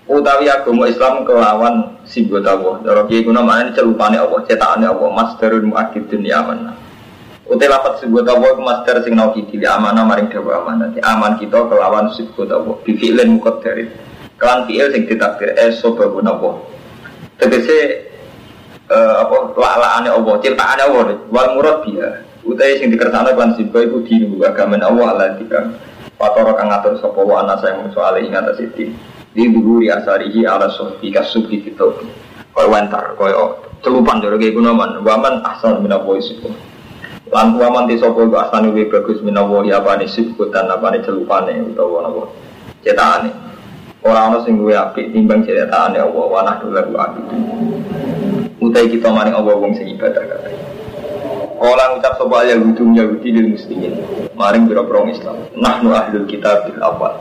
utawi 0.06 0.46
agama 0.46 0.86
Islam 0.86 1.26
kelawan 1.26 1.74
sibuk 2.06 2.42
tahu 2.42 2.82
cara 2.86 3.02
kiai 3.10 3.26
guna 3.26 3.42
mana 3.42 3.74
celupane 3.74 4.18
Allah 4.18 4.40
cetakane 4.46 4.86
Allah 4.86 5.10
masterun 5.10 5.70
muakid 5.70 6.06
dunia 6.06 6.42
amanah 6.42 6.74
Utai 7.52 7.68
lapat 7.68 8.00
sibuk 8.00 8.24
tahu 8.24 8.40
ke 8.40 8.62
master 8.64 9.04
sing 9.04 9.12
nau 9.12 9.28
kiti 9.36 9.60
di 9.60 9.68
amanah 9.68 10.08
maring 10.08 10.32
dewa 10.32 10.64
amanah 10.64 10.88
di 10.88 11.04
aman 11.04 11.36
kita 11.36 11.68
kelawan 11.68 12.08
sibuk 12.16 12.48
tahu 12.48 12.80
di 12.80 12.96
fi'lin 12.96 13.36
mukot 13.36 13.60
dari 13.60 13.84
kelan 14.40 14.64
fi'il 14.64 14.88
sing 14.88 15.04
ditakdir 15.04 15.52
eso 15.60 15.92
babu 15.92 16.24
nabo 16.24 16.64
tegese 17.36 18.08
uh, 18.88 19.28
apa 19.28 19.52
lalaane 19.52 20.08
Allah 20.08 20.34
ciptaane 20.40 20.80
Allah 20.80 21.12
wal 21.28 21.48
murad 21.52 21.84
dia 21.84 22.24
utai 22.40 22.80
sing 22.80 22.88
dikersana 22.88 23.36
kelan 23.36 23.52
sibuk 23.52 23.84
iku 23.84 24.00
dinu 24.00 24.40
agama 24.48 24.80
Allah 24.80 25.06
ala 25.12 25.26
dikam 25.36 25.76
Fatoro 26.22 26.54
kang 26.54 26.70
ngatur 26.70 27.02
sapa 27.02 27.18
wa 27.18 27.42
ana 27.42 27.58
saya 27.58 27.82
mung 27.82 27.90
soal 27.90 28.14
ing 28.22 28.30
atas 28.30 28.62
iki. 28.62 28.94
Di 29.34 29.42
asarihi 29.90 30.46
ala 30.46 30.70
sufi 30.70 31.10
kasubi 31.10 31.66
kita. 31.66 31.82
Koy 32.54 32.66
wantar, 32.70 33.18
koy 33.18 33.34
celupan 33.82 34.22
jare 34.22 34.38
ge 34.38 34.54
gunaman. 34.54 35.02
Waman 35.02 35.42
asal 35.42 35.82
minawo 35.82 36.14
isiku. 36.14 36.46
Lan 37.32 37.56
waman 37.56 37.88
di 37.88 37.96
sapa 37.96 38.28
iku 38.28 38.36
asane 38.36 38.68
bagus 38.92 39.24
minawo 39.24 39.64
ya 39.64 39.80
apane 39.80 40.04
sibku 40.04 40.52
tan 40.52 40.68
apane 40.68 41.00
celupane 41.00 41.64
utawa 41.64 42.04
napa. 42.04 42.28
Cetakane. 42.84 43.32
Ora 44.04 44.28
ana 44.28 44.44
sing 44.44 44.60
luwih 44.60 44.76
apik 44.76 45.16
timbang 45.16 45.40
cetakane 45.40 45.96
Allah 45.96 46.26
wa 46.28 46.44
nahdu 46.44 46.68
lahu 46.68 46.92
abid. 46.92 47.24
Utai 48.60 48.84
kita 48.92 49.08
maring 49.08 49.32
Allah 49.32 49.54
wong 49.56 49.72
sing 49.72 49.88
ibadah 49.96 50.20
kabeh. 50.28 50.54
Kala 51.56 51.96
ngucap 51.96 52.20
sapa 52.20 52.36
al 52.36 52.48
Yahudi 52.52 53.00
Yahudi 53.00 53.28
lil 53.32 53.48
muslimin. 53.56 53.96
Maring 54.36 54.68
biro-biro 54.68 55.08
Islam. 55.08 55.48
Nahnu 55.56 55.88
ahlul 55.88 56.28
kitab 56.28 56.68
bil 56.68 56.84
awal. 56.84 57.16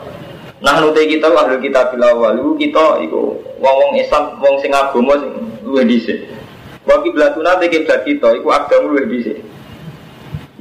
Nahnu 0.59 0.91
te 0.91 1.07
kita 1.07 1.31
ahlul 1.31 1.63
kitab 1.63 1.95
bil 1.95 2.03
awal. 2.03 2.35
Kita 2.59 2.99
iku 2.99 3.39
wong-wong 3.63 3.95
Islam, 3.95 4.35
wong 4.43 4.59
sing 4.59 4.75
agama 4.75 5.23
sing 5.23 5.31
luwih 5.63 5.87
dhisik. 5.87 6.27
Wa 6.83 6.99
kiblatuna 6.99 7.63
te 7.63 7.71
kiblat 7.71 8.03
kita 8.03 8.27
iku 8.43 8.51
agama 8.51 8.91
luwih 8.91 9.07
dhisik. 9.07 9.39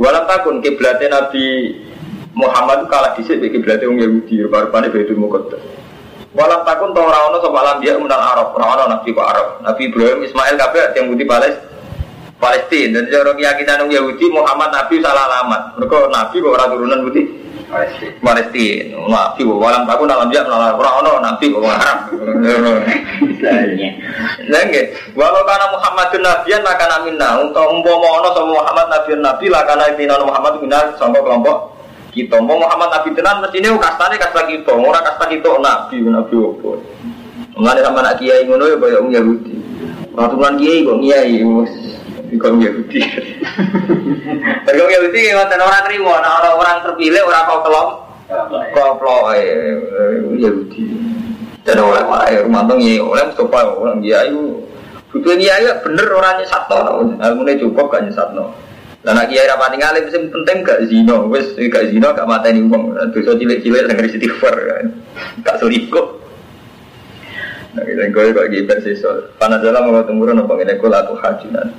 Walam 0.01 0.25
takun 0.25 0.65
kiblatnya 0.65 1.13
Nabi 1.13 1.77
Muhammad 2.33 2.89
kalah 2.89 3.13
dhisik 3.21 3.37
iki 3.37 3.61
kiblatnya 3.61 3.85
wong 3.85 4.01
Yahudi 4.01 4.49
rupa-rupane 4.49 4.89
Baitul 4.89 5.21
Muqaddas. 5.21 5.61
Walam 6.33 6.65
takun 6.65 6.97
to 6.97 7.05
ora 7.05 7.29
ono 7.29 7.37
sapa 7.45 7.77
dia 7.85 8.01
menang 8.01 8.17
Arab, 8.17 8.57
ora 8.57 8.89
nabi 8.89 9.13
kok 9.13 9.29
Arab. 9.29 9.47
Nabi 9.61 9.93
Ibrahim, 9.93 10.25
Ismail 10.25 10.57
kabeh 10.57 10.97
yang 10.97 11.13
putih 11.13 11.29
Palestina. 11.29 11.69
Palestina. 12.41 12.97
Dan 12.97 13.13
cara 13.13 13.31
keyakinan 13.37 13.93
Yahudi 13.93 14.27
Muhammad 14.33 14.73
Nabi 14.73 14.95
salah 15.05 15.29
alamat. 15.29 15.63
Mereka 15.77 15.97
Nabi 16.09 16.37
kok 16.41 16.57
turunan 16.73 17.01
putih. 17.05 17.25
Palestina. 18.21 18.99
Nabi 19.07 19.41
kok 19.47 19.59
walam 19.63 19.87
takun 19.87 20.11
alam 20.11 20.29
dia 20.29 20.43
menalar 20.43 20.75
orang 20.75 20.95
ono 21.01 21.11
Nabi 21.23 21.45
kok 21.55 21.63
Arab. 21.63 21.99
Nah, 24.51 24.67
walau 25.17 25.43
karena 25.47 25.67
Muhammadun 25.73 26.23
Nabian 26.27 26.61
maka 26.61 26.85
namina 26.91 27.41
untuk 27.41 27.65
umpama 27.71 28.09
ono 28.21 28.29
sama 28.35 28.51
Muhammad 28.59 28.87
Nabi 28.91 29.11
Nabi 29.17 29.47
lah 29.49 29.63
karena 29.65 29.85
intinya 29.95 30.27
Muhammad 30.27 30.55
minal 30.61 30.85
sama 30.99 31.23
kelompok 31.23 31.79
kita. 32.11 32.37
Mau 32.43 32.59
Muhammad 32.59 32.91
Nabi 32.91 33.09
tenan 33.15 33.39
mesti 33.41 33.59
ini 33.63 33.69
kastane 33.79 34.19
kasta 34.19 34.43
kita. 34.51 34.73
Orang 34.75 35.07
kasta 35.07 35.25
kita 35.31 35.49
Nabi 35.63 35.97
Nabi 36.05 36.35
apa? 36.37 36.71
Mengenai 37.55 37.83
sama 37.83 37.99
anak 38.03 38.15
kiai 38.23 38.47
ngono 38.47 38.65
ya 38.67 38.77
kayak 38.79 39.03
Yahudi. 39.11 39.55
Peraturan 40.11 40.55
kiai 40.59 40.87
kok 40.87 40.99
kiai 41.03 41.35
Ikon 42.31 42.63
Yahudi. 42.63 43.01
Ikon 44.67 44.91
Yahudi 44.91 45.21
ngoten 45.35 45.61
orang 45.61 45.83
terima, 45.87 46.15
orang 46.23 46.55
orang 46.55 46.77
terpilih 46.87 47.23
orang 47.27 47.45
kau 47.47 47.61
kelom, 47.67 47.89
kau 48.75 49.35
Yahudi. 50.39 50.85
Dan 51.61 51.77
orang 51.85 52.09
lain 52.09 52.49
rumah 52.49 52.63
tuh 52.65 52.77
ya 52.81 53.05
orang 53.05 53.29
Mustafa 53.29 53.61
orang 53.77 54.01
dia 54.01 54.25
itu 54.25 54.65
butuh 55.13 55.35
dia 55.37 55.61
ya 55.61 55.77
bener 55.85 56.09
orangnya 56.09 56.49
satu, 56.49 57.05
ilmunya 57.21 57.61
cukup 57.61 57.93
gak 57.93 58.09
nyesatno. 58.09 58.49
Dan 59.01 59.17
nak 59.17 59.29
kiai 59.29 59.49
rapati 59.49 59.77
ngalim 59.81 60.05
sing 60.09 60.29
penting 60.33 60.61
gak 60.65 60.89
zino, 60.89 61.29
wes 61.29 61.53
gak 61.57 61.89
zino 61.93 62.13
gak 62.17 62.29
mateni 62.29 62.65
wong, 62.65 62.97
dosa 63.13 63.33
cilik-cilik 63.37 63.89
sing 63.89 63.97
istighfar 63.97 64.57
kan. 64.57 64.87
Gak 65.45 65.59
selingkuh. 65.61 66.07
Nah, 67.71 67.87
kita 67.87 68.03
kau 68.11 68.27
kok 68.35 68.47
gitu 68.51 68.67
bersisol. 68.67 69.17
Panas 69.39 69.63
dalam 69.63 69.87
mau 69.87 70.03
temurun 70.03 70.43
apa 70.43 70.53
ini 70.59 70.75
kau 70.81 70.91
laku 70.91 71.15
hajunan. 71.23 71.71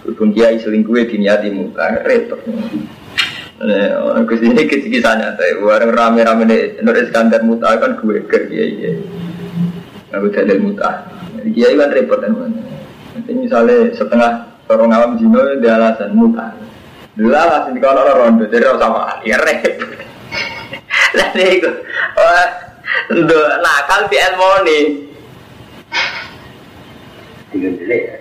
Berhubung 0.00 0.32
kiai 0.32 0.56
selingkuh 0.56 0.96
di 1.04 1.16
niati 1.20 1.52
muka 1.52 2.00
repot. 2.04 2.40
Nah, 3.60 4.24
ke 4.24 4.34
sini 4.40 4.64
kisah-kisahnya, 4.64 5.36
tapi 5.36 5.60
orang 5.60 5.92
rame-rame 5.92 6.48
nih, 6.48 6.80
Nur 6.80 6.96
Iskandar 6.96 7.44
muta 7.44 7.76
kan 7.76 8.00
gue 8.00 8.24
ke 8.24 8.48
kiai. 8.48 8.96
Aku 10.16 10.32
dalil 10.32 10.64
muta. 10.64 11.04
Kiai 11.44 11.76
kan 11.76 11.92
repot 11.92 12.24
kan. 12.24 12.32
Nanti 13.12 13.30
misalnya 13.36 13.92
setengah 13.92 14.48
orang 14.72 14.96
awam 14.96 15.12
jino 15.20 15.44
dia 15.60 15.76
alasan 15.76 16.16
muta. 16.16 16.56
Dulu 17.18 17.36
alasan 17.36 17.76
di 17.76 17.80
kalau 17.84 18.06
rondo, 18.06 18.48
jadi 18.48 18.72
orang 18.72 18.80
sama 18.80 19.20
ya 19.28 19.36
repot. 19.36 19.92
Lalu 21.10 21.58
itu, 21.58 21.70
untuk 23.10 23.44
nakal 23.60 24.06
di 24.08 24.16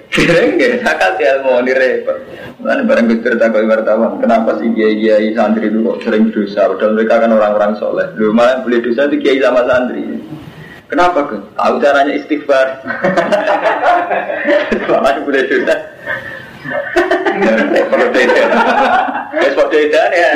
Elmoni. 0.09 0.57
Enggak, 0.57 0.73
nakal 0.81 1.11
di 1.17 1.23
Elmoni 1.25 1.71
repot. 1.73 2.17
Mana 2.59 2.81
barang 2.83 3.05
gue 3.07 3.39
takut 3.39 3.63
wartawan, 3.63 4.19
kenapa 4.19 4.59
sih 4.59 4.73
kiai 4.73 4.99
kiai 4.99 5.27
santri 5.37 5.69
itu 5.69 5.79
kok 5.85 6.01
sering 6.03 6.33
dosa? 6.33 6.67
Padahal 6.67 6.97
mereka 6.97 7.23
kan 7.23 7.31
orang-orang 7.31 7.71
soleh. 7.79 8.07
Lu 8.17 8.33
malah 8.35 8.59
boleh 8.65 8.83
dosa 8.83 9.07
itu 9.07 9.21
kiai 9.21 9.39
sama 9.39 9.63
santri. 9.69 10.03
Kenapa 10.89 11.19
ke? 11.29 11.37
Tahu 11.53 11.73
caranya 11.77 12.17
istighfar. 12.17 12.67
Malah 14.89 15.21
boleh 15.21 15.45
dosa. 15.45 15.75
Kalau 17.69 18.07
beda, 18.09 18.43
es 19.37 19.53
beda 19.53 20.03
ya. 20.11 20.29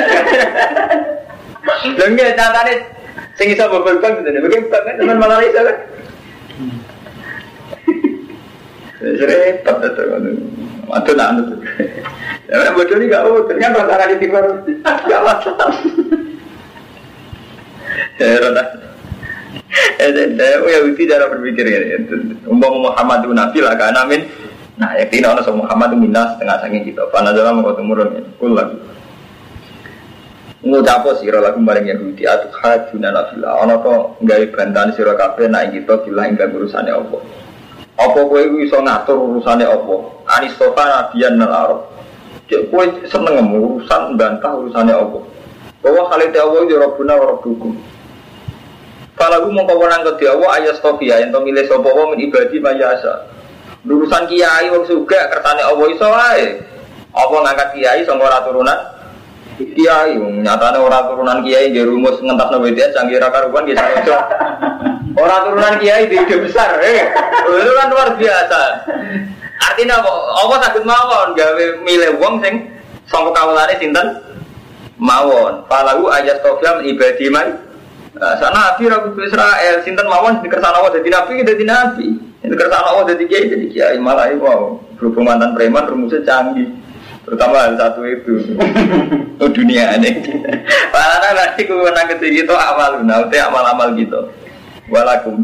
Lho 1.84 2.06
nggih 2.16 2.32
catane 2.38 2.74
sing 3.36 3.52
iso 3.52 3.66
bobol 3.68 3.98
bang 4.00 4.22
gitu. 4.22 4.30
Bagaimana 4.30 4.78
kan 4.86 4.94
teman 4.96 5.16
malah 5.20 5.42
iso 5.44 5.60
kan. 5.60 5.76
Repot 9.04 9.78
itu 9.84 10.02
kan. 10.08 10.24
Matu 10.88 11.12
nak 11.12 11.28
nut. 11.36 11.48
Ya 12.48 12.60
orang 12.60 12.76
bodoh 12.76 12.96
ini 13.00 13.12
gak 13.12 13.24
bodoh 13.24 13.56
kan 13.56 13.72
rasa 13.72 14.04
di 14.12 14.16
timur 14.20 14.44
gak 14.84 15.22
masalah. 15.24 15.72
Ya 18.20 18.40
rada. 18.40 18.64
Eh, 19.98 20.10
ya 20.38 20.78
itu 20.86 21.02
cara 21.08 21.26
berpikir 21.28 21.64
ya. 21.66 21.98
Umpama 22.46 22.92
Muhammad 22.92 23.26
itu 23.26 23.34
nabi 23.34 23.58
lah 23.60 23.74
kan 23.76 23.96
amin. 23.96 24.22
Nah, 24.74 24.90
ya 24.98 25.06
tidak 25.06 25.38
ada 25.38 25.52
Muhammad 25.54 25.94
itu 25.94 25.98
minas 26.02 26.34
setengah 26.34 26.56
saking 26.62 26.82
kita. 26.90 27.02
Pana 27.14 27.30
dalam 27.30 27.62
mau 27.62 27.74
temurun 27.74 28.18
ya. 28.18 28.22
Kulang 28.38 28.74
ngucapo 30.64 31.20
sira 31.20 31.44
lagu 31.44 31.60
maring 31.60 31.92
Yahudi 31.92 32.24
atuh 32.24 32.48
hajuna 32.64 33.12
nafila 33.12 33.60
ana 33.60 33.76
to 33.84 34.16
gawe 34.24 34.44
bantahan 34.48 34.96
sira 34.96 35.12
kabeh 35.12 35.44
nek 35.52 35.76
kita 35.76 36.00
bilang 36.08 36.32
ing 36.32 36.40
urusane 36.40 36.88
apa 36.88 37.20
apa 37.94 38.18
kowe 38.26 38.42
iso 38.58 38.78
ngatur 38.82 39.14
urusane 39.14 39.62
apa? 39.62 39.94
Anistofa 40.26 40.82
nabiyan 40.82 41.38
nal 41.38 41.52
arab. 41.54 41.80
Cek 42.50 42.74
kowe 42.74 42.82
seneng 43.06 43.38
urusan 43.54 44.18
bantah 44.18 44.52
urusane 44.58 44.90
apa? 44.90 45.18
Bahwa 45.78 46.02
khalite 46.10 46.38
Allah 46.42 46.62
ya 46.66 46.76
rabbuna 46.82 47.14
wa 47.14 47.24
rabbukum. 47.38 47.72
Kalau 49.14 49.46
mau 49.46 49.62
kau 49.62 49.86
nang 49.86 50.02
ke 50.02 50.26
Allah 50.26 50.50
ayat 50.58 50.74
stofia 50.82 51.22
yang 51.22 51.38
milih 51.38 51.70
sopo 51.70 51.94
min 52.10 52.18
ibadi 52.18 52.58
mayasa. 52.58 53.30
Urusan 53.86 54.26
kiai 54.26 54.74
wong 54.74 54.90
suga 54.90 55.30
kertane 55.30 55.62
Allah 55.62 55.86
iso 55.94 56.08
ae. 56.10 56.46
Apa 57.14 57.36
ngangkat 57.46 57.68
kiai 57.78 58.02
sangka 58.02 58.26
ora 58.26 58.42
turunan? 58.42 58.78
Kiai 59.54 60.18
nyatane 60.18 60.82
orang 60.82 61.14
turunan 61.14 61.38
kiai 61.46 61.70
dia 61.70 61.86
rumus 61.86 62.18
ngentas 62.18 62.50
nabi 62.50 62.74
dia 62.74 62.90
canggih 62.90 63.22
rupan 63.22 63.70
dia 63.70 63.78
sarojo 63.78 64.18
orang 65.14 65.40
turunan 65.46 65.74
kiai 65.78 66.10
di 66.10 66.16
ide 66.18 66.36
besar 66.42 66.78
eh. 66.82 67.06
Itu 67.46 67.72
kan 67.78 67.88
luar 67.90 68.08
biasa. 68.18 68.60
Artinya 69.70 69.94
apa? 70.02 70.12
Apa 70.44 70.54
sakit 70.68 70.82
mawon? 70.82 71.28
Gawe 71.38 71.64
milih 71.86 72.18
wong 72.18 72.42
sing 72.42 72.54
sangka 73.06 73.30
kawulane 73.32 73.74
sinten? 73.78 74.06
Mawon. 74.98 75.66
Falahu 75.70 76.10
ayat 76.10 76.42
tofia 76.42 76.82
ibadi 76.82 77.26
man 77.30 77.58
sana 78.38 78.74
nabi 78.74 78.86
rabu 78.90 79.14
Israel 79.22 79.82
sinten 79.86 80.06
mawon? 80.06 80.42
Dikersana 80.42 80.82
Allah 80.82 80.92
jadi 80.98 81.08
nabi 81.10 81.42
jadi 81.46 81.64
nabi. 81.64 82.06
Dikersana 82.44 82.86
Allah 82.90 83.04
jadi 83.14 83.24
kiai 83.24 83.46
jadi 83.50 83.66
kiai. 83.70 83.96
Malah 84.02 84.34
wow. 84.38 84.82
Berhubung 84.98 85.26
mantan 85.30 85.54
preman 85.54 85.86
rumusnya 85.86 86.22
canggih. 86.26 86.70
Terutama 87.24 87.70
hal 87.70 87.74
satu 87.78 88.02
itu. 88.04 88.34
Oh 89.42 89.50
dunia 89.50 89.98
ini. 89.98 90.14
Karena 90.94 91.28
nanti 91.34 91.66
ku 91.66 91.74
menang 91.74 92.06
kecil 92.06 92.30
gitu 92.30 92.54
amal 92.54 93.02
nanti 93.02 93.34
amal-amal 93.34 93.90
gitu 93.98 94.30
walakum. 94.90 95.38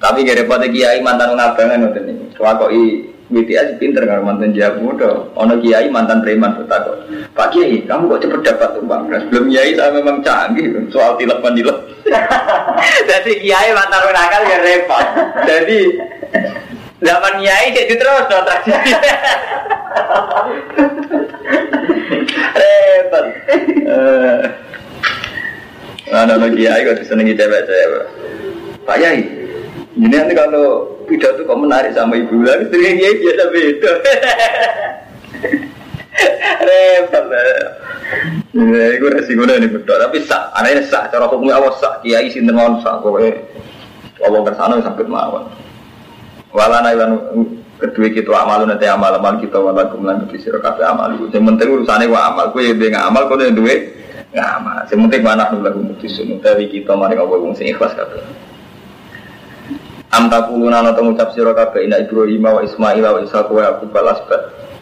Tapi 0.00 0.24
gak 0.24 0.44
repot 0.44 0.62
kiai 0.72 1.04
mantan 1.04 1.36
ngabangan 1.36 1.78
nanti 1.84 2.00
nih 2.00 2.16
wakoi 2.40 3.16
BTS 3.26 3.82
pinter 3.82 4.06
kan 4.06 4.22
mantan 4.22 4.54
jago 4.54 4.78
muda 4.86 5.26
ono 5.34 5.58
kiai 5.58 5.90
mantan 5.90 6.22
preman 6.22 6.62
bertakut 6.62 7.10
Pak 7.34 7.50
Kiai 7.50 7.82
kamu 7.82 8.06
kok 8.06 8.22
cepet 8.22 8.40
dapat 8.46 8.70
tumbang 8.78 9.10
nah, 9.10 9.18
sebelum 9.18 9.50
kiai 9.50 9.74
saya 9.74 9.90
memang 9.90 10.22
canggih 10.22 10.70
soal 10.94 11.18
tilap 11.18 11.42
mandilap 11.42 11.74
jadi 13.10 13.32
kiai 13.42 13.74
mantan 13.74 14.14
nakal 14.14 14.42
ya 14.46 14.58
repot. 14.62 15.06
Jadi 15.42 15.80
zaman 17.02 17.34
kiai 17.42 17.74
jadi 17.74 17.94
terus 17.98 18.24
no 18.30 18.38
tradisi 18.46 18.92
repot 22.54 23.24
Mana 26.06 26.38
lagi 26.38 26.62
kiai 26.62 26.86
kok 26.86 27.02
disenangi 27.02 27.34
cewek-cewek 27.34 28.04
Pak 28.86 28.98
Yai 29.02 29.26
ini 29.96 30.12
nanti 30.12 30.36
kalau 30.36 30.86
pidato 31.08 31.42
kok 31.42 31.56
menarik 31.58 31.96
sama 31.96 32.20
ibu? 32.20 32.44
Lagi 32.46 32.68
sering 32.70 33.00
kiai 33.00 33.16
biasa 33.18 33.44
beda. 33.50 33.92
Repot 36.66 37.24
lah 37.28 37.44
itu 38.96 39.06
resiko 39.12 39.44
nih 39.44 39.68
betul 39.68 39.96
tapi 40.00 40.22
sah 40.24 40.48
anaknya 40.56 40.86
sah 40.88 41.10
cara 41.12 41.28
hukumnya 41.28 41.58
awas 41.60 41.76
sah 41.82 42.00
kiai 42.00 42.30
sinten 42.32 42.56
mawon 42.56 42.80
sah 42.80 43.02
pokoknya 43.02 43.42
Allah 44.24 44.40
kersana 44.46 44.80
sakit 44.80 45.06
mawon. 45.10 45.44
Walana 46.54 46.94
ilan 46.94 47.20
kedua 47.76 48.08
kita 48.08 48.32
amal 48.32 48.64
nanti 48.64 48.88
amal 48.88 49.12
amal 49.12 49.36
kita 49.42 49.60
wala 49.60 49.90
kumlan 49.92 50.24
kedua 50.24 50.40
siro 50.40 50.58
kafe 50.62 50.80
amal 50.86 51.12
yang 51.12 51.44
penting 51.44 51.68
urusannya 51.68 52.08
wa 52.08 52.32
amal 52.32 52.48
kue 52.54 52.72
nggak 52.72 53.04
amal 53.04 53.28
kue 53.28 53.52
dua 53.52 53.74
nggak 53.76 54.05
amal 54.44 54.84
yang 54.90 55.00
penting 55.08 55.22
mana 55.24 55.48
dulu 55.48 55.62
lagu 55.64 55.80
mutusun 55.80 56.36
tapi 56.44 56.68
kita 56.68 56.92
mari 56.92 57.16
ngawal 57.16 57.40
wong 57.40 57.54
sing 57.56 57.72
ikhlas 57.72 57.96
kafe 57.96 58.20
Am 60.16 60.32
takuluna 60.32 60.80
ana 60.80 60.96
ngucap 60.96 61.34
sira 61.36 61.52
kabeh 61.52 61.84
ina 61.84 62.00
Ibrahim 62.00 62.40
wa 62.40 62.64
Ismail 62.64 63.04
wa 63.04 63.20
Ishaq 63.20 63.52
wa 63.52 63.62
Yaqub 63.68 63.90
balas 63.92 64.22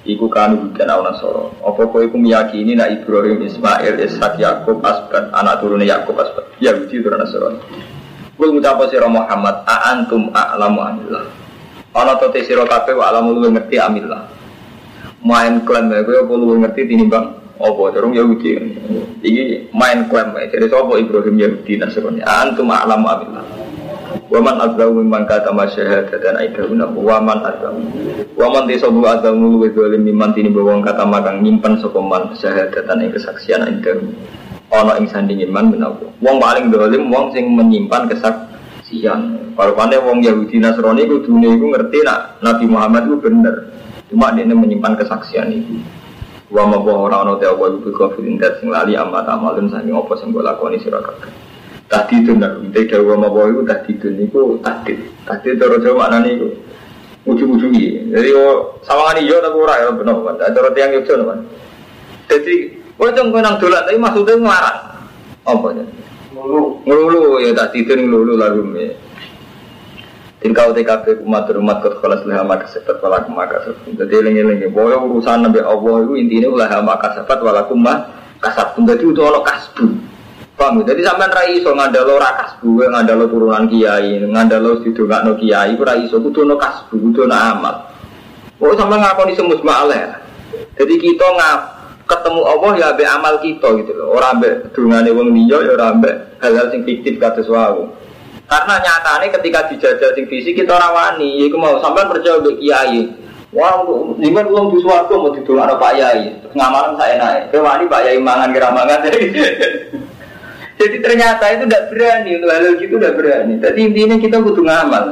Iku 0.04 0.28
kanu 0.28 0.68
bukan 0.68 0.88
au 0.92 1.00
nasoro. 1.00 1.44
Apa 1.64 1.88
kowe 1.88 2.04
iku 2.04 2.20
meyakini 2.20 2.76
nak 2.76 2.92
Ibrahim, 2.92 3.40
Ismail, 3.40 3.96
Ishak, 4.04 4.36
Yakub, 4.36 4.84
Asbat, 4.84 5.32
anak 5.32 5.64
turune 5.64 5.88
Yakub, 5.88 6.12
Asbat. 6.20 6.44
Yahudi 6.60 7.00
turun 7.00 7.24
Nasrani. 7.24 7.56
Kul 8.36 8.52
ngucap 8.52 8.84
sira 8.92 9.08
Muhammad, 9.08 9.64
a 9.64 9.96
antum 9.96 10.28
a'lamu 10.28 10.84
amillah. 10.84 11.24
Ana 11.96 12.20
to 12.20 12.28
te 12.36 12.44
sira 12.44 12.68
kabeh 12.68 12.92
wa 12.92 13.08
alamu 13.08 13.32
ngerti 13.48 13.80
amillah. 13.80 14.28
Main 15.24 15.64
klaim 15.64 15.88
kowe 15.88 16.16
apa 16.20 16.32
luwih 16.36 16.60
ngerti 16.60 16.84
tinimbang 16.84 17.43
apa? 17.58 17.82
Dorong 17.94 18.14
Yahudi. 18.14 18.50
Iki 19.22 19.70
main 19.70 20.10
klaim 20.10 20.34
jadi 20.50 20.66
sapa 20.66 20.98
Ibrahim 20.98 21.36
Yahudi? 21.38 21.78
Nasrani. 21.78 22.20
Antum 22.26 22.70
a'lamu 22.70 23.06
amillah. 23.06 23.44
Waman 24.30 24.56
azlamu 24.62 25.02
mimman 25.02 25.26
kata 25.26 25.50
masyahada 25.50 26.16
dan 26.18 26.38
aidahuna 26.38 26.90
Waman 26.90 27.38
azlamu. 27.44 27.82
Waman 28.34 28.66
tisobu 28.66 29.02
azlamu 29.06 29.58
luwe 29.58 29.70
dolim 29.70 30.02
mimman 30.02 30.34
tini 30.34 30.50
bawang 30.50 30.82
kata 30.82 31.06
makang 31.06 31.42
nyimpan 31.42 31.78
sokoman 31.78 32.34
syahadatan 32.38 33.04
yang 33.04 33.12
kesaksian 33.14 33.62
aidahuna. 33.62 34.14
Ono 34.74 34.92
ing 34.98 35.06
sandingin 35.06 35.54
man 35.54 35.70
menawa. 35.70 36.10
Wong 36.18 36.36
paling 36.42 36.74
dolim 36.74 37.10
wong 37.10 37.30
sing 37.30 37.46
menyimpan 37.54 38.10
kesaksian. 38.10 39.54
Kalau 39.54 39.72
pandai 39.78 40.02
wong 40.02 40.18
Yahudi 40.18 40.58
Nasrani 40.58 41.06
itu 41.06 41.22
dunia 41.22 41.54
ngerti 41.54 42.02
nak 42.02 42.42
Nabi 42.42 42.64
Muhammad 42.66 43.06
itu 43.06 43.16
bener. 43.22 43.54
Cuma 44.10 44.34
dia 44.34 44.46
menyimpan 44.46 44.98
kesaksian 44.98 45.50
itu 45.54 45.78
Wa 46.54 46.70
ma 46.70 46.78
orang 46.78 47.26
ono 47.26 47.34
te 47.42 47.50
apa 47.50 47.66
ibu 47.66 47.90
kafirin 47.90 48.38
dat 48.38 48.62
sing 48.62 48.70
lali 48.70 48.94
amat 48.94 49.26
amalun 49.26 49.66
saking 49.74 49.90
apa 49.90 50.14
sing 50.22 50.30
bola 50.30 50.54
lakoni 50.54 50.78
sira 50.78 51.02
Tadi 51.90 52.22
itu 52.22 52.30
nak 52.38 52.62
minta 52.62 52.78
dawa 52.86 53.18
ma 53.18 53.26
bawa 53.26 53.50
itu 53.50 53.62
tadi 53.66 53.90
itu 53.98 54.08
niku 54.14 54.62
tadi 54.62 54.94
tadi 55.26 55.58
cara 55.58 55.82
Jawa 55.82 56.06
mana 56.06 56.22
niku 56.22 56.54
ujung-ujung 57.26 57.74
ini. 57.74 58.06
Jadi 58.06 58.30
oh 58.38 58.78
sawangan 58.86 59.18
iyo 59.18 59.42
tapi 59.42 59.56
ora 59.58 59.74
ya 59.82 59.90
benar 59.98 60.14
kan. 60.14 60.34
Cara 60.54 60.70
tiang 60.70 60.94
yo 60.94 61.02
kan. 61.02 61.38
Jadi 62.30 62.54
oh 63.02 63.10
jangan 63.10 63.34
kau 63.34 63.42
nang 63.42 63.56
dolan 63.58 63.82
tapi 63.90 63.98
maksudnya 63.98 64.34
ngarang 64.38 64.78
apa 65.42 65.66
ya? 65.74 65.84
Ngulu 66.38 66.60
ngulu 66.86 67.42
ya 67.42 67.50
tadi 67.50 67.82
itu 67.82 67.98
ngulu 67.98 68.38
lalu. 68.38 68.62
Tilka 70.44 70.68
UTKP 70.68 71.24
umat 71.24 71.48
umat 71.56 71.80
kot 71.80 72.04
kelas 72.04 72.20
leha 72.28 72.44
maka 72.44 72.68
sifat 72.68 73.00
walakum 73.00 73.32
maka 73.32 73.64
sifat. 73.64 73.96
Jadi 73.96 74.28
lengi-lengi, 74.28 74.68
bahwa 74.68 75.00
urusan 75.08 75.40
Nabi 75.40 75.64
Allah 75.64 76.04
itu 76.04 76.12
intinya 76.20 76.52
ulah 76.52 76.68
maka 76.84 77.16
sifat 77.16 77.40
walakum 77.40 77.80
maka 77.80 78.12
kasab. 78.44 78.76
Jadi 78.76 79.08
itu 79.08 79.24
Allah 79.24 79.40
kasbu. 79.40 79.88
Paham? 80.52 80.84
Jadi 80.84 81.00
sampean 81.00 81.32
ra 81.32 81.48
iso 81.48 81.72
ngandalo 81.72 82.20
ra 82.20 82.30
kasbu, 82.44 82.76
ngandalo 82.92 83.24
turunan 83.32 83.64
kiai, 83.72 84.20
ngandalo 84.20 84.84
sidongakno 84.84 85.32
kiai, 85.40 85.80
ora 85.80 85.96
iso 85.96 86.20
kudu 86.20 86.44
ono 86.44 86.60
kasbu, 86.60 86.92
kudu 86.92 87.24
ono 87.24 87.34
amal. 87.34 87.76
Oh 88.60 88.76
sampean 88.76 89.00
ngakoni 89.00 89.32
semus 89.32 89.64
ma'aleh. 89.64 90.12
Jadi 90.76 90.94
kita 91.00 91.24
ngap 91.24 91.60
ketemu 92.04 92.40
Allah 92.44 92.70
ya 92.76 92.86
ambek 92.92 93.08
amal 93.08 93.34
kita 93.40 93.68
gitu 93.80 93.92
loh. 93.96 94.12
Ora 94.12 94.36
ambek 94.36 94.76
dungane 94.76 95.08
wong 95.08 95.32
liya 95.32 95.56
ya 95.64 95.72
ora 95.72 95.86
ambek 95.96 96.36
hal-hal 96.44 96.68
sing 96.68 96.84
fiktif 96.84 97.16
kados 97.16 97.48
wau. 97.48 98.03
Karena 98.54 98.78
nyatane 98.78 99.26
ketika 99.34 99.66
dijajal 99.66 100.14
sing 100.14 100.30
fisik 100.30 100.54
kita 100.54 100.78
ora 100.78 100.94
wani, 100.94 101.50
iku 101.50 101.58
mau 101.58 101.74
sampean 101.82 102.06
percaya 102.06 102.38
mbek 102.38 102.62
kiai. 102.62 103.02
Wah, 103.50 103.82
jangan 104.22 104.46
belum 104.46 104.66
di 104.70 104.78
suatu 104.78 105.14
mau 105.18 105.34
didongakno 105.34 105.74
Pak 105.74 105.92
Yai. 105.98 106.22
Ngamaran 106.54 106.94
saya 106.94 107.14
naik. 107.18 107.42
Kewani 107.50 107.90
Pak 107.90 108.02
Yai 108.06 108.18
mangan 108.22 108.54
kira 108.54 108.70
mangan. 108.70 108.98
Jadi 110.78 110.96
ternyata 111.02 111.44
itu 111.54 111.66
tidak 111.66 111.86
berani 111.90 112.30
untuk 112.34 112.50
hal 112.50 112.66
gitu 112.78 112.94
tidak 112.98 113.14
berani. 113.18 113.54
Jadi 113.58 113.80
intinya 113.90 114.16
kita 114.22 114.36
butuh 114.38 114.62
ngamal. 114.62 115.04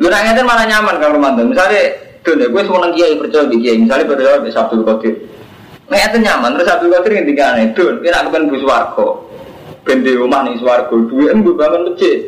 Lu 0.00 0.08
nanya 0.08 0.44
malah 0.44 0.64
nyaman 0.68 0.96
kalau 1.00 1.16
Romanto. 1.20 1.44
Misalnya, 1.44 1.88
tuh 2.24 2.36
deh, 2.36 2.48
gue 2.48 2.62
semua 2.64 2.92
kiai 2.92 3.16
percaya 3.16 3.48
di 3.48 3.56
kiai. 3.60 3.76
Misalnya 3.80 4.08
percaya 4.08 4.40
di 4.40 4.52
Sabtu 4.52 4.84
Qadir. 4.84 5.14
Nah 5.88 6.00
itu 6.00 6.16
nyaman. 6.20 6.56
Terus 6.56 6.68
Sabtu 6.68 6.86
Qadir 6.88 7.12
yang 7.12 7.26
tiga 7.28 7.44
aneh. 7.52 7.76
Tuh, 7.76 8.00
kita 8.00 8.24
nak 8.24 8.24
kepen 8.32 8.48
bus 9.82 9.90
warga. 9.90 9.98
Ben 9.98 9.98
di 10.06 10.12
rumah 10.14 10.40
nih 10.46 10.58
swargo. 10.58 10.96
Duit 11.10 11.34
gue 11.34 11.54
bangun 11.58 11.82
masjid. 11.90 12.18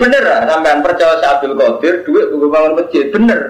Bener 0.00 0.22
lah, 0.24 0.48
sampean 0.48 0.80
percaya 0.80 1.20
Sabtu 1.20 1.54
Qadir. 1.54 1.94
Duit 2.04 2.26
gue 2.32 2.50
bangun 2.50 2.74
masjid. 2.76 3.04
Bener. 3.12 3.40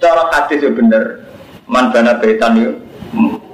Cara 0.00 0.26
hadis 0.32 0.64
ya 0.64 0.70
bener. 0.72 1.20
Man 1.68 1.92
bana 1.92 2.18
betan 2.18 2.56
yuk. 2.56 2.74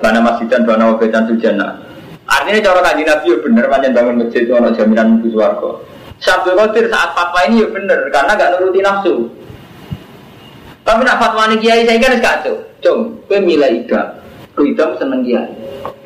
Bana 0.00 0.20
masjid 0.22 0.46
dan 0.48 0.62
bana 0.64 0.94
wabetan 0.94 1.26
sujana. 1.28 1.82
Artinya 2.26 2.58
cara 2.58 2.80
kaji 2.82 3.02
Nabi 3.06 3.26
ya 3.30 3.38
bener, 3.38 3.64
panjang 3.70 3.94
bangun 3.94 4.16
masjid 4.26 4.50
ada 4.50 4.74
jaminan 4.74 5.06
mungkin 5.14 5.30
suarga. 5.30 5.70
Sabtu 6.18 6.58
Qadir 6.58 6.90
saat 6.90 7.14
fatwa 7.14 7.40
ini 7.46 7.62
ya 7.62 7.68
bener, 7.70 8.10
karena 8.10 8.34
gak 8.34 8.50
nuruti 8.56 8.82
nafsu. 8.82 9.30
Tapi 10.82 11.06
nak 11.06 11.22
fatwa 11.22 11.46
ini 11.46 11.62
kiai 11.62 11.86
saya 11.86 12.02
kan 12.02 12.18
kacau. 12.18 12.56
Cung, 12.82 13.22
gue 13.30 13.38
milih 13.38 13.86
gue 14.56 14.72
idam 14.72 14.96
seneng 14.96 15.20
kiai. 15.20 15.52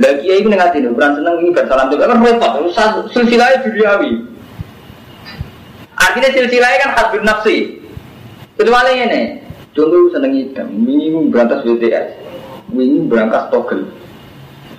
Lah 0.02 0.12
kiai 0.18 0.42
itu 0.42 0.50
nengatin, 0.50 0.90
bukan 0.90 1.22
seneng 1.22 1.34
ini 1.38 1.54
bersalam 1.54 1.86
juga 1.86 2.10
kan 2.10 2.18
repot. 2.18 2.52
Silsilahnya 3.14 3.62
duniawi. 3.62 4.12
Artinya 5.94 6.28
silsilahnya 6.34 6.78
kan 6.82 6.90
hadbir 6.98 7.22
nafsi. 7.22 7.78
Kecuali 8.58 8.92
ini, 8.98 9.22
contoh 9.72 10.10
seneng 10.10 10.34
idam, 10.34 10.68
ini 10.84 11.30
berantas 11.30 11.62
BTS, 11.62 12.06
ini 12.74 13.06
berangkas 13.06 13.48
togel. 13.48 13.86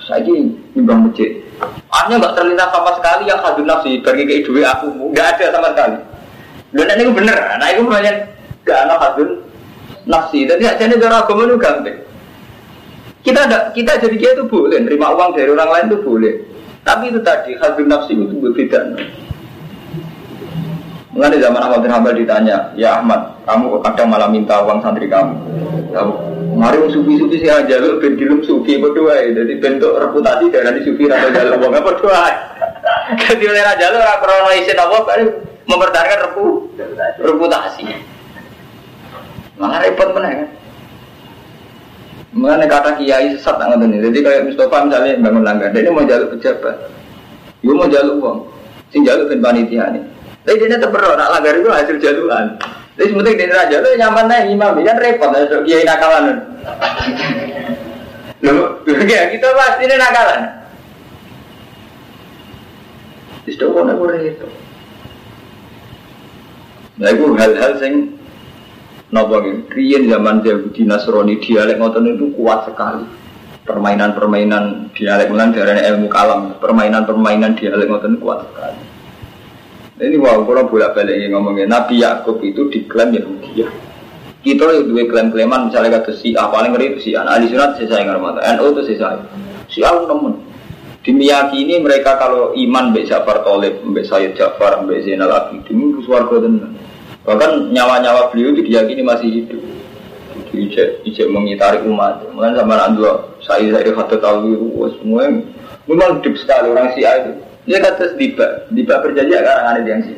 Saya 0.03 0.21
ini 0.27 0.53
nimbang 0.75 1.07
masjid. 1.07 1.39
Artinya 1.89 2.27
nggak 2.27 2.35
terlintas 2.35 2.69
sama 2.69 2.91
sekali 2.99 3.23
yang 3.25 3.39
hadir 3.39 3.65
nafsi 3.65 3.91
bagi 4.03 4.27
ke 4.27 4.43
duit 4.45 4.67
aku, 4.67 4.91
nggak 5.15 5.39
ada 5.39 5.45
sama 5.55 5.69
sekali. 5.73 5.97
Dan 6.71 6.87
ini 6.99 7.11
bener, 7.15 7.37
nah 7.59 7.67
itu 7.67 7.83
banyak 7.83 8.15
gak 8.63 8.79
ada 8.87 8.95
hadir 8.95 9.43
nafsi. 10.07 10.47
Jadi 10.47 10.63
aja 10.63 10.83
ini 10.87 10.95
cara 11.01 11.23
agama 11.23 11.43
itu 11.47 11.55
gampang. 11.59 11.97
Kita 13.21 13.45
ada, 13.45 13.69
kita 13.69 14.01
jadi 14.01 14.15
dia 14.17 14.31
itu 14.33 14.43
boleh, 14.49 14.81
terima 14.81 15.13
uang 15.13 15.37
dari 15.37 15.49
orang 15.53 15.69
lain 15.69 15.85
itu 15.93 15.99
boleh. 16.01 16.33
Tapi 16.81 17.13
itu 17.13 17.21
tadi 17.21 17.53
hadir 17.53 17.85
nafsi 17.85 18.17
itu 18.17 18.35
berbeda. 18.41 18.97
Mengenai 21.13 21.43
zaman 21.43 21.61
Ahmad 21.61 21.79
bin 21.85 21.91
Hanbal 21.93 22.17
ditanya, 22.17 22.73
ya 22.73 22.97
Ahmad, 22.97 23.37
kamu 23.45 23.77
kadang 23.85 24.07
malah 24.09 24.29
minta 24.31 24.57
uang 24.65 24.81
santri 24.81 25.05
kamu. 25.05 25.37
Mari 26.51 26.77
sufi-sufi 26.91 27.41
sih 27.41 27.51
aja 27.51 27.79
lu 27.79 27.99
ben 27.99 28.15
sufi 28.43 28.75
berdua 28.75 29.23
ya. 29.23 29.43
Jadi 29.43 29.53
bentuk 29.59 29.95
reputasi 29.95 30.51
dari 30.51 30.83
sufi 30.83 31.07
rada 31.07 31.31
jalan 31.31 31.59
wong 31.59 31.73
apa 31.79 31.91
doa. 31.99 32.27
Jadi 33.17 33.43
oleh 33.51 33.63
raja 33.63 33.85
lu 33.91 33.97
ora 33.99 34.15
krono 34.19 34.51
isin 34.55 34.75
apa 34.75 34.97
baru 35.03 35.25
mempertahankan 35.67 36.19
repu 36.27 36.45
reputasi. 37.23 37.83
Malah 39.55 39.79
repot 39.83 40.09
mana 40.11 40.43
kan. 40.43 40.49
Mengenai 42.31 42.63
kata 42.71 42.95
kiai 42.95 43.35
sesat 43.35 43.59
nggak 43.59 43.75
ngoten 43.75 43.99
Jadi 44.07 44.19
kayak 44.23 44.41
Mustafa 44.47 44.87
misalnya 44.87 45.19
bangun 45.19 45.43
langgar, 45.43 45.67
dia 45.75 45.91
mau 45.91 46.07
jaluk 46.07 46.39
pejabat, 46.39 46.75
dia 47.59 47.73
mau 47.75 47.91
jaluk 47.91 48.23
uang, 48.23 48.39
sing 48.95 49.03
jaluk 49.03 49.27
ben 49.27 49.43
panitia 49.43 49.91
nih. 49.91 50.03
Tapi 50.47 50.63
dia 50.63 50.79
tetap 50.79 50.95
berdoa, 50.95 51.19
nak 51.19 51.31
langgar 51.35 51.59
itu 51.59 51.67
hasil 51.67 51.99
jaluan. 51.99 52.55
Jadi 52.95 53.11
sementing 53.11 53.35
di 53.35 53.45
raja 53.51 53.75
lu 53.83 53.99
nyaman 53.99 54.25
nih 54.31 54.41
imam, 54.55 54.79
kan 54.79 54.97
repot 55.03 55.29
ya 55.35 55.59
kiai 55.67 55.83
nakalan. 55.83 56.25
Loh, 58.41 58.79
ya 58.87 59.21
kita 59.27 59.47
pasti 59.51 59.83
ini 59.85 59.95
nakalan. 59.99 60.41
Boleh 63.99 64.21
itu. 64.23 64.47
Nah 67.01 67.09
itu 67.11 67.25
hal-hal 67.35 67.71
sing 67.81 68.20
Napa 69.11 69.43
Rian 69.43 70.07
zaman 70.07 70.39
Yahudi 70.39 70.87
Nasrani 70.87 71.35
dialek 71.43 71.75
ngoten 71.75 72.15
itu 72.15 72.31
kuat 72.31 72.63
sekali. 72.63 73.03
Permainan-permainan 73.67 74.95
dialek 74.95 75.27
mulan 75.27 75.51
dari 75.51 75.83
ilmu 75.83 76.07
kalam, 76.07 76.55
permainan-permainan 76.63 77.59
dialek 77.59 77.91
ngoten 77.91 78.15
kuat 78.23 78.47
sekali. 78.47 78.79
Ini 80.01 80.17
wow, 80.17 80.41
kalau 80.47 80.65
bolak 80.65 80.97
balik 80.97 81.29
ngomongin 81.29 81.69
Nabi 81.69 82.01
Yakub 82.01 82.41
itu 82.41 82.71
diklaim 82.73 83.13
Yahudi 83.13 83.51
ya. 83.53 83.69
Kita 84.41 84.65
itu 84.73 84.89
dua 84.89 85.05
klaim-klaiman 85.05 85.69
misalnya 85.69 86.01
kata 86.01 86.17
si 86.17 86.33
A 86.33 86.49
paling 86.49 86.73
ngeri 86.73 86.97
itu 86.97 86.99
si 87.05 87.09
A. 87.13 87.21
Nah, 87.21 87.37
di 87.37 87.45
sunat 87.45 87.77
saya 87.77 88.01
ngerti 88.01 88.41
NU 88.57 88.65
itu 88.73 88.97
saya. 88.97 89.21
Si 89.69 89.85
A 89.85 89.93
nemen. 89.93 90.33
Dimiyakini 91.05 91.81
mereka 91.81 92.17
kalau 92.17 92.53
iman 92.53 92.89
Mbak 92.93 93.05
Jafar 93.05 93.45
Tolib, 93.45 93.85
Mbak 93.85 94.05
Sayyid 94.05 94.33
Jafar, 94.37 94.81
Mbak 94.85 95.01
Zainal 95.05 95.33
Abidin 95.33 95.93
itu 95.93 96.01
suarga. 96.05 96.41
Bahkan 97.21 97.69
nyawa-nyawa 97.69 98.33
beliau 98.33 98.57
diyakini 98.57 99.05
masih 99.05 99.29
hidup. 99.29 99.61
Ijek, 100.51 101.07
ijek 101.07 101.27
mengitari 101.31 101.79
umat. 101.87 102.27
Mungkin 102.35 102.59
sama 102.59 102.75
Anda, 102.81 103.23
saya 103.39 103.71
saya 103.71 103.93
kata 103.95 104.19
tahu 104.19 104.51
semua 104.99 105.31
memang 105.87 106.19
hidup 106.19 106.35
sekali 106.35 106.67
orang 106.71 106.91
si 106.91 107.07
A 107.07 107.23
itu. 107.23 107.31
Dia 107.69 107.77
kata 107.79 108.17
tiba, 108.17 108.67
tiba 108.73 108.95
berjanji 108.99 109.37
akan 109.37 109.57
ada 109.69 109.81
yang 109.85 110.01
sih. 110.03 110.17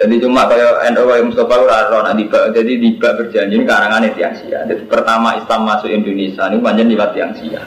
Jadi 0.00 0.16
cuma 0.22 0.48
kalau 0.48 0.80
NU 0.80 1.12
yang 1.12 1.26
Mustafa 1.28 1.54
Raro 1.60 1.98
nanti 2.00 2.24
jadi 2.30 2.72
tiba 2.80 3.08
berjanji 3.20 3.56
karangan 3.64 4.06
yang 4.16 4.34
sia. 4.38 4.64
Jadi 4.66 4.88
pertama 4.88 5.36
Islam 5.36 5.60
masuk 5.68 5.92
Indonesia 5.92 6.48
ini 6.48 6.58
banyak 6.58 6.86
lewat 6.88 7.12
yang 7.16 7.32
sia. 7.36 7.62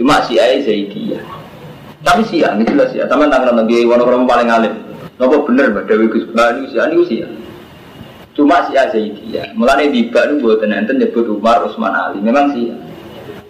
Cuma 0.00 0.24
si 0.26 0.40
A 0.40 0.48
Zaidiyah. 0.60 1.22
Tapi 2.04 2.20
sia, 2.28 2.52
ini 2.52 2.68
jelas 2.68 2.92
ya. 2.92 3.08
Taman 3.08 3.32
tangan 3.32 3.64
lagi 3.64 3.80
warna 3.88 4.28
paling 4.28 4.48
alim. 4.52 4.74
Nopo 5.14 5.46
bener 5.46 5.70
mbak 5.70 5.86
Dewi 5.86 6.10
Gus 6.10 6.26
Bani 6.34 6.66
usia 6.66 6.90
ini 6.90 6.96
usia. 6.98 7.26
Cuma 8.34 8.66
si 8.66 8.74
Azaidiyah. 8.74 9.54
Mulane 9.54 9.94
tiba 9.94 10.26
itu 10.26 10.42
buat 10.42 10.58
enten 10.58 10.98
nyebut 10.98 11.30
Umar 11.30 11.62
Utsman 11.62 11.94
Ali. 11.94 12.18
Memang 12.18 12.50
sih. 12.50 12.74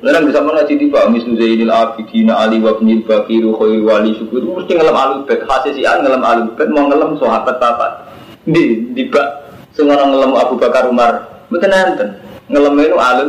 Lalu 0.05 0.29
bisa 0.29 0.45
mana 0.45 0.69
jadi 0.69 0.85
tiba 0.85 1.09
mislu 1.09 1.33
Zainil 1.41 1.73
Abidin 1.73 2.29
Ali 2.29 2.61
wa 2.61 2.77
bin 2.77 3.01
Bakiru 3.09 3.57
Khairi 3.57 3.81
Wali 3.81 4.13
Syukur 4.21 4.45
mesti 4.45 4.77
ngelam 4.77 4.93
alu 4.93 5.15
bet 5.25 5.41
hasil 5.49 5.73
si 5.73 5.89
An 5.89 6.05
ngelam 6.05 6.21
alu 6.21 6.53
bet 6.53 6.69
mau 6.69 6.85
ngelam 6.93 7.17
sahabat 7.17 7.57
apa 7.57 8.13
di 8.45 8.93
tiba 8.93 9.49
semua 9.73 10.05
ngelam 10.05 10.37
Abu 10.37 10.61
Bakar 10.61 10.93
Umar 10.93 11.25
betul 11.49 11.73
enten 11.73 12.21
ngelam 12.53 12.77
itu 12.85 12.97
alu 13.01 13.27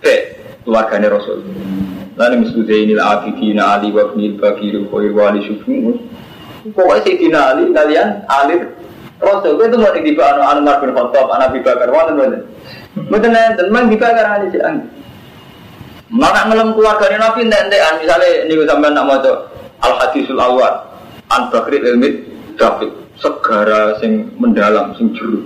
bet 0.00 0.40
keluarganya 0.64 1.12
Rasul. 1.12 1.44
Lalu 2.16 2.48
mislu 2.48 2.64
Zainil 2.64 3.04
Abidin 3.04 3.60
Ali 3.60 3.92
wa 3.92 4.08
bin 4.16 4.40
Bakiru 4.40 4.88
Khairi 4.88 5.12
Wali 5.12 5.44
Syukur 5.44 6.00
Pokoknya 6.72 7.04
Sayyidina 7.04 7.40
Ali 7.52 7.64
kalian 7.76 8.08
alir 8.24 8.62
Rasul 9.24 9.56
itu 9.56 9.76
mau 9.78 9.94
di 9.94 10.12
anu 10.16 10.40
anu 10.42 10.60
Umar 10.66 10.76
bin 10.82 10.90
Khattab, 10.92 11.26
anak 11.32 11.54
Abu 11.54 11.62
Bakar, 11.64 11.88
wonten 11.88 12.14
mboten. 12.18 12.40
Mboten 13.08 13.32
enten, 13.32 13.66
mang 13.72 13.86
dibakar 13.88 14.26
ali 14.26 14.52
sik 14.52 14.60
ang. 14.60 14.84
Mana 16.12 16.46
ngelem 16.46 16.76
keluarga 16.76 17.08
Nabi 17.16 17.48
entek-entekan 17.48 17.98
misalnya 17.98 18.46
niku 18.46 18.62
sampean 18.68 18.94
nak 18.94 19.06
maca 19.08 19.32
Al 19.82 19.98
Hadisul 19.98 20.38
Awal 20.38 20.74
An 21.32 21.50
Bakri 21.50 21.80
Ilmi 21.80 22.10
David 22.54 22.92
segara 23.18 23.98
sing 23.98 24.30
mendalam 24.38 24.94
sing 24.94 25.10
jero. 25.16 25.42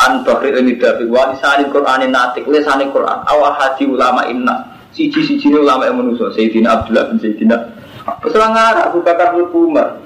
An 0.00 0.24
Bakri 0.24 0.54
Ilmi 0.56 0.78
David 0.80 1.10
wa 1.10 1.28
lisani 1.34 1.68
Qur'anin 1.68 2.14
natik 2.14 2.48
lisani 2.48 2.88
Qur'an 2.94 3.26
awal 3.28 3.52
hadi 3.60 3.84
ulama 3.84 4.24
inna 4.30 4.64
siji-siji 4.94 5.52
ulama 5.52 5.84
yang 5.84 6.00
manusia 6.00 6.32
Sayyidina 6.32 6.80
Abdullah 6.80 7.10
bin 7.10 7.18
Sayyidina 7.20 7.56
Peselang 8.24 8.56
Abu 8.56 9.02
Bakar 9.04 9.36
bin 9.36 9.48
Umar 9.52 10.03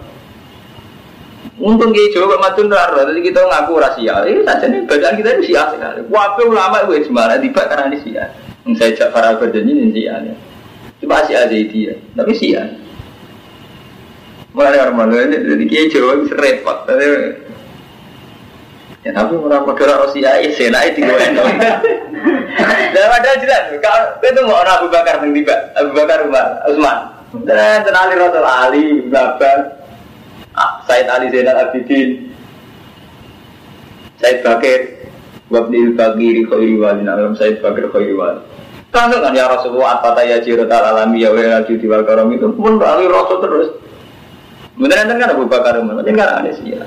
Untung 1.58 1.90
kita 1.90 2.22
Jawa 2.22 2.38
matun 2.38 2.70
raro, 2.70 3.02
jadi 3.02 3.18
kita 3.18 3.42
ngaku 3.42 3.82
rahasia. 3.82 4.22
Ini 4.30 4.46
saja 4.46 4.70
nih 4.70 4.86
bacaan 4.86 5.14
kita 5.18 5.28
itu 5.38 5.42
sia 5.50 5.66
sekali. 5.74 6.06
Wape 6.06 6.46
ulama 6.46 6.86
itu 6.86 7.10
cuma 7.10 7.34
tiba 7.42 7.66
karena 7.66 7.90
ini 7.90 7.98
sia. 8.06 8.30
Yang 8.62 8.74
saya 8.78 8.90
cak 8.94 9.10
para 9.10 9.34
berjanji 9.34 9.74
ini 9.74 9.90
sia. 9.90 10.22
Cuma 11.02 11.26
sia 11.26 11.46
aja 11.46 11.56
itu 11.58 11.90
ya, 11.90 11.94
tapi 12.14 12.32
sia. 12.38 12.62
Mulai 14.54 14.78
orang 14.78 14.96
malu 14.96 15.18
ini, 15.18 15.34
jadi 15.34 15.64
kita 15.66 15.98
Jawa 15.98 16.22
bisa 16.22 16.34
repot. 16.38 16.78
Ya 19.06 19.14
tapi 19.14 19.38
orang 19.38 19.62
negara 19.62 19.94
Rusia 20.02 20.42
ya 20.42 20.50
sena 20.58 20.82
itu 20.86 21.06
gue 21.06 21.18
endo. 21.22 21.42
Dan 22.90 23.06
ada 23.14 23.30
jelas, 23.38 23.70
kalau 23.78 24.18
itu 24.18 24.40
mau 24.42 24.58
orang 24.58 24.82
Abu 24.82 24.90
Bakar 24.90 25.22
tiba, 25.22 25.54
Abu 25.78 25.90
Bakar 25.94 26.26
Umar, 26.26 26.66
Utsman. 26.66 26.98
Dan 27.46 27.86
tenali 27.86 28.18
Rasul 28.18 28.42
Ali, 28.42 28.86
Babar, 29.06 29.77
Said 30.86 31.06
Ali 31.08 31.28
Zainal 31.30 31.68
Abidin 31.68 32.32
Said 34.18 34.42
Bakir 34.42 35.08
Wabnil 35.50 35.94
Bagiri 35.94 36.44
Khairi 36.46 36.76
Wali 36.78 37.02
Nalam 37.02 37.38
Said 37.38 37.62
Bakir 37.62 37.90
Khairi 37.90 38.14
Wali 38.14 38.40
Langsung 38.88 39.20
kan 39.20 39.36
ya 39.36 39.46
Rasulullah 39.46 40.00
Atata 40.00 40.24
ya 40.24 40.40
jirotal 40.40 40.80
alami 40.80 41.22
ya 41.22 41.30
wa 41.30 41.60
judi 41.68 41.84
wal 41.84 42.02
karam 42.08 42.32
itu 42.32 42.48
pun 42.56 42.80
balik 42.80 43.12
Rasul 43.12 43.38
terus 43.44 43.68
Bener 44.78 44.94
enten 45.02 45.18
kan 45.18 45.34
Abu 45.34 45.50
Bakar 45.50 45.74
Umar, 45.82 46.06
kan 46.06 46.14
ada 46.14 46.54
sih 46.54 46.70
ya. 46.70 46.86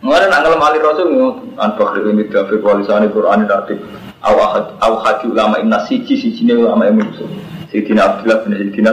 Mengenai 0.00 0.32
nak 0.32 0.48
ngelam 0.48 0.64
Ali 0.64 0.80
Rasul, 0.80 1.12
an 1.60 1.76
Bakri 1.76 2.08
ini 2.08 2.24
David 2.24 2.64
walisani 2.64 3.12
Quran 3.12 3.44
Ratib, 3.44 3.84
awahad 4.24 4.80
awahadi 4.80 5.28
ulama 5.28 5.60
inna 5.60 5.84
siji 5.84 6.16
siji 6.16 6.48
ini 6.48 6.56
ulama 6.56 6.88
musuh. 6.88 7.28
Sayyidina 7.68 8.00
Abdullah 8.16 8.48
bin 8.48 8.56
Sayyidina 8.56 8.92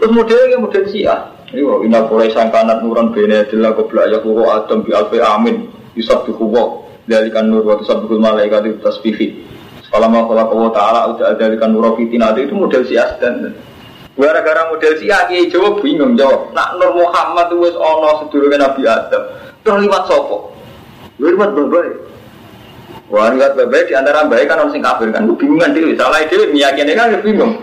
Terus 0.00 0.10
modelnya 0.12 0.56
model 0.60 0.84
Syiah. 0.88 1.35
Iya, 1.54 1.74
inna 1.86 2.10
Quraisyan 2.10 2.50
kanat 2.50 2.82
nuran 2.82 3.14
bene 3.14 3.46
adalah 3.46 3.70
kobla 3.78 4.10
ya 4.10 4.18
kuro 4.18 4.50
adam 4.50 4.82
bi 4.82 4.90
alfi 4.90 5.22
amin 5.22 5.70
yusab 5.94 6.26
bi 6.26 6.34
kuwo 6.34 6.90
dari 7.06 7.30
kan 7.30 7.46
nur 7.46 7.62
waktu 7.62 7.86
sabukul 7.86 8.18
malaikat 8.18 8.66
itu 8.66 8.82
tasbihi. 8.82 9.26
Kalau 9.86 10.10
mau 10.10 10.26
kalau 10.26 10.50
kau 10.50 10.68
taala 10.74 11.14
udah 11.14 11.38
dari 11.38 11.54
kan 11.54 11.70
nur 11.70 11.94
fitin 11.94 12.26
itu 12.34 12.50
model 12.50 12.82
si 12.82 12.98
asdan. 12.98 13.54
Gara-gara 14.18 14.74
model 14.74 14.98
si 14.98 15.06
aki 15.06 15.46
jawab 15.46 15.78
bingung 15.84 16.18
jawab. 16.18 16.50
Nak 16.50 16.80
Nur 16.82 16.98
Muhammad 16.98 17.52
itu 17.52 17.62
wes 17.62 17.76
ono 17.76 18.24
sedurunge 18.24 18.56
Nabi 18.58 18.82
Adam. 18.88 19.22
Terus 19.60 19.78
liwat 19.86 20.02
sopo. 20.08 20.56
Liwat 21.20 21.52
babai. 21.52 21.90
Wah, 23.12 23.28
liwat 23.28 23.54
babai 23.54 23.84
di 23.84 23.92
antara 23.92 24.24
baik 24.24 24.48
kan 24.48 24.64
orang 24.64 24.72
sing 24.72 24.80
kafir 24.80 25.12
kan. 25.12 25.28
Bingungan 25.28 25.76
diri. 25.76 25.92
Salah 26.00 26.24
itu 26.24 26.48
meyakini 26.48 26.96
kan 26.96 27.12
bingung. 27.20 27.60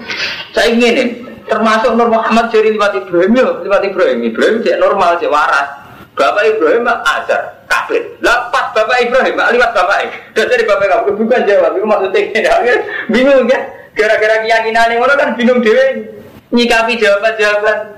Saya 0.54 0.70
ingin 0.70 0.94
nih 0.94 1.08
termasuk 1.48 1.92
Nur 1.96 2.10
Muhammad 2.10 2.50
jadi 2.52 2.74
lewat 2.76 2.96
Ibrahim 3.06 3.32
ya, 3.36 3.48
lewat 3.64 3.82
Ibrahim. 3.88 4.18
Ibrahim 4.24 4.56
cek 4.64 4.78
normal, 4.80 5.20
cek 5.20 5.32
waras. 5.32 5.68
Bapak 6.14 6.46
Ibrahim 6.46 6.86
ajar, 6.86 7.66
kafir. 7.66 8.06
Lah 8.22 8.54
pas 8.54 8.70
Bapak 8.72 9.02
Ibrahim 9.02 9.36
lewat 9.36 9.72
Bapak. 9.74 9.98
Dan 10.38 10.46
dari 10.48 10.64
Bapak 10.64 10.86
kamu 10.86 11.12
bukan 11.18 11.42
jawab, 11.50 11.72
itu 11.74 11.88
maksudnya 11.88 12.22
ya, 12.66 12.76
bingung 13.10 13.50
ya. 13.50 13.60
Gara-gara 13.94 14.42
keyakinan 14.42 14.90
yang 14.90 15.06
orang 15.06 15.18
kan 15.22 15.30
bingung 15.38 15.62
dewe 15.62 16.10
nyikapi 16.50 16.98
jawaban-jawaban 16.98 17.94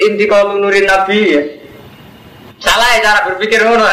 inti 0.00 0.24
kalau 0.24 0.56
nurin 0.56 0.88
Nabi 0.88 1.20
ya. 1.28 1.42
Salah 2.56 2.88
ya 2.96 3.04
cara 3.04 3.20
berpikir 3.28 3.60
ngono. 3.64 3.84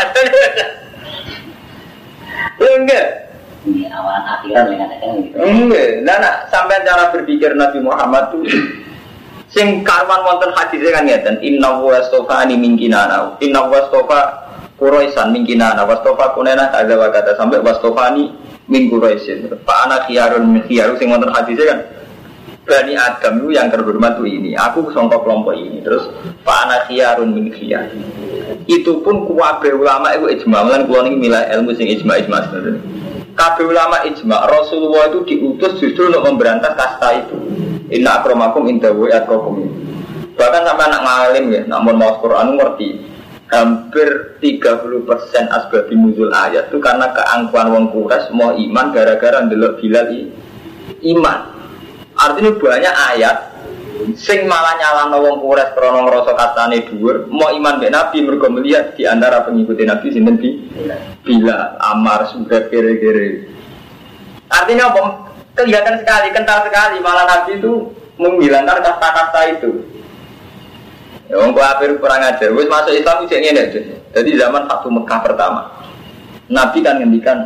Enggak. 2.64 3.23
Ini 3.64 3.88
awalan 3.88 4.26
akhiran 4.28 4.64
dengan 4.68 4.89
gitu. 5.24 5.36
Enggak. 5.39 6.03
Nah, 6.03 6.43
sampai 6.51 6.84
cara 6.84 7.16
berpikir 7.16 7.55
Nabi 7.55 7.80
Muhammad 7.80 8.36
tuh 8.36 8.43
Sing 9.53 9.86
karwan 9.86 10.26
wonten 10.26 10.49
hadisnya 10.57 10.97
kan 10.97 11.05
ngeten, 11.05 11.38
inna 11.45 11.78
wa 11.78 12.01
stofani 12.09 12.57
min 12.57 12.74
kinana, 12.74 13.38
inna 13.38 13.70
wa 13.70 13.86
stofa 13.86 14.49
Quraisan 14.82 15.30
min 15.30 15.45
kinana, 15.45 15.86
wa 15.86 15.93
stofa 16.01 16.34
kunena 16.34 16.74
kata 16.74 16.97
wa 16.97 17.14
kata 17.14 17.38
sampai 17.38 17.61
wa 17.61 17.70
stofani 17.78 18.34
min 18.66 18.89
Quraisin. 18.89 19.45
Pak 19.61 19.80
anak 19.86 20.09
khiyarun 20.09 20.57
min 20.57 20.66
sing 20.97 21.07
wonten 21.14 21.30
hadisnya 21.30 21.70
kan 21.70 21.80
Bani 22.64 22.95
Adam 22.97 23.43
itu 23.43 23.59
yang 23.59 23.68
terhormat 23.70 24.18
tuh 24.18 24.26
ini, 24.26 24.57
aku 24.57 24.89
songkok 24.89 25.22
kelompok 25.22 25.53
ini. 25.53 25.86
Terus 25.86 26.09
Pak 26.41 26.57
anak 26.66 26.82
khiyarun 26.89 27.30
min 27.30 27.53
khiyar. 27.53 27.93
Itu 28.66 29.05
pun 29.05 29.30
kuwabe 29.30 29.70
ulama 29.70 30.18
itu 30.18 30.34
ijma, 30.34 30.66
lan 30.66 30.89
kula 30.89 31.05
niki 31.05 31.30
milah 31.30 31.45
ilmu 31.53 31.78
sing 31.78 31.93
ijma 31.93 32.18
ijma 32.26 32.49
sebenarnya. 32.49 32.82
Kabeh 33.34 33.66
ulama 33.66 34.06
ijma, 34.06 34.46
Rasulullah 34.46 35.10
itu 35.10 35.26
diutus 35.26 35.82
justru 35.82 36.14
untuk 36.14 36.22
memberantas 36.30 36.78
kasta 36.78 37.18
itu. 37.18 37.38
Inna 37.90 38.22
akromakum 38.22 38.70
indawu 38.70 39.10
atkokum. 39.10 39.66
Bahkan 40.38 40.62
sampai 40.66 40.86
anak 40.90 41.02
ngalim 41.02 41.46
ya, 41.50 41.62
namun 41.66 41.98
mau 41.98 42.18
Quran 42.22 42.58
ngerti. 42.58 43.14
Hampir 43.54 44.42
30% 44.42 45.06
asbabi 45.46 45.94
nuzul 45.94 46.34
ayat 46.34 46.74
itu 46.74 46.82
karena 46.82 47.14
keangkuhan 47.14 47.70
wong 47.70 47.86
kuras 47.94 48.26
mau 48.34 48.50
iman 48.50 48.90
gara-gara 48.90 49.46
ndelok 49.46 49.78
Bilal 49.78 50.10
iman. 51.06 51.40
Artinya 52.18 52.52
banyak 52.58 52.96
ayat 53.14 53.53
sing 54.18 54.45
malah 54.49 54.76
nyala 54.76 55.16
wong 55.18 55.39
kuras 55.39 55.72
krono 55.78 56.04
ngrasa 56.04 56.34
katane 56.36 56.84
dhuwur 56.88 57.30
mau 57.32 57.54
iman 57.54 57.80
mbek 57.80 57.93
Nabi 57.93 58.18
mergo 58.26 58.47
melihat 58.51 58.97
di 58.97 59.08
antara 59.08 59.45
pengikut 59.47 59.80
Nabi 59.80 60.08
sinten 60.12 60.36
bi 60.41 60.49
Bilal, 61.24 61.80
Amar, 61.80 62.28
sudah 62.36 62.68
kere-kere. 62.68 63.47
Artinya 64.51 64.91
apa? 64.91 65.04
kelihatan 65.56 66.01
sekali, 66.04 66.36
kental 66.36 66.68
sekali. 66.68 66.99
Malah 66.99 67.26
Nabi 67.30 67.62
itu 67.64 67.95
menghilangkan 68.20 68.84
kasta-kasta 68.84 69.41
itu. 69.56 69.72
Ya, 71.32 71.39
wong 71.39 71.56
kafir 71.56 71.95
kurang 71.97 72.28
ajar. 72.28 72.51
Wis 72.51 72.68
masuk 72.68 72.91
Islam 72.91 73.24
itu 73.24 73.39
ini 73.39 73.56
aja. 73.56 73.80
Jadi 74.14 74.30
zaman 74.36 74.68
satu 74.68 74.91
Mekah 74.91 75.20
pertama, 75.24 75.62
Nabi 76.51 76.84
kan 76.84 76.99
ngendikan, 76.99 77.38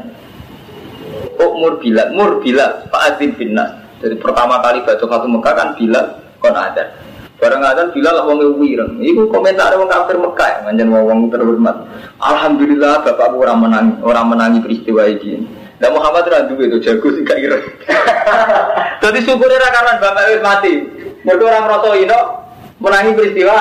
umur 1.37 1.77
Bilal, 1.77 2.11
mur 2.17 2.41
Bilal, 2.41 2.89
Pak 2.89 3.01
Azim 3.13 3.37
bin 3.37 3.53
Nas. 3.53 3.77
Jadi 4.01 4.17
pertama 4.17 4.59
kali 4.65 4.81
baca 4.81 5.05
satu 5.05 5.27
Mekah 5.29 5.53
kan 5.53 5.69
Bilal 5.77 6.26
kon 6.41 6.55
ada. 6.55 6.97
Barang 7.37 7.61
ada 7.61 7.93
Bilal 7.93 8.25
wong 8.25 8.57
wireng. 8.57 8.97
Iku 8.97 9.29
komentar 9.29 9.69
wong 9.77 9.85
kafir 9.85 10.17
Mekah, 10.17 10.47
ya, 10.49 10.57
manjen 10.65 10.89
wong 10.89 11.29
terhormat. 11.29 11.85
Alhamdulillah 12.17 13.05
bapakku 13.05 13.45
orang 13.45 13.59
menang, 13.61 13.87
orang 14.01 14.25
menangi 14.33 14.59
peristiwa 14.65 15.05
ini. 15.13 15.45
Nah 15.77 15.93
Muhammad 15.93 16.25
randu 16.25 16.57
itu 16.57 16.81
jago 16.81 17.13
sih 17.13 17.21
gak 17.21 17.37
kira. 17.37 17.57
Jadi 18.97 19.19
syukurnya 19.21 19.69
karena 19.69 20.01
bapak 20.01 20.23
itu 20.25 20.41
mati. 20.41 20.73
Mereka 21.21 21.43
orang 21.45 21.63
merasa 21.69 21.89
itu 21.93 22.19
menangi 22.81 23.11
peristiwa 23.13 23.57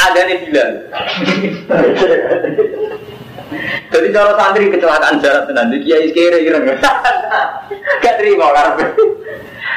ada 0.00 0.20
nih 0.24 0.36
bilang. 0.48 0.72
Jadi 3.90 4.14
cara 4.14 4.32
santri 4.38 4.70
kecelakaan 4.70 5.18
jarak 5.20 5.50
tenan 5.50 5.74
kiai 5.82 6.14
kere 6.14 6.38
kira 6.46 6.58
Gak 8.02 8.16
terima 8.16 8.48
karena 8.54 8.86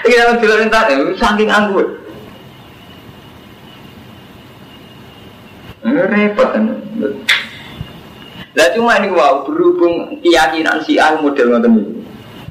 ini 0.04 0.14
dalam 0.20 0.38
bilang 0.40 0.72
tadi 0.72 0.94
saking 1.16 1.50
anggur. 1.50 1.88
Repot 5.84 6.50
kan. 6.52 6.64
Lah 8.54 8.68
cuma 8.78 9.02
ini 9.02 9.10
wow 9.12 9.44
berhubung 9.44 10.22
keyakinan 10.22 10.84
si 10.86 11.02
ah 11.02 11.18
model 11.18 11.58
ngoten 11.58 11.74
ini. 11.74 11.94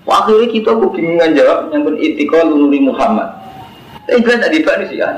Akhirnya 0.02 0.50
kita 0.50 0.74
kok 0.74 0.92
bingungan 0.92 1.30
jawab 1.32 1.70
yang 1.70 1.86
pun 1.86 1.94
itikal 1.96 2.42
nuri 2.50 2.82
Muhammad. 2.82 3.30
Tapi 4.10 4.20
jelas 4.26 4.42
tadi 4.42 4.66
pak 4.66 4.82
si 4.90 4.98
ah. 4.98 5.14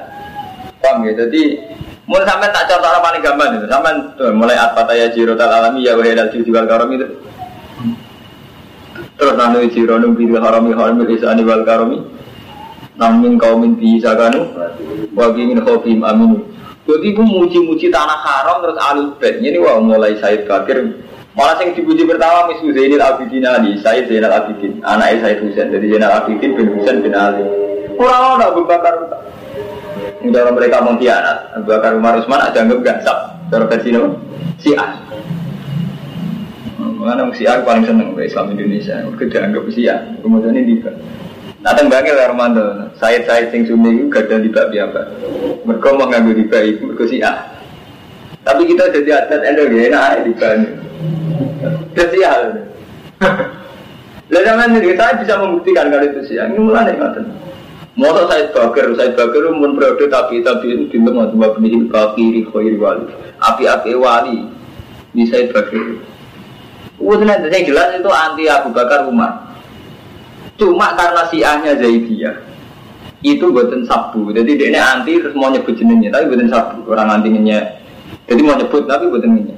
Paham 0.84 1.08
ya? 1.08 1.16
Jadi 1.24 1.56
Mulai 2.04 2.28
sampai 2.28 2.52
tak 2.52 2.68
contoh 2.68 3.00
paling 3.00 3.22
gampang 3.24 3.56
itu. 3.56 3.64
Sampai 3.64 3.96
tuh, 4.20 4.28
mulai 4.36 4.60
apa 4.60 4.84
taya 4.84 5.08
jiro 5.08 5.32
tal 5.40 5.48
alami 5.48 5.88
ya 5.88 5.96
wahai 5.96 6.12
dal 6.12 6.28
wal 6.28 6.68
karom 6.68 6.92
itu. 6.92 7.08
Terus 9.16 9.34
nanu 9.40 9.64
jiro 9.72 9.96
nung 9.96 10.12
bil 10.12 10.36
harami 10.36 10.76
harami 10.76 11.16
isani 11.16 11.40
wal 11.48 11.64
karomi. 11.64 12.04
Namin 12.94 13.34
kaumin 13.42 13.74
bi 13.74 13.98
sakanu 13.98 14.54
wagi 15.18 15.42
min 15.50 15.58
khofim 15.66 16.02
aminu. 16.06 16.46
Jadi 16.84 17.16
aku 17.16 17.22
muji-muji 17.24 17.88
tanah 17.88 18.20
haram 18.20 18.60
terus 18.60 18.78
alus 18.78 19.08
bed. 19.16 19.40
Ini 19.40 19.56
wah 19.56 19.80
mulai 19.80 20.20
Said 20.20 20.44
Bakir. 20.44 21.00
Malah 21.34 21.58
yang 21.64 21.74
dipuji 21.74 22.06
pertama 22.06 22.46
misu 22.46 22.70
Zainal 22.70 23.02
Abidin 23.02 23.42
Ali, 23.42 23.74
Said 23.82 24.06
Zainal 24.06 24.30
Abidin, 24.30 24.78
anaknya 24.86 25.26
Said 25.26 25.38
Husain. 25.42 25.72
Jadi 25.72 25.86
Zainal 25.90 26.12
Abidin 26.22 26.50
bin 26.54 26.66
Husain 26.78 27.02
bin 27.02 27.16
Ali. 27.16 27.42
Orang-orang 27.98 28.46
Abu 28.46 28.62
Bakar 28.68 28.94
dalam 30.30 30.52
mereka 30.56 30.80
mengkhianat 30.80 31.52
Abu 31.58 31.66
Bakar 31.68 31.90
Umar 31.98 32.16
Usman 32.16 32.40
ada 32.40 32.58
anggap 32.64 32.80
gansap 32.80 33.18
cara 33.52 33.64
versi 33.68 33.92
apa? 33.92 34.08
Syiah 34.56 34.90
Mengenai 36.80 37.36
Syiah 37.36 37.60
paling 37.60 37.84
seneng 37.84 38.16
Islam 38.16 38.56
Indonesia 38.56 39.04
Mereka 39.04 39.36
anggap 39.44 39.68
Syiah 39.68 39.98
Kemudian 40.24 40.56
ini 40.56 40.80
tiba 40.80 40.96
Nah 41.64 41.72
tembaknya 41.72 42.12
lah 42.12 42.28
Romanto 42.28 42.92
Said 43.00 43.24
Said 43.24 43.48
sing 43.48 43.64
Sunni 43.64 43.96
itu 43.96 44.12
gak 44.12 44.28
ada 44.28 44.36
tiba 44.36 44.68
biapa 44.68 45.00
Mereka 45.64 45.88
mau 45.96 46.12
ngambil 46.12 46.36
tiba 46.44 46.58
itu 46.60 46.92
Mereka 46.92 47.04
Syiah 47.08 47.36
Tapi 48.44 48.68
kita 48.68 48.92
jadi 48.92 49.24
adat 49.24 49.40
enak 49.40 49.72
ya 49.72 49.80
enak 49.88 50.02
aja 50.04 50.20
tiba 50.28 50.48
Jadi 51.96 52.08
Syiah 52.12 52.36
Lalu 54.28 54.44
zaman 54.44 54.76
ini 54.76 54.92
saya 54.92 55.16
bisa 55.16 55.40
membuktikan 55.40 55.88
kalau 55.88 56.04
itu 56.04 56.20
Syiah 56.28 56.52
Ini 56.52 56.60
mulai 56.60 56.92
nih 56.92 57.00
Masa 57.94 58.26
saya 58.26 58.50
bakar, 58.50 58.90
saya 58.98 59.14
bakar 59.14 59.54
pun 59.54 59.78
periode 59.78 60.10
tapi 60.10 60.42
tapi 60.42 60.66
itu 60.74 60.90
pintu 60.90 61.14
nggak 61.14 61.30
cuma 61.30 61.54
penih 61.54 61.86
kafiri 61.86 62.42
khairi 62.50 62.74
wali, 62.74 63.06
api-api 63.38 63.94
wali 63.94 64.50
di 65.14 65.22
saya 65.30 65.46
bakar. 65.54 66.02
Saya 66.98 67.62
jelas 67.62 67.94
itu 67.94 68.10
anti 68.10 68.50
Abu 68.50 68.74
Bakar 68.74 69.06
Umar. 69.06 69.43
Cuma 70.54 70.94
karena 70.94 71.22
siahnya 71.28 71.74
Zaidiyah 71.78 72.36
itu 73.24 73.44
buatan 73.48 73.88
sabu. 73.88 74.30
Jadi 74.30 74.54
dia 74.54 74.68
ini 74.68 74.78
anti 74.78 75.16
terus 75.16 75.34
mau 75.34 75.48
nyebut 75.48 75.74
jenengnya, 75.74 76.12
tapi 76.12 76.28
buatan 76.30 76.48
sabu. 76.52 76.84
Orang 76.86 77.08
antinya 77.08 77.58
jadi 78.28 78.40
mau 78.44 78.56
nyebut 78.56 78.84
tapi 78.84 79.08
buatan 79.08 79.30
jenengnya. 79.40 79.56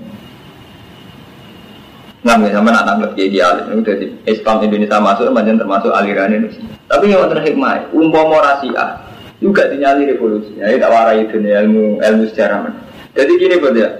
Nah, 2.27 2.35
misalnya 2.43 2.83
anak 2.83 2.87
anak 2.91 3.11
kayak 3.15 3.31
dia 3.31 3.47
itu 3.55 3.83
dari 3.87 4.07
Islam 4.27 4.59
Indonesia 4.67 4.99
masuk, 4.99 5.31
macam 5.31 5.63
termasuk 5.63 5.95
aliran 5.95 6.35
Indonesia. 6.35 6.59
Tapi 6.91 7.15
yang 7.15 7.31
terakhir 7.31 7.55
hikmah, 7.55 7.95
umpama 7.95 8.43
rasia 8.43 9.07
juga 9.39 9.71
dinyali 9.71 10.11
revolusi. 10.11 10.59
Ya, 10.59 10.75
tak 10.75 10.91
warai 10.91 11.23
nih 11.23 11.53
ilmu 11.63 12.03
ilmu 12.03 12.25
sejarah. 12.35 12.67
Jadi 13.15 13.33
gini 13.39 13.63
buat 13.63 13.79
ya, 13.79 13.95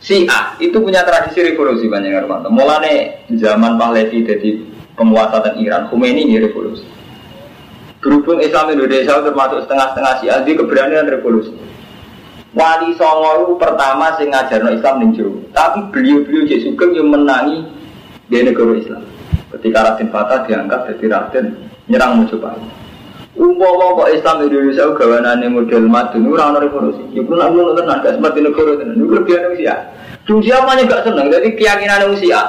si 0.00 0.24
A 0.24 0.56
itu 0.56 0.72
punya 0.80 1.04
tradisi 1.04 1.44
revolusi 1.44 1.84
banyak 1.84 2.16
yang 2.16 2.48
Mulane 2.48 3.28
zaman 3.36 3.76
Pahlavi 3.76 4.24
jadi 4.24 4.50
penguasa 4.96 5.44
dan 5.44 5.60
Iran, 5.60 5.92
Khomeini 5.92 6.26
ini 6.26 6.42
revolusi. 6.42 6.82
Berhubung 8.00 8.40
Islam 8.40 8.72
Indonesia 8.72 9.20
termasuk 9.20 9.68
setengah-setengah 9.68 10.14
si 10.18 10.26
A, 10.32 10.40
dia 10.42 10.56
keberanian 10.56 11.06
revolusi. 11.06 11.52
Wali 12.56 12.96
Songo 12.96 13.60
pertama 13.60 14.16
sing 14.16 14.32
ngajarno 14.32 14.72
Islam 14.72 15.04
ning 15.04 15.12
Tapi 15.52 15.92
beliau-beliau 15.92 16.48
Cek 16.48 16.60
Sugeng 16.64 16.96
yang 16.96 17.12
menangi 17.12 17.68
di 18.32 18.40
negara 18.40 18.72
Islam. 18.72 19.04
Ketika 19.52 19.78
Raden 19.92 20.08
Fatah 20.08 20.40
diangkat 20.48 20.96
jadi 20.96 21.04
Raden 21.12 21.46
nyerang 21.84 22.24
Mojopahit. 22.24 22.64
Umpama 23.36 23.92
kok 24.00 24.08
Islam 24.16 24.48
Indonesia 24.48 24.88
gawanane 24.96 25.46
model 25.52 25.84
madun 25.84 26.24
ana 26.40 26.56
revolusi. 26.56 27.04
Iku 27.12 27.36
nak 27.36 27.52
ngono 27.52 27.76
tenan 27.76 28.00
gak 28.00 28.16
seperti 28.16 28.40
negara 28.40 28.72
tenan. 28.80 28.96
Iku 28.96 29.12
lebihan 29.12 29.52
wong 29.52 29.56
Sia. 29.60 29.76
Dunia 30.24 30.56
mana 30.64 30.88
gak 30.88 31.04
seneng. 31.04 31.28
Jadi 31.28 31.48
keyakinan 31.52 32.08
wong 32.08 32.16
Sia. 32.16 32.40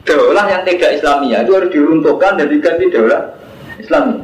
Daulah 0.00 0.46
yang 0.48 0.62
tidak 0.64 0.96
Islamia 0.96 1.44
itu 1.44 1.52
harus 1.52 1.70
diruntuhkan 1.70 2.40
dan 2.40 2.46
diganti 2.48 2.88
daulah 2.88 3.20
Islamia. 3.76 4.20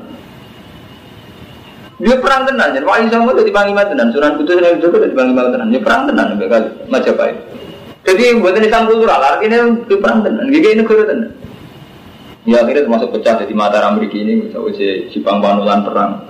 Dia 1.96 2.16
perang 2.20 2.44
tenan, 2.44 2.76
jadi 2.76 2.84
wali 2.84 3.08
sama 3.08 3.32
itu 3.32 3.48
dipanggil 3.48 3.72
tenan, 3.88 4.12
suran 4.12 4.36
kudus 4.36 4.60
dan 4.60 4.76
juga 4.76 5.00
itu 5.00 5.16
dipanggil 5.16 5.48
tenan, 5.48 5.72
dia 5.72 5.80
perang 5.80 6.04
tenan, 6.04 6.36
sampai 6.36 6.48
kali 6.52 6.68
Majapahit. 6.92 7.36
Jadi 8.04 8.36
buat 8.36 8.52
Islam 8.52 8.84
kultural, 8.84 9.16
artinya 9.16 9.58
dia 9.88 9.96
perang 9.96 10.20
tenan, 10.20 10.44
gini 10.52 10.76
negara 10.76 11.08
tenan. 11.08 11.32
Ya 12.44 12.62
akhirnya 12.62 12.84
termasuk 12.84 13.16
pecah 13.16 13.40
jadi 13.40 13.54
mata 13.56 13.80
Amerika 13.80 14.12
ini, 14.12 14.44
misalnya 14.44 14.76
si 14.76 14.86
Jepang 15.08 15.40
panulan 15.40 15.88
perang. 15.88 16.20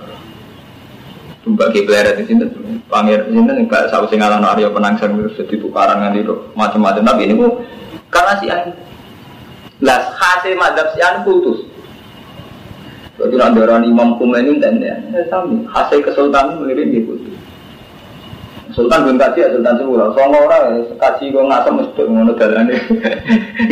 Tumbak 1.43 1.75
Kibler 1.75 2.15
di 2.15 2.23
sini, 2.23 2.47
pangir 2.87 3.27
di 3.27 3.35
sini, 3.35 3.67
nggak 3.67 3.91
sahabat 3.91 4.07
singalan 4.07 4.47
Arya 4.47 4.71
penangsang 4.71 5.19
terus 5.19 5.35
jadi 5.35 5.55
tukaran 5.59 5.99
nanti 5.99 6.23
macam-macam. 6.55 7.03
Tapi 7.03 7.21
ini 7.27 7.35
bu, 7.35 7.59
karena 8.07 8.33
si 8.39 8.47
An, 8.47 8.71
lah 9.81 10.13
madhab 10.57 10.87
si 10.95 10.99
An 11.01 11.21
putus. 11.21 11.61
Berarti 13.17 13.33
nandaran 13.33 13.81
Imam 13.81 14.13
Khomeini 14.21 14.61
dan 14.61 14.77
ya, 14.77 14.93
sami. 15.25 15.65
Hasil 15.65 16.05
kesultanan 16.05 16.61
mengirim 16.61 16.93
di 16.93 17.01
putih. 17.01 17.33
Sultan 18.77 19.09
bin 19.09 19.17
kaji 19.17 19.41
ya 19.41 19.49
Sultan 19.57 19.73
Sewura. 19.81 20.13
Soalnya 20.13 20.37
orang 20.37 20.85
kaji 21.01 21.33
kok 21.33 21.45
ngasem 21.49 21.73
mesti 21.81 22.01
ngono 22.05 22.31
dalane. 22.37 22.77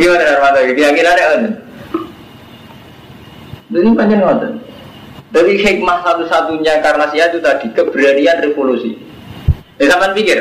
Gimana 0.02 0.26
Armada? 0.34 0.60
Keyakinannya 0.66 1.26
kan? 1.30 1.42
Jadi 3.70 3.88
panjang 3.94 4.22
ngoten. 4.26 4.54
Jadi 5.30 5.52
hikmah 5.62 5.98
satu-satunya 6.02 6.82
karena 6.82 7.06
sih 7.14 7.22
itu 7.22 7.38
tadi 7.38 7.68
keberanian 7.76 8.42
revolusi. 8.50 8.98
Ya 9.78 9.94
sampean 9.94 10.18
pikir, 10.18 10.40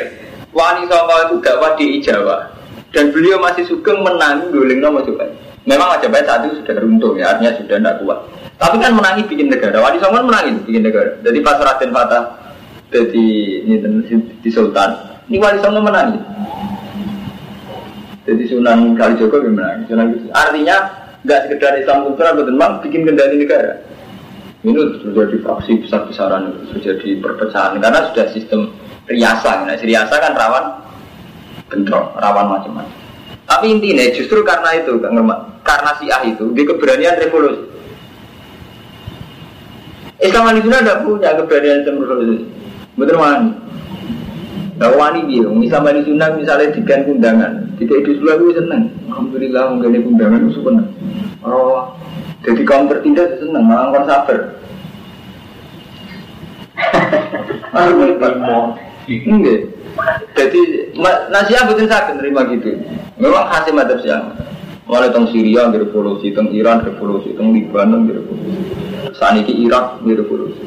Wani 0.54 0.86
Songo 0.86 1.16
itu 1.28 1.36
dakwah 1.42 1.74
di 1.74 1.98
Jawa 1.98 2.54
dan 2.94 3.10
beliau 3.10 3.42
masih 3.42 3.66
sugeng 3.66 4.00
menang 4.00 4.54
guling 4.54 4.78
nomor 4.78 5.02
coba. 5.02 5.28
Memang 5.64 5.96
Majapahit 5.96 6.28
saat 6.28 6.44
itu 6.44 6.60
sudah 6.60 6.76
runtuh 6.76 7.16
ya, 7.16 7.32
artinya 7.32 7.56
sudah 7.56 7.76
tidak 7.80 7.96
kuat. 8.04 8.18
Tapi 8.60 8.76
kan 8.84 8.92
menangi 8.92 9.24
bikin 9.24 9.48
negara. 9.48 9.80
Wali 9.80 9.96
Songo 9.96 10.20
kan 10.20 10.26
menangi 10.28 10.50
bikin 10.68 10.84
negara. 10.84 11.16
Jadi 11.24 11.38
pas 11.40 11.56
Raden 11.56 11.90
Fatah 11.90 12.22
jadi 12.92 13.26
ini 13.64 13.74
di 14.44 14.50
Sultan, 14.52 14.90
ini 15.32 15.40
Wali 15.40 15.58
Songo 15.64 15.80
menangi. 15.80 16.20
Jadi 18.28 18.44
Sunan 18.48 18.92
Kalijogo 18.92 19.40
menangi. 19.40 19.88
Sunan 19.88 20.12
Artinya 20.36 20.76
nggak 21.24 21.40
sekedar 21.48 21.72
Islam 21.80 22.12
kultural, 22.12 22.36
betul 22.36 22.54
memang 22.56 22.84
bikin 22.84 23.08
kendali 23.08 23.40
negara. 23.40 23.80
Ini 24.64 24.72
terjadi 25.00 25.36
fraksi 25.44 25.76
besar-besaran, 25.84 26.72
terjadi 26.72 27.20
perpecahan 27.20 27.80
karena 27.80 28.00
sudah 28.12 28.26
sistem 28.32 28.72
riasa. 29.08 29.64
Nah, 29.68 29.76
riasa 29.76 30.14
kan 30.16 30.32
rawan 30.32 30.64
bentrok, 31.68 32.16
rawan 32.16 32.48
macam-macam. 32.48 33.03
Tapi 33.44 33.66
intinya 33.76 34.04
justru 34.16 34.40
karena 34.40 34.72
itu, 34.80 34.96
karena 35.60 35.90
si 36.00 36.08
ah 36.08 36.24
itu, 36.24 36.48
di 36.56 36.64
keberanian 36.64 37.20
revolusi. 37.20 37.64
Islam 40.24 40.48
Malaysia 40.48 40.80
tidak 40.80 41.04
punya 41.04 41.30
keberanian 41.36 41.84
revolusi. 41.84 42.48
Betul 42.96 43.20
wani. 43.20 43.50
Nah, 44.74 44.90
wani 44.96 45.20
dia, 45.28 45.46
Islam 45.46 45.82
Malaysia 45.86 46.34
misalnya 46.34 46.72
dikan 46.72 47.06
undangan, 47.06 47.52
tidak 47.76 48.00
itu 48.02 48.18
selalu 48.18 48.56
senang. 48.58 48.90
Alhamdulillah 49.12 49.64
mengenai 49.70 50.02
undangan 50.02 50.40
itu 50.48 50.60
senang. 50.64 50.88
Oh, 51.44 51.94
jadi 52.42 52.62
kaum 52.64 52.88
tertindas 52.88 53.38
senang, 53.38 53.68
malah 53.68 53.92
kon 53.92 54.08
sabar. 54.08 54.40
Enggak. 59.06 59.73
Jadi 60.34 60.60
nasihat 61.30 61.70
betul 61.70 61.86
saya 61.86 62.10
menerima 62.10 62.40
gitu. 62.58 62.68
Memang 63.18 63.46
hasil 63.50 63.72
madhab 63.74 64.02
siang. 64.02 64.34
Mulai 64.84 65.08
tentang 65.08 65.32
Syria 65.32 65.64
revolusi, 65.72 66.28
tentang 66.28 66.52
Iran 66.52 66.84
revolusi, 66.84 67.32
tentang 67.32 67.56
Libanon 67.56 68.04
revolusi. 68.04 68.52
Saat 69.16 69.40
ini 69.40 69.64
Irak 69.64 70.04
revolusi. 70.04 70.60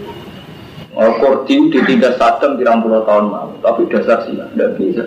Oh, 0.97 1.13
Kordi 1.21 1.69
ditinggal 1.69 2.17
Saddam 2.17 2.57
di 2.57 2.65
puluh 2.65 3.05
tahun 3.05 3.29
lalu, 3.29 3.53
tapi 3.61 3.85
dasar 3.93 4.25
sih 4.25 4.33
tidak 4.33 4.73
bisa. 4.81 5.05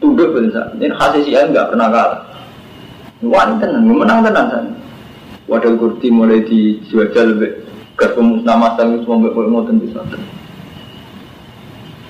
Tunduk 0.00 0.32
betul 0.32 0.48
Ini 0.80 0.88
hasil 0.96 1.20
sih 1.28 1.36
nggak 1.36 1.68
pernah 1.68 1.92
kalah. 1.92 2.20
Wani 3.20 3.60
tenang, 3.60 3.84
menang 3.84 4.24
tenang 4.24 4.46
sana. 4.48 4.72
Wadah 5.44 5.74
Kordi 5.76 6.08
mulai 6.08 6.40
dijual 6.48 7.12
lebih 7.12 7.68
gas 8.00 8.16
pemusnah 8.16 8.56
masa 8.56 8.88
itu 8.88 9.04
boleh 9.04 9.50
mau 9.50 9.66
tentu. 9.68 9.92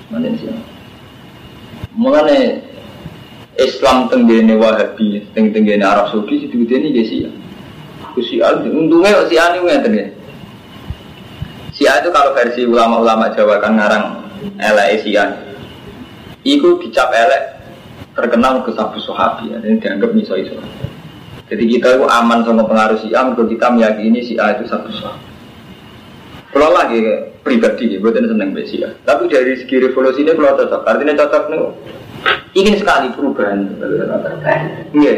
Mana 0.07 0.31
sih? 0.39 0.47
Mengenai 1.99 2.63
Islam 3.59 4.07
tenggene 4.07 4.55
Wahabi, 4.55 5.19
teng 5.35 5.51
tenggene 5.51 5.83
Arab 5.83 6.07
Saudi 6.15 6.47
situ 6.47 6.55
ini 6.55 6.95
jadi 6.95 7.03
sih. 7.03 7.27
Si 8.19 8.39
Al, 8.39 8.63
untungnya 8.63 9.27
si 9.27 9.35
Ani 9.35 9.59
ngeten 9.63 9.95
ya. 9.95 10.07
Si 11.75 11.83
A 11.87 11.99
itu 11.99 12.11
kalau 12.11 12.31
versi 12.35 12.63
ulama-ulama 12.63 13.31
Jawa 13.35 13.59
kan 13.59 13.75
ngarang 13.75 14.03
elek 14.59 15.03
A. 15.19 15.25
Iku 16.43 16.79
dicap 16.79 17.11
elek 17.11 17.43
terkenal 18.15 18.63
ke 18.63 18.71
sabu 18.75 18.99
sahabi 19.03 19.51
ya, 19.51 19.59
dan 19.59 19.79
dianggap 19.79 20.11
miso 20.15 20.35
iso. 20.39 20.55
Jadi 21.51 21.63
kita 21.67 21.99
itu 21.99 22.05
aman 22.07 22.43
sama 22.47 22.63
pengaruh 22.67 22.99
si 22.99 23.11
kalau 23.11 23.35
kita 23.47 23.71
meyakini 23.71 24.23
si 24.23 24.35
A 24.39 24.55
itu 24.55 24.67
sabu 24.67 24.91
sahabi. 24.95 25.28
Kalau 26.49 26.73
lagi 26.73 26.99
pribadi, 27.45 28.01
buatan 28.01 28.25
seneng 28.25 28.57
besi 28.57 28.81
ya. 28.81 28.89
Tapi 29.05 29.29
dari 29.29 29.53
segi 29.53 29.85
revolusi 29.85 30.25
ini 30.25 30.33
kalau 30.33 30.57
cocok, 30.57 30.81
artinya 30.81 31.13
cocok 31.13 31.43
nih. 31.53 31.61
Ingin 32.57 32.75
sekali 32.81 33.07
perubahan. 33.13 33.69
Iya. 34.97 35.15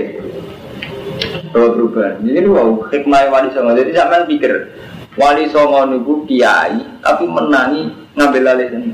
Kalau 1.55 1.69
perubahan. 1.71 2.19
Jadi 2.19 2.47
wow, 2.51 2.83
hikmah 2.91 3.31
wali 3.31 3.49
songo. 3.55 3.71
Jadi 3.73 3.95
sampean 3.95 4.27
pikir 4.27 4.51
wali 5.15 5.47
songo 5.47 5.87
niku 5.87 6.27
kiai, 6.27 6.83
tapi 6.99 7.23
menangi 7.23 7.87
ngambil 8.19 8.51
alih 8.51 8.69
ini. 8.75 8.91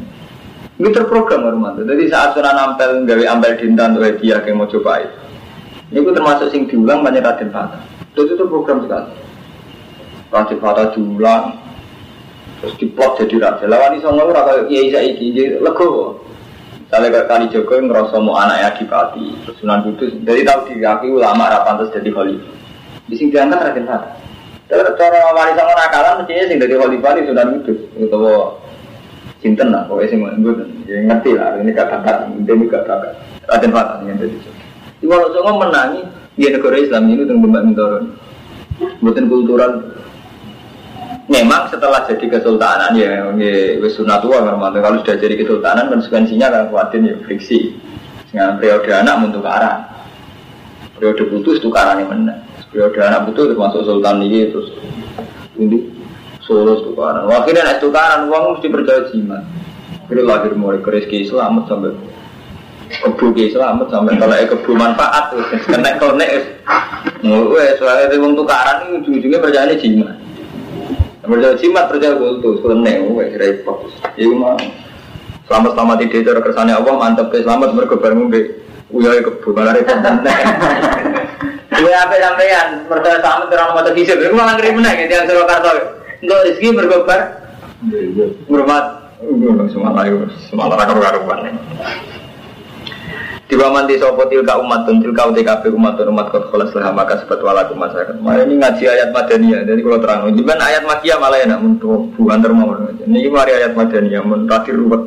Ini 0.77 0.93
terprogram 0.93 1.41
Romanto. 1.41 1.81
Jadi 1.81 2.05
saat 2.05 2.38
surah 2.38 2.53
nampel 2.53 3.01
gawe 3.09 3.25
ampel 3.33 3.57
dintan 3.57 3.97
tuh 3.97 4.05
dia 4.21 4.38
yang 4.45 4.61
mau 4.61 4.69
coba. 4.69 5.01
Ini 5.89 6.05
termasuk 6.05 6.53
sing 6.53 6.69
diulang 6.69 7.01
banyak 7.01 7.25
Raden 7.25 7.49
Fata. 7.49 7.81
Itu 8.13 8.29
itu 8.29 8.45
program 8.45 8.85
sekali. 8.85 9.09
Raden 10.29 10.57
Fata 10.61 10.93
diulang, 10.93 11.57
terus 12.62 12.76
diplot 12.82 13.22
jadi 13.22 13.36
raja. 13.41 13.66
Lawan 13.70 13.97
iso 13.97 14.10
ngono 14.10 14.34
ora 14.34 14.41
kaya 14.45 14.62
kiai 14.66 14.89
saiki 14.93 15.34
lego. 15.62 16.22
Misalnya 16.88 17.20
kayak 17.20 17.28
kali 17.28 17.45
Joko 17.51 17.72
yang 17.76 17.91
ngerasa 17.91 18.16
mau 18.24 18.39
anaknya 18.39 18.72
adipati, 18.72 19.36
terus 19.43 19.60
Sunan 19.60 19.84
Kudus, 19.84 20.16
jadi 20.24 20.47
tahu 20.47 20.72
diakui 20.72 21.12
ulama 21.12 21.51
rapan 21.51 21.84
terus 21.84 21.91
jadi 21.91 22.10
khalifah. 22.16 22.55
Di 23.12 23.16
sini 23.20 23.36
diangkat 23.36 23.60
Raden 23.60 23.86
Fata. 23.91 24.10
Terus 24.72 24.95
cara 24.95 25.20
wali 25.36 25.51
sama 25.60 25.76
nakalan 25.76 26.24
mestinya 26.24 26.43
sing 26.47 26.58
jadi 26.64 26.76
khalifah 26.80 27.12
di 27.20 27.28
Sunan 27.28 27.47
Kudus, 27.60 27.80
utawa 27.99 28.55
Sinten 29.43 29.68
lah, 29.76 29.84
pokoknya 29.84 30.08
sing 30.08 30.20
ngono 30.24 30.64
ya 30.88 30.97
ngerti 31.12 31.32
lah, 31.36 31.60
ini 31.60 31.76
gak 31.76 31.91
bakat, 31.91 32.16
ini 32.32 32.66
gak 32.72 32.88
bakat. 32.88 33.12
Raden 33.51 33.72
Fata 33.76 33.93
yang 34.08 34.18
jadi. 34.24 34.38
Di 35.03 35.05
walau 35.12 35.28
songo 35.36 35.60
menangi, 35.60 36.08
dia 36.39 36.55
negara 36.55 36.80
Islam 36.80 37.12
ini 37.12 37.28
untuk 37.28 37.36
Mbak 37.51 37.64
Mintoron. 37.68 38.05
Buatan 39.03 39.28
kultural 39.28 39.72
Memang 41.28 41.67
setelah 41.67 42.07
jadi 42.07 42.39
kesultanan 42.39 42.95
ya, 42.95 43.28
wis 43.84 43.99
sunatua 43.99 44.39
kalau 44.47 44.97
sudah 45.03 45.15
jadi 45.19 45.36
kesultanan 45.36 45.91
konsekuensinya 45.91 46.47
kan 46.47 46.63
kuatin 46.71 47.03
ya 47.03 47.15
friksi. 47.28 47.75
Dengan 48.32 48.59
periode 48.59 48.91
anak 48.91 49.15
untuk 49.28 49.43
arah. 49.43 49.88
Periode 50.95 51.23
putus 51.28 51.59
tukarannya 51.59 52.07
mana? 52.07 52.36
Periode 52.71 52.99
anak 53.03 53.28
putus 53.28 53.51
termasuk 53.51 53.84
sultan 53.84 54.23
ini 54.23 54.51
terus 54.51 54.71
untuk 55.59 55.97
Solo 56.47 56.80
tukaran. 56.80 57.28
Wah, 57.28 57.43
akhirnya 57.43 57.67
naik 57.67 57.84
tukaran 57.84 58.32
uang 58.32 58.55
mesti 58.55 58.71
percaya 58.71 59.03
jimat. 59.11 59.43
Kira 60.07 60.23
lahir 60.23 60.55
mulai 60.55 60.80
ke 60.80 60.88
rezeki 60.95 61.28
selamat 61.28 61.67
sampai 61.67 61.91
kebu 62.88 63.36
ke 63.36 63.51
selamat 63.51 63.91
sampai 63.91 64.15
kalau 64.15 64.39
kebu 64.55 64.71
manfaat 64.80 65.36
tuh 65.36 65.43
kena 65.67 65.99
konek. 65.99 66.63
Gue 67.19 67.65
soalnya 67.75 68.07
itu 68.07 68.15
tukaran 68.32 68.75
itu 68.80 68.88
ujung-ujungnya 69.03 69.43
percaya 69.43 69.75
jimat. 69.75 70.15
Percaya 71.28 71.59
jimat 71.59 71.91
percaya 71.91 72.15
kultus, 72.15 72.63
kelenek, 72.63 73.03
wes 73.11 73.36
repot. 73.36 73.91
Iku 74.15 74.32
mah 74.39 74.55
selamat 75.51 75.75
selamat 75.75 75.97
ide 76.07 76.23
cara 76.23 76.39
kersane 76.39 76.71
Allah 76.71 76.95
mantep 76.95 77.28
ke 77.28 77.43
selamat 77.43 77.75
mereka 77.75 77.99
bareng 77.99 78.32
be 78.32 78.63
uyai 78.95 79.19
kebu 79.19 79.51
malah 79.51 79.75
repot 79.78 79.99
tenan. 79.99 80.23
Gue 81.67 81.93
apa 81.93 82.15
sampean 82.15 82.67
percaya 82.88 83.19
selamat 83.19 83.47
orang 83.51 83.69
mau 83.75 83.84
terhisap, 83.84 84.17
iku 84.23 84.34
malah 84.39 84.55
ngeri 84.55 84.71
menang 84.71 84.95
ya 84.95 85.05
tiang 85.11 85.25
Surakarta. 85.28 85.69
Untuk 86.17 86.38
rezeki 86.49 86.73
berkobar, 86.73 87.21
bermat, 88.49 88.86
semalah 89.69 90.03
semalah 90.49 90.75
rakar 90.82 90.97
karuan. 90.97 91.53
Tiba 93.48 93.72
mandi 93.72 93.95
sopo 93.95 94.28
tilka 94.28 94.60
umatun 94.60 95.00
tilka 95.00 95.32
UTKB 95.32 95.72
umatun 95.72 96.12
umat 96.12 96.36
kot 96.36 96.52
kholas 96.52 96.68
lah 96.76 96.91
maka 96.91 97.24
sebab 97.24 97.39
walaku 97.39 97.80
masyarakat. 97.80 98.20
Malah 98.20 98.43
ini 98.43 98.60
ngaji 98.60 98.84
ayat 98.91 99.16
madaniyah. 99.16 99.64
Jadi 99.64 99.80
kalau 99.88 100.00
terang, 100.04 100.36
jiban 100.36 100.60
ayat 100.60 100.84
makiyah 100.84 101.16
malah 101.16 101.39
enak 101.39 101.60
untuk 101.64 102.12
bukan 102.20 102.43
termau. 102.43 102.76
Ini 103.08 103.32
mari 103.32 103.56
ayat 103.56 103.72
madaniyah 103.72 104.20
mentraktir 104.20 104.76
ruwet. 104.76 105.00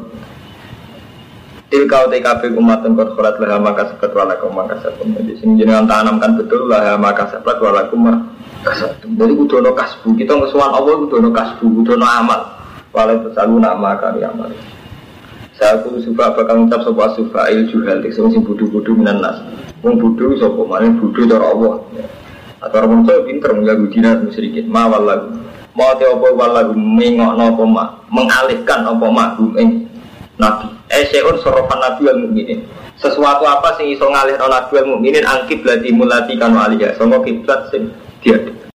Tilka 1.68 2.09
UTKB 2.09 2.57
umatun 2.57 2.97
kot 2.97 3.12
kholas 3.12 3.36
lah 3.45 3.61
maka 3.61 3.93
sebab 3.93 4.09
walaku 4.09 4.49
maka 4.49 4.74
sebab. 4.88 5.05
Jadi 5.20 5.32
sing 5.36 5.61
jenengan 5.61 5.84
tanamkan 5.84 6.41
betul 6.41 6.64
lah 6.64 6.97
maka 6.97 7.28
sebab 7.36 7.61
walaku 7.61 7.95
maka 8.01 8.24
Jadi 9.05 9.32
kudono 9.36 9.72
kasbu 9.76 10.16
kita 10.16 10.32
ngesuan 10.36 10.72
Allah 10.72 10.97
kudono 10.97 11.28
kasbu 11.28 11.64
kudono 11.84 12.09
amal. 12.09 12.57
Walau 12.97 13.20
tersalu 13.20 13.61
nama 13.61 14.01
kami 14.01 14.24
amal. 14.24 14.49
Saya 15.61 15.76
aku 15.76 16.00
suka 16.00 16.32
bakal 16.32 16.64
ngucap 16.64 16.80
sopa 16.88 17.12
sufa 17.12 17.52
il 17.52 17.68
juhal 17.68 18.00
Tik 18.00 18.16
sing 18.16 18.40
budu-budu 18.40 18.96
minan 18.96 19.20
nas. 19.20 19.44
Wong 19.84 20.00
budu 20.00 20.40
sopa 20.40 20.64
maling 20.64 20.96
budu 20.96 21.28
cara 21.28 21.52
Allah. 21.52 21.84
Atau 22.64 22.80
orang 22.80 23.04
saya 23.04 23.20
pinter 23.28 23.52
mengganggu 23.52 23.92
dina 23.92 24.16
sedikit. 24.32 24.64
Ma 24.64 24.88
wallagu 24.88 25.36
Mau 25.76 25.92
te 26.00 26.08
apa 26.08 26.28
wallagu 26.32 26.72
mengok 26.72 27.36
nopo 27.36 27.68
ma? 27.68 27.92
Mengalihkan 28.08 28.88
apa 28.88 29.06
ma? 29.12 29.36
Ing 29.61 29.84
Nabi. 30.40 30.72
Eh 30.88 31.04
seun 31.12 31.36
sorofan 31.44 31.76
nabi 31.76 32.08
al 32.08 32.24
mukminin. 32.24 32.64
Sesuatu 32.96 33.44
apa 33.44 33.76
sing 33.76 33.92
iso 33.92 34.08
ngalih 34.08 34.40
nabi 34.40 34.74
al 34.80 34.88
mukminin? 34.96 35.28
Angkib 35.28 35.61
lati 35.61 35.92
mulati 35.92 36.40
kanu 36.40 36.56
aliyah. 36.56 36.96
Songo 36.96 37.20
kiblat 37.20 37.68
sing 37.68 37.92
diadek 38.24 38.59